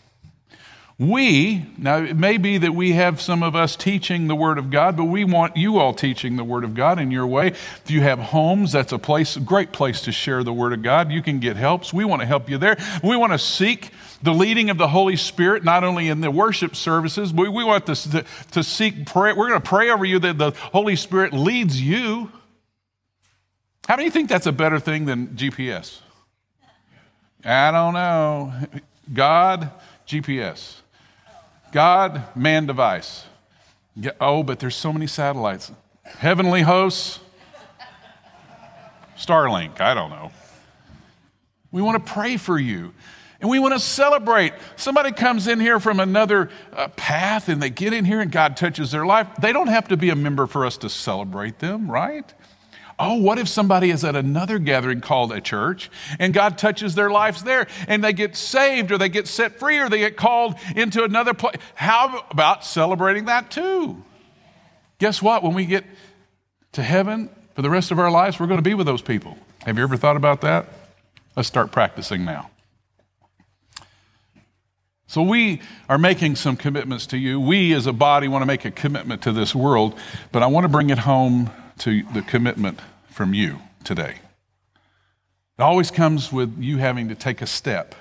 we, 1.00 1.64
now 1.78 1.96
it 1.96 2.14
may 2.14 2.36
be 2.36 2.58
that 2.58 2.74
we 2.74 2.92
have 2.92 3.22
some 3.22 3.42
of 3.42 3.56
us 3.56 3.74
teaching 3.74 4.28
the 4.28 4.34
Word 4.34 4.58
of 4.58 4.68
God, 4.68 4.98
but 4.98 5.06
we 5.06 5.24
want 5.24 5.56
you 5.56 5.78
all 5.78 5.94
teaching 5.94 6.36
the 6.36 6.44
Word 6.44 6.62
of 6.62 6.74
God 6.74 6.98
in 6.98 7.10
your 7.10 7.26
way. 7.26 7.46
If 7.46 7.84
you 7.86 8.02
have 8.02 8.18
homes, 8.18 8.72
that's 8.72 8.92
a 8.92 8.98
place, 8.98 9.34
a 9.34 9.40
great 9.40 9.72
place 9.72 10.02
to 10.02 10.12
share 10.12 10.44
the 10.44 10.52
Word 10.52 10.74
of 10.74 10.82
God. 10.82 11.10
You 11.10 11.22
can 11.22 11.40
get 11.40 11.56
helps. 11.56 11.94
We 11.94 12.04
want 12.04 12.20
to 12.20 12.26
help 12.26 12.50
you 12.50 12.58
there. 12.58 12.76
We 13.02 13.16
want 13.16 13.32
to 13.32 13.38
seek 13.38 13.92
the 14.22 14.34
leading 14.34 14.68
of 14.68 14.76
the 14.76 14.88
Holy 14.88 15.16
Spirit, 15.16 15.64
not 15.64 15.84
only 15.84 16.08
in 16.08 16.20
the 16.20 16.30
worship 16.30 16.76
services, 16.76 17.32
but 17.32 17.50
we 17.50 17.64
want 17.64 17.86
to, 17.86 18.24
to, 18.52 18.62
seek 18.62 19.06
prayer. 19.06 19.34
We're 19.34 19.48
going 19.48 19.62
to 19.62 19.66
pray 19.66 19.88
over 19.88 20.04
you 20.04 20.18
that 20.18 20.36
the 20.36 20.50
Holy 20.50 20.96
Spirit 20.96 21.32
leads 21.32 21.80
you. 21.80 22.30
How 23.88 23.96
many 23.96 24.10
think 24.10 24.28
that's 24.28 24.46
a 24.46 24.52
better 24.52 24.78
thing 24.78 25.06
than 25.06 25.28
GPS? 25.28 26.00
I 27.42 27.70
don't 27.70 27.94
know. 27.94 28.52
God, 29.14 29.70
GPS. 30.06 30.79
God, 31.72 32.24
man 32.36 32.66
device. 32.66 33.24
Oh, 34.20 34.42
but 34.42 34.58
there's 34.58 34.76
so 34.76 34.92
many 34.92 35.06
satellites. 35.06 35.72
Heavenly 36.04 36.62
hosts, 36.62 37.20
Starlink, 39.16 39.80
I 39.80 39.94
don't 39.94 40.10
know. 40.10 40.32
We 41.70 41.82
want 41.82 42.04
to 42.04 42.12
pray 42.12 42.36
for 42.36 42.58
you. 42.58 42.92
And 43.40 43.48
we 43.48 43.58
want 43.58 43.72
to 43.72 43.80
celebrate. 43.80 44.52
Somebody 44.76 45.12
comes 45.12 45.48
in 45.48 45.60
here 45.60 45.80
from 45.80 45.98
another 45.98 46.50
uh, 46.74 46.88
path 46.88 47.48
and 47.48 47.62
they 47.62 47.70
get 47.70 47.94
in 47.94 48.04
here 48.04 48.20
and 48.20 48.30
God 48.30 48.56
touches 48.56 48.90
their 48.90 49.06
life. 49.06 49.28
They 49.40 49.52
don't 49.52 49.68
have 49.68 49.88
to 49.88 49.96
be 49.96 50.10
a 50.10 50.16
member 50.16 50.46
for 50.46 50.66
us 50.66 50.76
to 50.78 50.90
celebrate 50.90 51.58
them, 51.58 51.90
right? 51.90 52.34
Oh, 53.02 53.14
what 53.14 53.38
if 53.38 53.48
somebody 53.48 53.90
is 53.90 54.04
at 54.04 54.14
another 54.14 54.58
gathering 54.58 55.00
called 55.00 55.32
a 55.32 55.40
church 55.40 55.90
and 56.18 56.34
God 56.34 56.58
touches 56.58 56.94
their 56.94 57.10
lives 57.10 57.42
there 57.42 57.66
and 57.88 58.04
they 58.04 58.12
get 58.12 58.36
saved 58.36 58.92
or 58.92 58.98
they 58.98 59.08
get 59.08 59.26
set 59.26 59.58
free 59.58 59.78
or 59.78 59.88
they 59.88 60.00
get 60.00 60.18
called 60.18 60.56
into 60.76 61.02
another 61.02 61.32
place? 61.32 61.56
How 61.74 62.26
about 62.30 62.62
celebrating 62.62 63.24
that 63.24 63.50
too? 63.50 64.04
Guess 64.98 65.22
what? 65.22 65.42
When 65.42 65.54
we 65.54 65.64
get 65.64 65.84
to 66.72 66.82
heaven 66.82 67.30
for 67.54 67.62
the 67.62 67.70
rest 67.70 67.90
of 67.90 67.98
our 67.98 68.10
lives, 68.10 68.38
we're 68.38 68.46
going 68.46 68.58
to 68.58 68.62
be 68.62 68.74
with 68.74 68.86
those 68.86 69.00
people. 69.00 69.38
Have 69.64 69.78
you 69.78 69.82
ever 69.82 69.96
thought 69.96 70.16
about 70.16 70.42
that? 70.42 70.68
Let's 71.36 71.48
start 71.48 71.72
practicing 71.72 72.26
now. 72.26 72.50
So, 75.06 75.22
we 75.22 75.60
are 75.88 75.98
making 75.98 76.36
some 76.36 76.56
commitments 76.56 77.06
to 77.08 77.18
you. 77.18 77.40
We 77.40 77.72
as 77.72 77.88
a 77.88 77.92
body 77.92 78.28
want 78.28 78.42
to 78.42 78.46
make 78.46 78.64
a 78.64 78.70
commitment 78.70 79.22
to 79.22 79.32
this 79.32 79.54
world, 79.56 79.98
but 80.30 80.42
I 80.42 80.46
want 80.46 80.64
to 80.64 80.68
bring 80.68 80.90
it 80.90 80.98
home 80.98 81.50
to 81.78 82.04
the 82.12 82.22
commitment 82.22 82.78
from 83.10 83.34
you 83.34 83.58
today. 83.84 84.14
It 85.58 85.62
always 85.62 85.90
comes 85.90 86.32
with 86.32 86.56
you 86.58 86.78
having 86.78 87.08
to 87.08 87.14
take 87.14 87.42
a 87.42 87.46
step. 87.46 87.94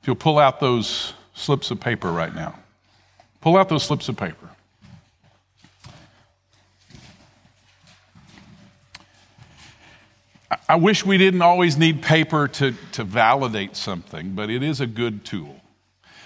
If 0.00 0.06
you'll 0.06 0.16
pull 0.16 0.38
out 0.38 0.60
those 0.60 1.14
slips 1.34 1.70
of 1.70 1.80
paper 1.80 2.12
right 2.12 2.34
now, 2.34 2.54
pull 3.40 3.56
out 3.56 3.68
those 3.68 3.84
slips 3.84 4.08
of 4.08 4.16
paper. 4.16 4.50
I 10.68 10.76
wish 10.76 11.04
we 11.04 11.16
didn't 11.18 11.42
always 11.42 11.76
need 11.76 12.02
paper 12.02 12.48
to, 12.48 12.74
to 12.92 13.04
validate 13.04 13.76
something, 13.76 14.32
but 14.32 14.50
it 14.50 14.62
is 14.62 14.80
a 14.80 14.86
good 14.86 15.24
tool. 15.24 15.60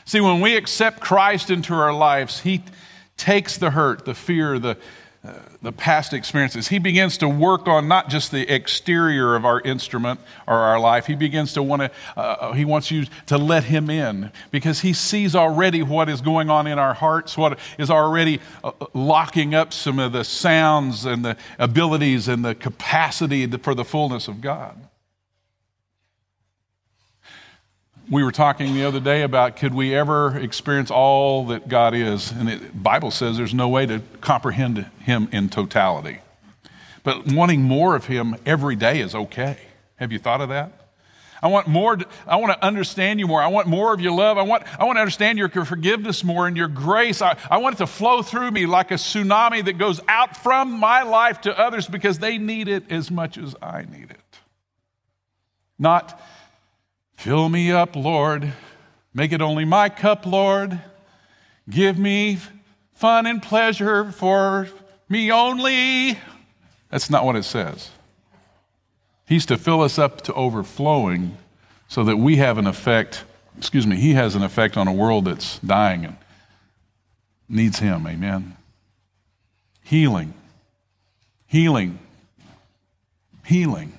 See, 0.04 0.20
when 0.20 0.40
we 0.40 0.56
accept 0.56 1.00
Christ 1.00 1.50
into 1.50 1.74
our 1.74 1.92
lives, 1.92 2.40
He 2.40 2.62
takes 3.16 3.56
the 3.56 3.70
hurt, 3.70 4.04
the 4.04 4.14
fear, 4.14 4.58
the, 4.58 4.76
the 5.62 5.70
past 5.70 6.12
experiences. 6.12 6.68
He 6.68 6.80
begins 6.80 7.16
to 7.18 7.28
work 7.28 7.68
on 7.68 7.86
not 7.86 8.08
just 8.08 8.32
the 8.32 8.52
exterior 8.52 9.36
of 9.36 9.44
our 9.44 9.60
instrument 9.60 10.18
or 10.48 10.56
our 10.56 10.80
life. 10.80 11.06
He 11.06 11.14
begins 11.14 11.52
to 11.52 11.62
want 11.62 11.82
to, 11.82 11.90
uh, 12.16 12.20
uh, 12.20 12.52
he 12.54 12.64
wants 12.64 12.90
you 12.90 13.06
to 13.26 13.38
let 13.38 13.64
him 13.64 13.88
in 13.88 14.32
because 14.50 14.80
he 14.80 14.92
sees 14.92 15.36
already 15.36 15.80
what 15.82 16.08
is 16.08 16.20
going 16.20 16.50
on 16.50 16.66
in 16.66 16.78
our 16.78 16.94
hearts, 16.94 17.38
what 17.38 17.58
is 17.78 17.88
already 17.88 18.40
uh, 18.64 18.72
locking 18.94 19.54
up 19.54 19.72
some 19.72 20.00
of 20.00 20.12
the 20.12 20.24
sounds 20.24 21.04
and 21.04 21.24
the 21.24 21.36
abilities 21.58 22.26
and 22.26 22.44
the 22.44 22.56
capacity 22.56 23.46
for 23.46 23.76
the 23.76 23.84
fullness 23.84 24.26
of 24.26 24.40
God. 24.40 24.88
We 28.10 28.22
were 28.22 28.32
talking 28.32 28.74
the 28.74 28.84
other 28.84 29.00
day 29.00 29.22
about 29.22 29.56
could 29.56 29.74
we 29.74 29.94
ever 29.94 30.36
experience 30.36 30.90
all 30.90 31.46
that 31.46 31.68
God 31.68 31.94
is? 31.94 32.30
And 32.30 32.48
the 32.48 32.58
Bible 32.74 33.10
says 33.10 33.36
there's 33.36 33.54
no 33.54 33.68
way 33.68 33.86
to 33.86 34.02
comprehend 34.20 34.90
Him 35.00 35.28
in 35.32 35.48
totality. 35.48 36.18
But 37.04 37.32
wanting 37.32 37.62
more 37.62 37.96
of 37.96 38.06
Him 38.06 38.36
every 38.46 38.76
day 38.76 39.00
is 39.00 39.14
okay. 39.14 39.58
Have 39.96 40.12
you 40.12 40.18
thought 40.18 40.40
of 40.40 40.48
that? 40.50 40.72
I 41.42 41.48
want 41.48 41.66
more. 41.66 41.98
I 42.24 42.36
want 42.36 42.52
to 42.52 42.64
understand 42.64 43.18
you 43.18 43.26
more. 43.26 43.42
I 43.42 43.48
want 43.48 43.66
more 43.66 43.92
of 43.92 44.00
your 44.00 44.12
love. 44.12 44.38
I 44.38 44.42
want, 44.42 44.62
I 44.78 44.84
want 44.84 44.96
to 44.96 45.00
understand 45.00 45.38
your 45.38 45.48
forgiveness 45.48 46.22
more 46.22 46.46
and 46.46 46.56
your 46.56 46.68
grace. 46.68 47.20
I, 47.20 47.36
I 47.50 47.58
want 47.58 47.74
it 47.74 47.78
to 47.78 47.88
flow 47.88 48.22
through 48.22 48.52
me 48.52 48.66
like 48.66 48.92
a 48.92 48.94
tsunami 48.94 49.64
that 49.64 49.76
goes 49.76 50.00
out 50.06 50.36
from 50.36 50.70
my 50.78 51.02
life 51.02 51.40
to 51.42 51.58
others 51.58 51.88
because 51.88 52.20
they 52.20 52.38
need 52.38 52.68
it 52.68 52.92
as 52.92 53.10
much 53.10 53.38
as 53.38 53.56
I 53.60 53.82
need 53.82 54.10
it. 54.10 54.20
Not, 55.80 56.20
fill 57.22 57.48
me 57.48 57.70
up, 57.70 57.94
Lord. 57.94 58.52
Make 59.14 59.30
it 59.30 59.40
only 59.40 59.64
my 59.64 59.88
cup, 59.88 60.26
Lord. 60.26 60.80
Give 61.70 61.96
me 61.96 62.38
fun 62.94 63.26
and 63.26 63.40
pleasure 63.40 64.10
for 64.10 64.68
me 65.08 65.30
only. 65.30 66.18
That's 66.90 67.08
not 67.08 67.24
what 67.24 67.36
it 67.36 67.44
says. 67.44 67.90
He's 69.24 69.46
to 69.46 69.56
fill 69.56 69.82
us 69.82 70.00
up 70.00 70.22
to 70.22 70.34
overflowing 70.34 71.38
so 71.86 72.02
that 72.02 72.16
we 72.16 72.38
have 72.38 72.58
an 72.58 72.66
effect, 72.66 73.22
excuse 73.56 73.86
me, 73.86 73.96
He 73.96 74.14
has 74.14 74.34
an 74.34 74.42
effect 74.42 74.76
on 74.76 74.88
a 74.88 74.92
world 74.92 75.26
that's 75.26 75.60
dying 75.60 76.04
and 76.04 76.16
needs 77.48 77.78
Him. 77.78 78.04
Amen. 78.04 78.56
Healing. 79.84 80.34
Healing. 81.46 82.00
Healing. 83.46 83.96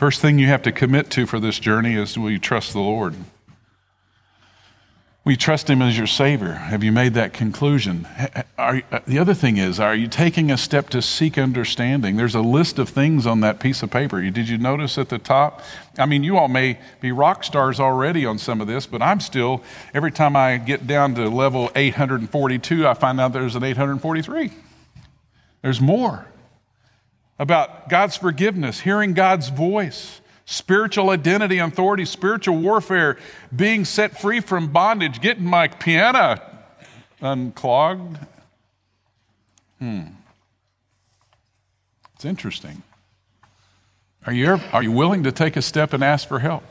First 0.00 0.22
thing 0.22 0.38
you 0.38 0.46
have 0.46 0.62
to 0.62 0.72
commit 0.72 1.10
to 1.10 1.26
for 1.26 1.38
this 1.38 1.58
journey 1.58 1.94
is 1.94 2.16
will 2.16 2.30
you 2.30 2.38
trust 2.38 2.72
the 2.72 2.80
Lord? 2.80 3.14
We 5.26 5.36
trust 5.36 5.68
Him 5.68 5.82
as 5.82 5.98
your 5.98 6.06
Savior. 6.06 6.52
Have 6.54 6.82
you 6.82 6.90
made 6.90 7.12
that 7.12 7.34
conclusion? 7.34 8.08
Are, 8.56 8.80
uh, 8.90 9.00
the 9.06 9.18
other 9.18 9.34
thing 9.34 9.58
is, 9.58 9.78
are 9.78 9.94
you 9.94 10.08
taking 10.08 10.50
a 10.50 10.56
step 10.56 10.88
to 10.88 11.02
seek 11.02 11.36
understanding? 11.36 12.16
There's 12.16 12.34
a 12.34 12.40
list 12.40 12.78
of 12.78 12.88
things 12.88 13.26
on 13.26 13.40
that 13.40 13.60
piece 13.60 13.82
of 13.82 13.90
paper. 13.90 14.22
Did 14.22 14.48
you 14.48 14.56
notice 14.56 14.96
at 14.96 15.10
the 15.10 15.18
top? 15.18 15.60
I 15.98 16.06
mean, 16.06 16.24
you 16.24 16.38
all 16.38 16.48
may 16.48 16.78
be 17.02 17.12
rock 17.12 17.44
stars 17.44 17.78
already 17.78 18.24
on 18.24 18.38
some 18.38 18.62
of 18.62 18.66
this, 18.66 18.86
but 18.86 19.02
I'm 19.02 19.20
still, 19.20 19.62
every 19.92 20.12
time 20.12 20.34
I 20.34 20.56
get 20.56 20.86
down 20.86 21.14
to 21.16 21.28
level 21.28 21.70
842, 21.76 22.88
I 22.88 22.94
find 22.94 23.20
out 23.20 23.34
there's 23.34 23.54
an 23.54 23.64
843. 23.64 24.50
There's 25.60 25.80
more 25.82 26.29
about 27.40 27.88
God's 27.88 28.16
forgiveness, 28.16 28.78
hearing 28.78 29.14
God's 29.14 29.48
voice 29.48 30.20
spiritual 30.44 31.10
identity 31.10 31.58
authority, 31.58 32.04
spiritual 32.04 32.58
warfare, 32.58 33.16
being 33.54 33.84
set 33.84 34.20
free 34.20 34.40
from 34.40 34.66
bondage, 34.66 35.20
getting 35.20 35.44
my 35.44 35.68
piano 35.68 36.40
unclogged. 37.20 38.18
Hmm. 39.78 40.02
It's 42.16 42.24
interesting. 42.24 42.82
Are 44.26 44.32
you, 44.32 44.60
are 44.72 44.82
you 44.82 44.90
willing 44.90 45.22
to 45.22 45.32
take 45.32 45.56
a 45.56 45.62
step 45.62 45.92
and 45.92 46.02
ask 46.02 46.26
for 46.26 46.40
help? 46.40 46.64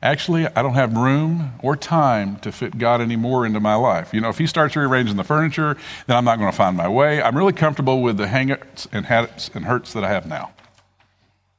Actually, 0.00 0.46
I 0.46 0.62
don't 0.62 0.74
have 0.74 0.96
room 0.96 1.52
or 1.60 1.74
time 1.74 2.36
to 2.40 2.52
fit 2.52 2.78
God 2.78 3.00
anymore 3.00 3.44
into 3.44 3.58
my 3.58 3.74
life. 3.74 4.14
You 4.14 4.20
know, 4.20 4.28
if 4.28 4.38
He 4.38 4.46
starts 4.46 4.76
rearranging 4.76 5.16
the 5.16 5.24
furniture, 5.24 5.76
then 6.06 6.16
I'm 6.16 6.24
not 6.24 6.38
going 6.38 6.50
to 6.50 6.56
find 6.56 6.76
my 6.76 6.88
way. 6.88 7.20
I'm 7.20 7.36
really 7.36 7.52
comfortable 7.52 8.00
with 8.00 8.16
the 8.16 8.26
hangups 8.26 8.86
and 8.92 9.06
hats 9.06 9.50
and 9.54 9.64
hurts 9.64 9.92
that 9.94 10.04
I 10.04 10.08
have 10.08 10.26
now. 10.26 10.52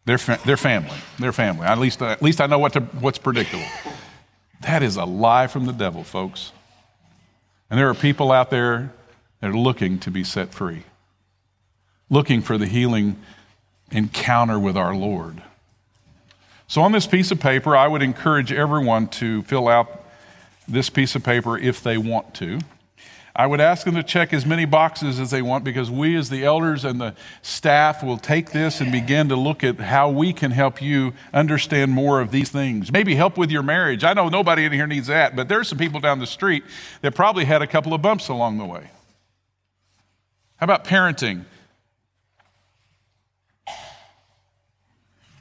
They're, 0.05 0.17
fa- 0.17 0.39
they're 0.45 0.57
family. 0.57 0.97
They're 1.19 1.33
family. 1.33 1.65
At 1.65 1.79
least, 1.79 2.01
at 2.01 2.21
least 2.21 2.39
I 2.39 2.47
know 2.47 2.59
what 2.59 2.73
to, 2.73 2.79
what's 2.79 3.17
predictable. 3.17 3.67
That 4.61 4.83
is 4.83 4.95
a 4.95 5.05
lie 5.05 5.47
from 5.47 5.65
the 5.65 5.73
devil, 5.73 6.03
folks. 6.03 6.53
And 7.69 7.77
there 7.77 7.89
are 7.89 7.93
people 7.93 8.31
out 8.31 8.49
there 8.49 8.93
that 9.41 9.49
are 9.51 9.57
looking 9.57 9.99
to 9.99 10.11
be 10.11 10.23
set 10.23 10.53
free, 10.53 10.83
looking 12.09 12.41
for 12.41 12.57
the 12.57 12.65
healing 12.65 13.17
encounter 13.91 14.57
with 14.57 14.77
our 14.77 14.95
Lord. 14.95 15.43
So, 16.69 16.83
on 16.83 16.91
this 16.91 17.07
piece 17.07 17.31
of 17.31 17.39
paper, 17.39 17.75
I 17.75 17.87
would 17.87 18.03
encourage 18.03 18.53
everyone 18.53 19.07
to 19.07 19.41
fill 19.41 19.67
out 19.67 20.05
this 20.67 20.87
piece 20.87 21.15
of 21.15 21.23
paper 21.23 21.57
if 21.57 21.81
they 21.81 21.97
want 21.97 22.35
to. 22.35 22.59
I 23.35 23.47
would 23.47 23.59
ask 23.59 23.85
them 23.85 23.95
to 23.95 24.03
check 24.03 24.33
as 24.33 24.45
many 24.45 24.65
boxes 24.65 25.19
as 25.19 25.31
they 25.31 25.41
want 25.41 25.63
because 25.63 25.89
we, 25.89 26.15
as 26.15 26.29
the 26.29 26.45
elders 26.45 26.85
and 26.85 27.01
the 27.01 27.15
staff, 27.41 28.03
will 28.03 28.19
take 28.19 28.51
this 28.51 28.81
and 28.81 28.91
begin 28.91 29.29
to 29.29 29.35
look 29.35 29.63
at 29.63 29.79
how 29.79 30.11
we 30.11 30.31
can 30.31 30.51
help 30.51 30.79
you 30.79 31.13
understand 31.33 31.91
more 31.91 32.21
of 32.21 32.29
these 32.29 32.49
things. 32.49 32.91
Maybe 32.91 33.15
help 33.15 33.35
with 33.35 33.49
your 33.49 33.63
marriage. 33.63 34.03
I 34.03 34.13
know 34.13 34.29
nobody 34.29 34.65
in 34.65 34.71
here 34.71 34.85
needs 34.85 35.07
that, 35.07 35.35
but 35.35 35.47
there's 35.49 35.69
some 35.69 35.79
people 35.79 35.99
down 35.99 36.19
the 36.19 36.27
street 36.27 36.63
that 37.01 37.15
probably 37.15 37.45
had 37.45 37.63
a 37.63 37.67
couple 37.67 37.95
of 37.95 38.03
bumps 38.03 38.27
along 38.27 38.59
the 38.59 38.65
way. 38.65 38.91
How 40.57 40.65
about 40.65 40.85
parenting? 40.85 41.45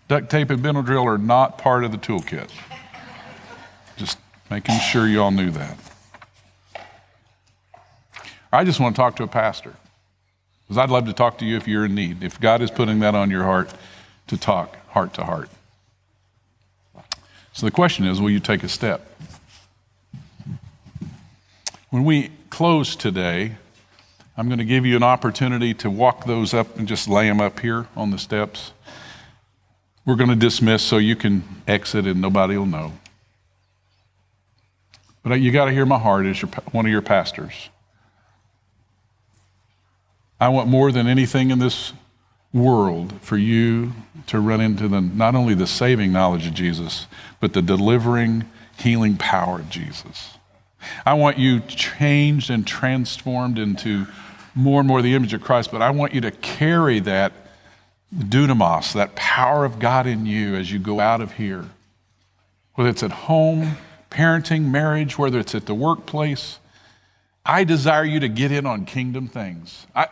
Duct 0.09 0.31
tape 0.31 0.49
and 0.51 0.63
Benadryl 0.63 1.05
are 1.05 1.19
not 1.19 1.59
part 1.59 1.85
of 1.85 1.93
the 1.93 1.99
toolkit. 1.99 2.51
Just 3.97 4.19
making 4.51 4.79
sure 4.79 5.07
you 5.07 5.23
all 5.23 5.31
knew 5.31 5.51
that. 5.51 5.79
I 8.51 8.65
just 8.65 8.81
want 8.81 8.97
to 8.97 9.01
talk 9.01 9.17
to 9.17 9.23
a 9.23 9.29
pastor. 9.29 9.75
Because 10.67 10.79
I'd 10.79 10.91
love 10.91 11.07
to 11.07 11.13
talk 11.13 11.39
to 11.39 11.45
you 11.45 11.57
if 11.57 11.69
you're 11.69 11.85
in 11.85 11.95
need, 11.95 12.23
if 12.23 12.41
God 12.41 12.63
is 12.63 12.71
putting 12.71 13.01
that 13.01 13.15
on 13.15 13.31
your 13.31 13.43
heart 13.43 13.73
to 14.29 14.37
talk 14.37 14.77
heart 14.89 15.15
to 15.15 15.25
heart. 15.25 15.51
So 17.53 17.67
the 17.67 17.71
question 17.71 18.07
is 18.07 18.21
will 18.21 18.31
you 18.31 18.41
take 18.41 18.63
a 18.63 18.69
step? 18.69 19.11
When 21.91 22.05
we 22.05 22.31
close 22.51 22.97
today, 22.97 23.57
I'm 24.37 24.47
going 24.47 24.59
to 24.59 24.65
give 24.65 24.87
you 24.87 24.97
an 24.97 25.03
opportunity 25.03 25.75
to 25.75 25.91
walk 25.91 26.27
those 26.27 26.55
up 26.55 26.79
and 26.79 26.87
just 26.87 27.09
lay 27.09 27.27
them 27.27 27.41
up 27.41 27.61
here 27.61 27.89
on 27.97 28.11
the 28.11 28.19
steps. 28.19 28.73
We're 30.09 30.17
going 30.17 30.31
to 30.31 30.37
dismiss 30.37 30.83
so 30.83 30.97
you 30.97 31.17
can 31.17 31.45
exit 31.67 32.07
and 32.07 32.19
nobody 32.19 32.57
will 32.57 32.65
know. 32.65 32.95
But 35.23 35.43
you 35.43 35.53
got 35.53 35.67
to 35.67 35.71
hear 35.71 35.85
my 35.85 35.99
heart 35.99 36.25
as 36.25 36.41
your, 36.41 36.51
one 36.73 36.87
of 36.87 36.91
your 36.91 37.03
pastors. 37.03 37.69
I 40.41 40.49
want 40.49 40.67
more 40.67 40.91
than 40.93 41.09
anything 41.09 41.51
in 41.51 41.59
this 41.59 41.93
world 42.55 43.21
for 43.21 43.37
you 43.37 43.93
to 44.29 44.41
run 44.41 44.63
into 44.63 44.89
the, 44.89 45.03
not 45.03 45.35
only 45.35 45.53
the 45.53 45.67
saving 45.67 46.11
knowledge 46.11 46.47
of 46.47 46.55
Jesus, 46.55 47.07
but 47.39 47.53
the 47.53 47.61
delivering, 47.61 48.47
healing 48.79 49.19
power 49.19 49.59
of 49.59 49.69
Jesus. 49.69 50.39
I 51.05 51.13
want 51.13 51.37
you 51.37 51.61
changed 51.61 52.49
and 52.49 52.67
transformed 52.67 53.59
into 53.59 54.07
more 54.55 54.81
and 54.81 54.89
more 54.89 55.03
the 55.03 55.15
image 55.15 55.35
of 55.35 55.43
Christ, 55.43 55.71
but 55.71 55.83
I 55.83 55.91
want 55.91 56.15
you 56.15 56.23
to 56.23 56.31
carry 56.31 56.99
that 57.01 57.35
dunamis, 58.15 58.93
that 58.95 59.15
power 59.15 59.65
of 59.65 59.79
God 59.79 60.07
in 60.07 60.27
you 60.27 60.55
as 60.55 60.73
you 60.73 60.79
go 60.79 61.01
out 61.01 61.21
of 61.21 61.33
here. 61.33 61.67
Whether 62.75 62.91
it's 62.91 63.03
at 63.03 63.13
home, 63.13 63.77
parenting, 64.11 64.71
marriage, 64.71 65.19
whether 65.19 65.39
it's 65.39 65.55
at 65.55 65.67
the 65.67 65.75
workplace, 65.75 66.59
I 67.45 67.65
desire 67.65 68.05
you 68.05 68.21
to 68.21 68.29
get 68.29 68.53
in 68.53 68.67
on 68.67 68.85
kingdom 68.85 69.29
things. 69.29 69.87
I, 69.95 70.09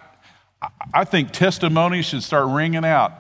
I 0.93 1.05
think 1.05 1.33
testimonies 1.33 2.07
should 2.07 2.23
start 2.23 2.49
ringing 2.49 2.85
out 2.85 3.13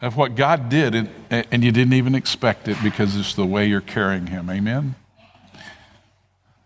of 0.00 0.16
what 0.16 0.36
God 0.36 0.68
did, 0.68 0.94
and, 0.94 1.10
and 1.30 1.64
you 1.64 1.72
didn't 1.72 1.94
even 1.94 2.14
expect 2.14 2.68
it 2.68 2.76
because 2.82 3.16
it's 3.16 3.34
the 3.34 3.46
way 3.46 3.66
you're 3.66 3.80
carrying 3.80 4.28
Him. 4.28 4.48
Amen? 4.48 4.94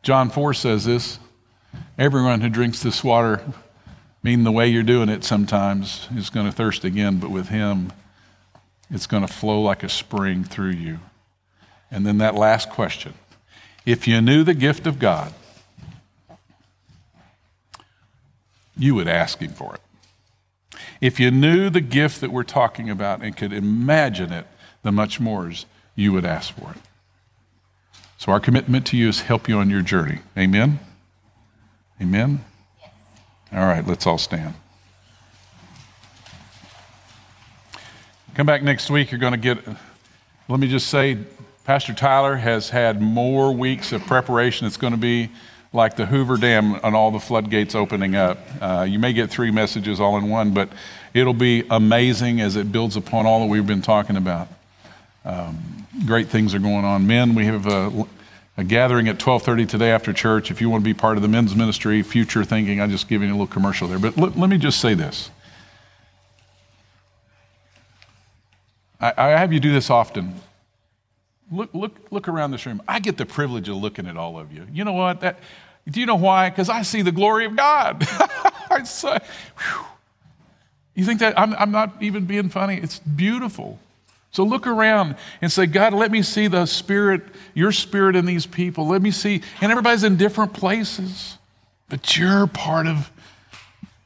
John 0.03 0.31
4 0.31 0.55
says 0.55 0.85
this 0.85 1.19
Everyone 1.99 2.41
who 2.41 2.49
drinks 2.49 2.83
this 2.83 3.03
water, 3.03 3.41
mean 4.23 4.45
the 4.45 4.53
way 4.53 4.69
you're 4.69 4.83
doing 4.83 5.09
it 5.09 5.25
sometimes, 5.25 6.09
is 6.15 6.31
going 6.31 6.47
to 6.47 6.53
thirst 6.53 6.85
again, 6.85 7.19
but 7.19 7.31
with 7.31 7.49
Him, 7.49 7.93
it's 8.91 9.07
going 9.07 9.27
to 9.27 9.33
flow 9.33 9.61
like 9.61 9.83
a 9.83 9.89
spring 9.89 10.45
through 10.45 10.71
you. 10.71 11.01
And 11.91 12.07
then 12.07 12.19
that 12.19 12.35
last 12.35 12.71
question 12.71 13.15
if 13.85 14.07
you 14.07 14.21
knew 14.21 14.45
the 14.45 14.55
gift 14.55 14.87
of 14.87 14.99
God, 14.99 15.33
you 18.77 18.95
would 18.95 19.09
ask 19.09 19.39
Him 19.41 19.51
for 19.51 19.75
it. 19.75 19.81
If 21.01 21.19
you 21.19 21.31
knew 21.31 21.69
the 21.69 21.81
gift 21.81 22.21
that 22.21 22.31
we're 22.31 22.45
talking 22.45 22.89
about 22.89 23.23
and 23.23 23.37
could 23.37 23.53
imagine 23.53 24.33
it, 24.33 24.47
the 24.83 24.93
much 24.93 25.19
mores, 25.19 25.67
you 25.97 26.13
would 26.13 26.25
ask 26.25 26.55
for 26.55 26.71
it. 26.71 26.79
So 28.19 28.31
our 28.31 28.41
commitment 28.41 28.87
to 28.87 28.97
you 28.97 29.09
is 29.09 29.23
help 29.23 29.49
you 29.49 29.59
on 29.59 29.69
your 29.69 29.83
journey. 29.83 30.21
Amen? 30.39 30.79
Amen? 32.01 32.45
All 33.55 33.67
right, 33.67 33.87
let's 33.87 34.07
all 34.07 34.17
stand. 34.17 34.55
Come 38.35 38.47
back 38.47 38.63
next 38.63 38.89
week. 38.89 39.11
You're 39.11 39.21
going 39.21 39.35
to 39.35 39.39
get, 39.39 39.59
let 40.49 40.59
me 40.59 40.69
just 40.69 40.87
say, 40.87 41.19
Pastor 41.65 41.93
Tyler 41.93 42.37
has 42.37 42.71
had 42.71 43.03
more 43.03 43.53
weeks 43.53 43.93
of 43.93 44.01
preparation. 44.07 44.67
It's 44.67 44.79
going 44.79 44.95
to 44.95 44.99
be 44.99 45.31
like 45.75 45.97
the 45.97 46.07
Hoover 46.07 46.39
Dam 46.39 46.81
and 46.83 46.97
all 46.97 47.11
the 47.11 47.21
floodgates 47.21 47.75
opening 47.75 48.17
up. 48.17 48.39
Uh, 48.59 48.87
you 48.89 48.99
may 48.99 49.13
get 49.13 49.29
three 49.29 49.51
messages 49.51 50.01
all 50.01 50.17
in 50.17 50.31
one, 50.31 50.55
but 50.55 50.71
it'll 51.13 51.35
be 51.35 51.65
amazing 51.69 52.41
as 52.41 52.57
it 52.57 52.73
builds 52.73 52.97
upon 52.97 53.27
all 53.27 53.41
that 53.41 53.47
we've 53.47 53.67
been 53.67 53.83
talking 53.83 54.17
about. 54.17 54.49
Um, 55.27 55.87
great 56.07 56.29
things 56.29 56.55
are 56.55 56.59
going 56.59 56.87
on. 56.87 57.07
Men, 57.07 57.35
we 57.35 57.45
have 57.45 57.67
uh, 57.67 57.91
a 58.57 58.65
gathering 58.65 59.09
at 59.09 59.19
12:30 59.19 59.69
today 59.69 59.91
after 59.91 60.13
church. 60.13 60.51
If 60.51 60.61
you 60.61 60.69
want 60.69 60.83
to 60.83 60.85
be 60.85 60.95
part 60.95 61.17
of 61.17 61.23
the 61.23 61.29
men's 61.29 61.57
ministry, 61.57 62.03
future 62.03 62.45
thinking, 62.45 62.81
I'm 62.81 62.91
just 62.91 63.09
giving 63.09 63.29
you 63.29 63.35
a 63.35 63.37
little 63.37 63.47
commercial 63.47 63.89
there. 63.89 63.99
But 63.99 64.17
let, 64.17 64.37
let 64.39 64.51
me 64.51 64.59
just 64.59 64.81
say 64.81 64.95
this. 64.95 65.31
I, 69.01 69.15
I 69.17 69.29
have 69.31 69.53
you 69.53 69.61
do 69.61 69.73
this 69.73 69.91
often. 69.91 70.35
Look, 71.51 71.71
look, 71.75 71.93
look 72.11 72.29
around 72.29 72.53
this 72.53 72.65
room. 72.65 72.81
I 72.87 72.99
get 73.01 73.19
the 73.19 73.27
privilege 73.27 73.69
of 73.69 73.77
looking 73.77 74.07
at 74.07 74.17
all 74.17 74.39
of 74.39 74.53
you. 74.53 74.67
You 74.73 74.85
know 74.85 74.95
what? 74.95 75.21
That, 75.21 75.39
do 75.89 76.01
you 76.01 76.07
know 76.07 76.15
why? 76.15 76.49
Because 76.49 76.71
I 76.71 76.83
see 76.83 77.03
the 77.03 77.13
glory 77.13 77.45
of 77.45 77.57
God. 77.57 78.07
I 78.71 78.85
so, 78.85 79.19
you 80.95 81.05
think 81.05 81.21
that 81.21 81.39
I'm, 81.39 81.53
I'm 81.55 81.71
not 81.71 82.03
even 82.03 82.25
being 82.25 82.49
funny? 82.49 82.79
It's 82.79 83.01
beautiful. 83.01 83.79
So 84.33 84.45
look 84.45 84.67
around 84.67 85.17
and 85.43 85.53
say, 85.53 85.67
God, 85.67 85.93
let 85.93 86.11
me 86.11 86.23
see 86.23 86.49
the 86.49 86.65
spirit, 86.65 87.23
your 87.55 87.71
spirit 87.71 88.17
in 88.17 88.25
these 88.25 88.47
people. 88.47 88.89
Let 88.89 89.03
me 89.03 89.11
see. 89.11 89.43
And 89.61 89.71
everybody's 89.71 90.05
in 90.05 90.17
different 90.17 90.55
places, 90.55 91.37
but 91.91 92.17
you're 92.17 92.47
part 92.47 92.87
of 92.87 93.11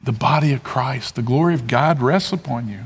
the 0.03 0.11
body 0.11 0.51
of 0.51 0.63
Christ. 0.63 1.15
The 1.15 1.21
glory 1.21 1.53
of 1.53 1.65
God 1.65 2.01
rests 2.01 2.33
upon 2.33 2.67
you. 2.67 2.81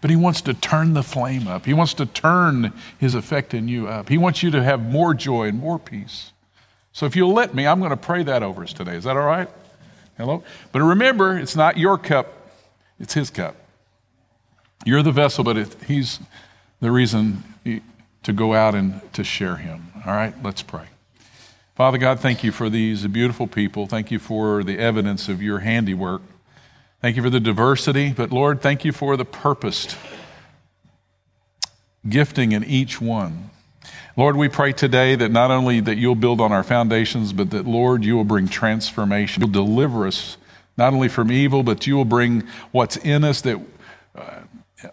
But 0.00 0.08
He 0.08 0.16
wants 0.16 0.40
to 0.42 0.54
turn 0.54 0.94
the 0.94 1.02
flame 1.02 1.46
up. 1.46 1.66
He 1.66 1.74
wants 1.74 1.92
to 1.94 2.06
turn 2.06 2.72
His 2.98 3.14
effect 3.14 3.52
in 3.52 3.68
you 3.68 3.88
up. 3.88 4.08
He 4.08 4.16
wants 4.16 4.42
you 4.42 4.50
to 4.52 4.62
have 4.62 4.82
more 4.82 5.12
joy 5.12 5.48
and 5.48 5.60
more 5.60 5.78
peace. 5.78 6.32
So 6.92 7.04
if 7.04 7.14
you'll 7.14 7.32
let 7.32 7.54
me, 7.54 7.66
I'm 7.66 7.78
going 7.78 7.90
to 7.90 7.96
pray 7.96 8.22
that 8.22 8.42
over 8.42 8.62
us 8.62 8.72
today. 8.72 8.96
Is 8.96 9.04
that 9.04 9.18
all 9.18 9.26
right? 9.26 9.48
Hello? 10.16 10.42
But 10.72 10.80
remember, 10.80 11.38
it's 11.38 11.56
not 11.56 11.76
your 11.76 11.98
cup, 11.98 12.50
it's 12.98 13.12
His 13.12 13.28
cup. 13.28 13.56
You're 14.84 15.02
the 15.02 15.12
vessel, 15.12 15.44
but 15.44 15.56
it, 15.56 15.76
He's 15.86 16.20
the 16.80 16.90
reason 16.90 17.44
to 18.22 18.32
go 18.32 18.54
out 18.54 18.74
and 18.74 19.00
to 19.14 19.24
share 19.24 19.56
Him. 19.56 19.92
All 20.06 20.12
right, 20.12 20.34
let's 20.42 20.62
pray. 20.62 20.86
Father 21.74 21.98
God, 21.98 22.20
thank 22.20 22.44
you 22.44 22.52
for 22.52 22.68
these 22.68 23.06
beautiful 23.06 23.46
people. 23.46 23.86
Thank 23.86 24.10
you 24.10 24.18
for 24.18 24.62
the 24.62 24.78
evidence 24.78 25.28
of 25.28 25.40
your 25.40 25.60
handiwork. 25.60 26.22
Thank 27.00 27.16
you 27.16 27.22
for 27.22 27.30
the 27.30 27.40
diversity, 27.40 28.12
but 28.12 28.30
Lord, 28.30 28.60
thank 28.60 28.84
you 28.84 28.92
for 28.92 29.16
the 29.16 29.24
purposed 29.24 29.96
gifting 32.08 32.52
in 32.52 32.62
each 32.64 33.00
one. 33.00 33.50
Lord, 34.16 34.36
we 34.36 34.48
pray 34.48 34.72
today 34.72 35.14
that 35.14 35.30
not 35.30 35.50
only 35.50 35.80
that 35.80 35.96
you'll 35.96 36.14
build 36.14 36.40
on 36.40 36.52
our 36.52 36.62
foundations, 36.62 37.32
but 37.32 37.50
that, 37.50 37.66
Lord, 37.66 38.04
you 38.04 38.16
will 38.16 38.24
bring 38.24 38.46
transformation. 38.46 39.42
You'll 39.42 39.50
deliver 39.50 40.06
us 40.06 40.36
not 40.76 40.92
only 40.92 41.08
from 41.08 41.32
evil, 41.32 41.62
but 41.62 41.86
you 41.86 41.96
will 41.96 42.04
bring 42.04 42.42
what's 42.70 42.96
in 42.98 43.24
us 43.24 43.40
that 43.42 43.71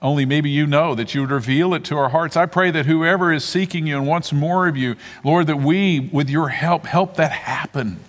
only 0.02 0.26
maybe 0.26 0.50
you 0.50 0.68
know, 0.68 0.96
that 0.96 1.14
you 1.14 1.22
would 1.22 1.32
reveal 1.32 1.74
it 1.74 1.84
to 1.86 1.98
our 1.98 2.10
hearts. 2.10 2.38
I 2.38 2.46
pray 2.46 2.72
that 2.72 2.86
whoever 2.86 3.32
is 3.32 3.44
seeking 3.44 3.88
you 3.88 3.98
and 3.98 4.08
wants 4.08 4.32
more 4.32 4.68
of 4.68 4.78
you, 4.78 4.96
Lord, 5.24 5.48
that 5.48 5.58
we, 5.58 6.00
with 6.00 6.30
your 6.30 6.50
help, 6.50 6.86
help 6.86 7.16
that 7.16 7.32
happen. 7.32 8.00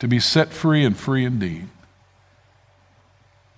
To 0.00 0.08
be 0.08 0.20
set 0.20 0.52
free 0.52 0.84
and 0.84 0.96
free 0.96 1.24
indeed. 1.24 1.68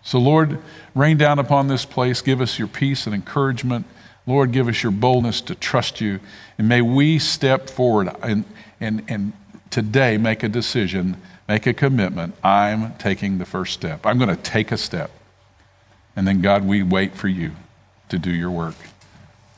So, 0.03 0.19
Lord, 0.19 0.59
rain 0.95 1.19
down 1.19 1.39
upon 1.39 1.69
this 1.69 1.85
place. 1.85 2.23
Give 2.23 2.41
us 2.41 2.59
your 2.59 2.69
peace 2.69 3.07
and 3.07 3.15
encouragement. 3.15 3.87
Lord, 4.27 4.53
give 4.53 4.69
us 4.69 4.83
your 4.83 4.93
boldness 4.93 5.41
to 5.43 5.55
trust 5.55 6.01
you. 6.01 6.21
And 6.57 6.69
may 6.69 6.81
we 6.81 7.19
step 7.19 7.69
forward 7.69 8.11
and, 8.23 8.45
and, 8.81 9.03
and 9.09 9.33
today 9.71 10.17
make 10.17 10.43
a 10.43 10.49
decision, 10.49 11.17
make 11.49 11.67
a 11.67 11.75
commitment. 11.75 12.35
I'm 12.43 12.95
taking 12.95 13.39
the 13.39 13.45
first 13.45 13.75
step. 13.75 14.07
I'm 14.07 14.19
going 14.19 14.35
to 14.35 14.43
take 14.43 14.73
a 14.73 14.79
step. 14.79 15.11
And 16.21 16.29
then, 16.29 16.43
God, 16.43 16.67
we 16.67 16.83
wait 16.83 17.15
for 17.15 17.29
you 17.29 17.53
to 18.11 18.19
do 18.19 18.31
your 18.31 18.51
work. 18.51 18.75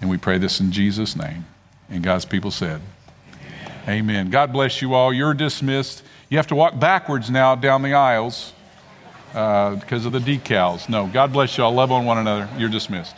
And 0.00 0.08
we 0.08 0.16
pray 0.16 0.38
this 0.38 0.60
in 0.60 0.70
Jesus' 0.70 1.16
name. 1.16 1.44
And 1.90 2.04
God's 2.04 2.24
people 2.24 2.52
said, 2.52 2.80
Amen. 3.82 3.98
Amen. 3.98 4.30
God 4.30 4.52
bless 4.52 4.80
you 4.80 4.94
all. 4.94 5.12
You're 5.12 5.34
dismissed. 5.34 6.04
You 6.28 6.36
have 6.36 6.46
to 6.46 6.54
walk 6.54 6.78
backwards 6.78 7.30
now 7.30 7.56
down 7.56 7.82
the 7.82 7.94
aisles 7.94 8.52
uh, 9.34 9.74
because 9.74 10.06
of 10.06 10.12
the 10.12 10.20
decals. 10.20 10.88
No, 10.88 11.08
God 11.08 11.32
bless 11.32 11.58
you 11.58 11.64
all. 11.64 11.72
Love 11.72 11.90
on 11.90 12.04
one 12.04 12.18
another. 12.18 12.48
You're 12.56 12.68
dismissed. 12.68 13.16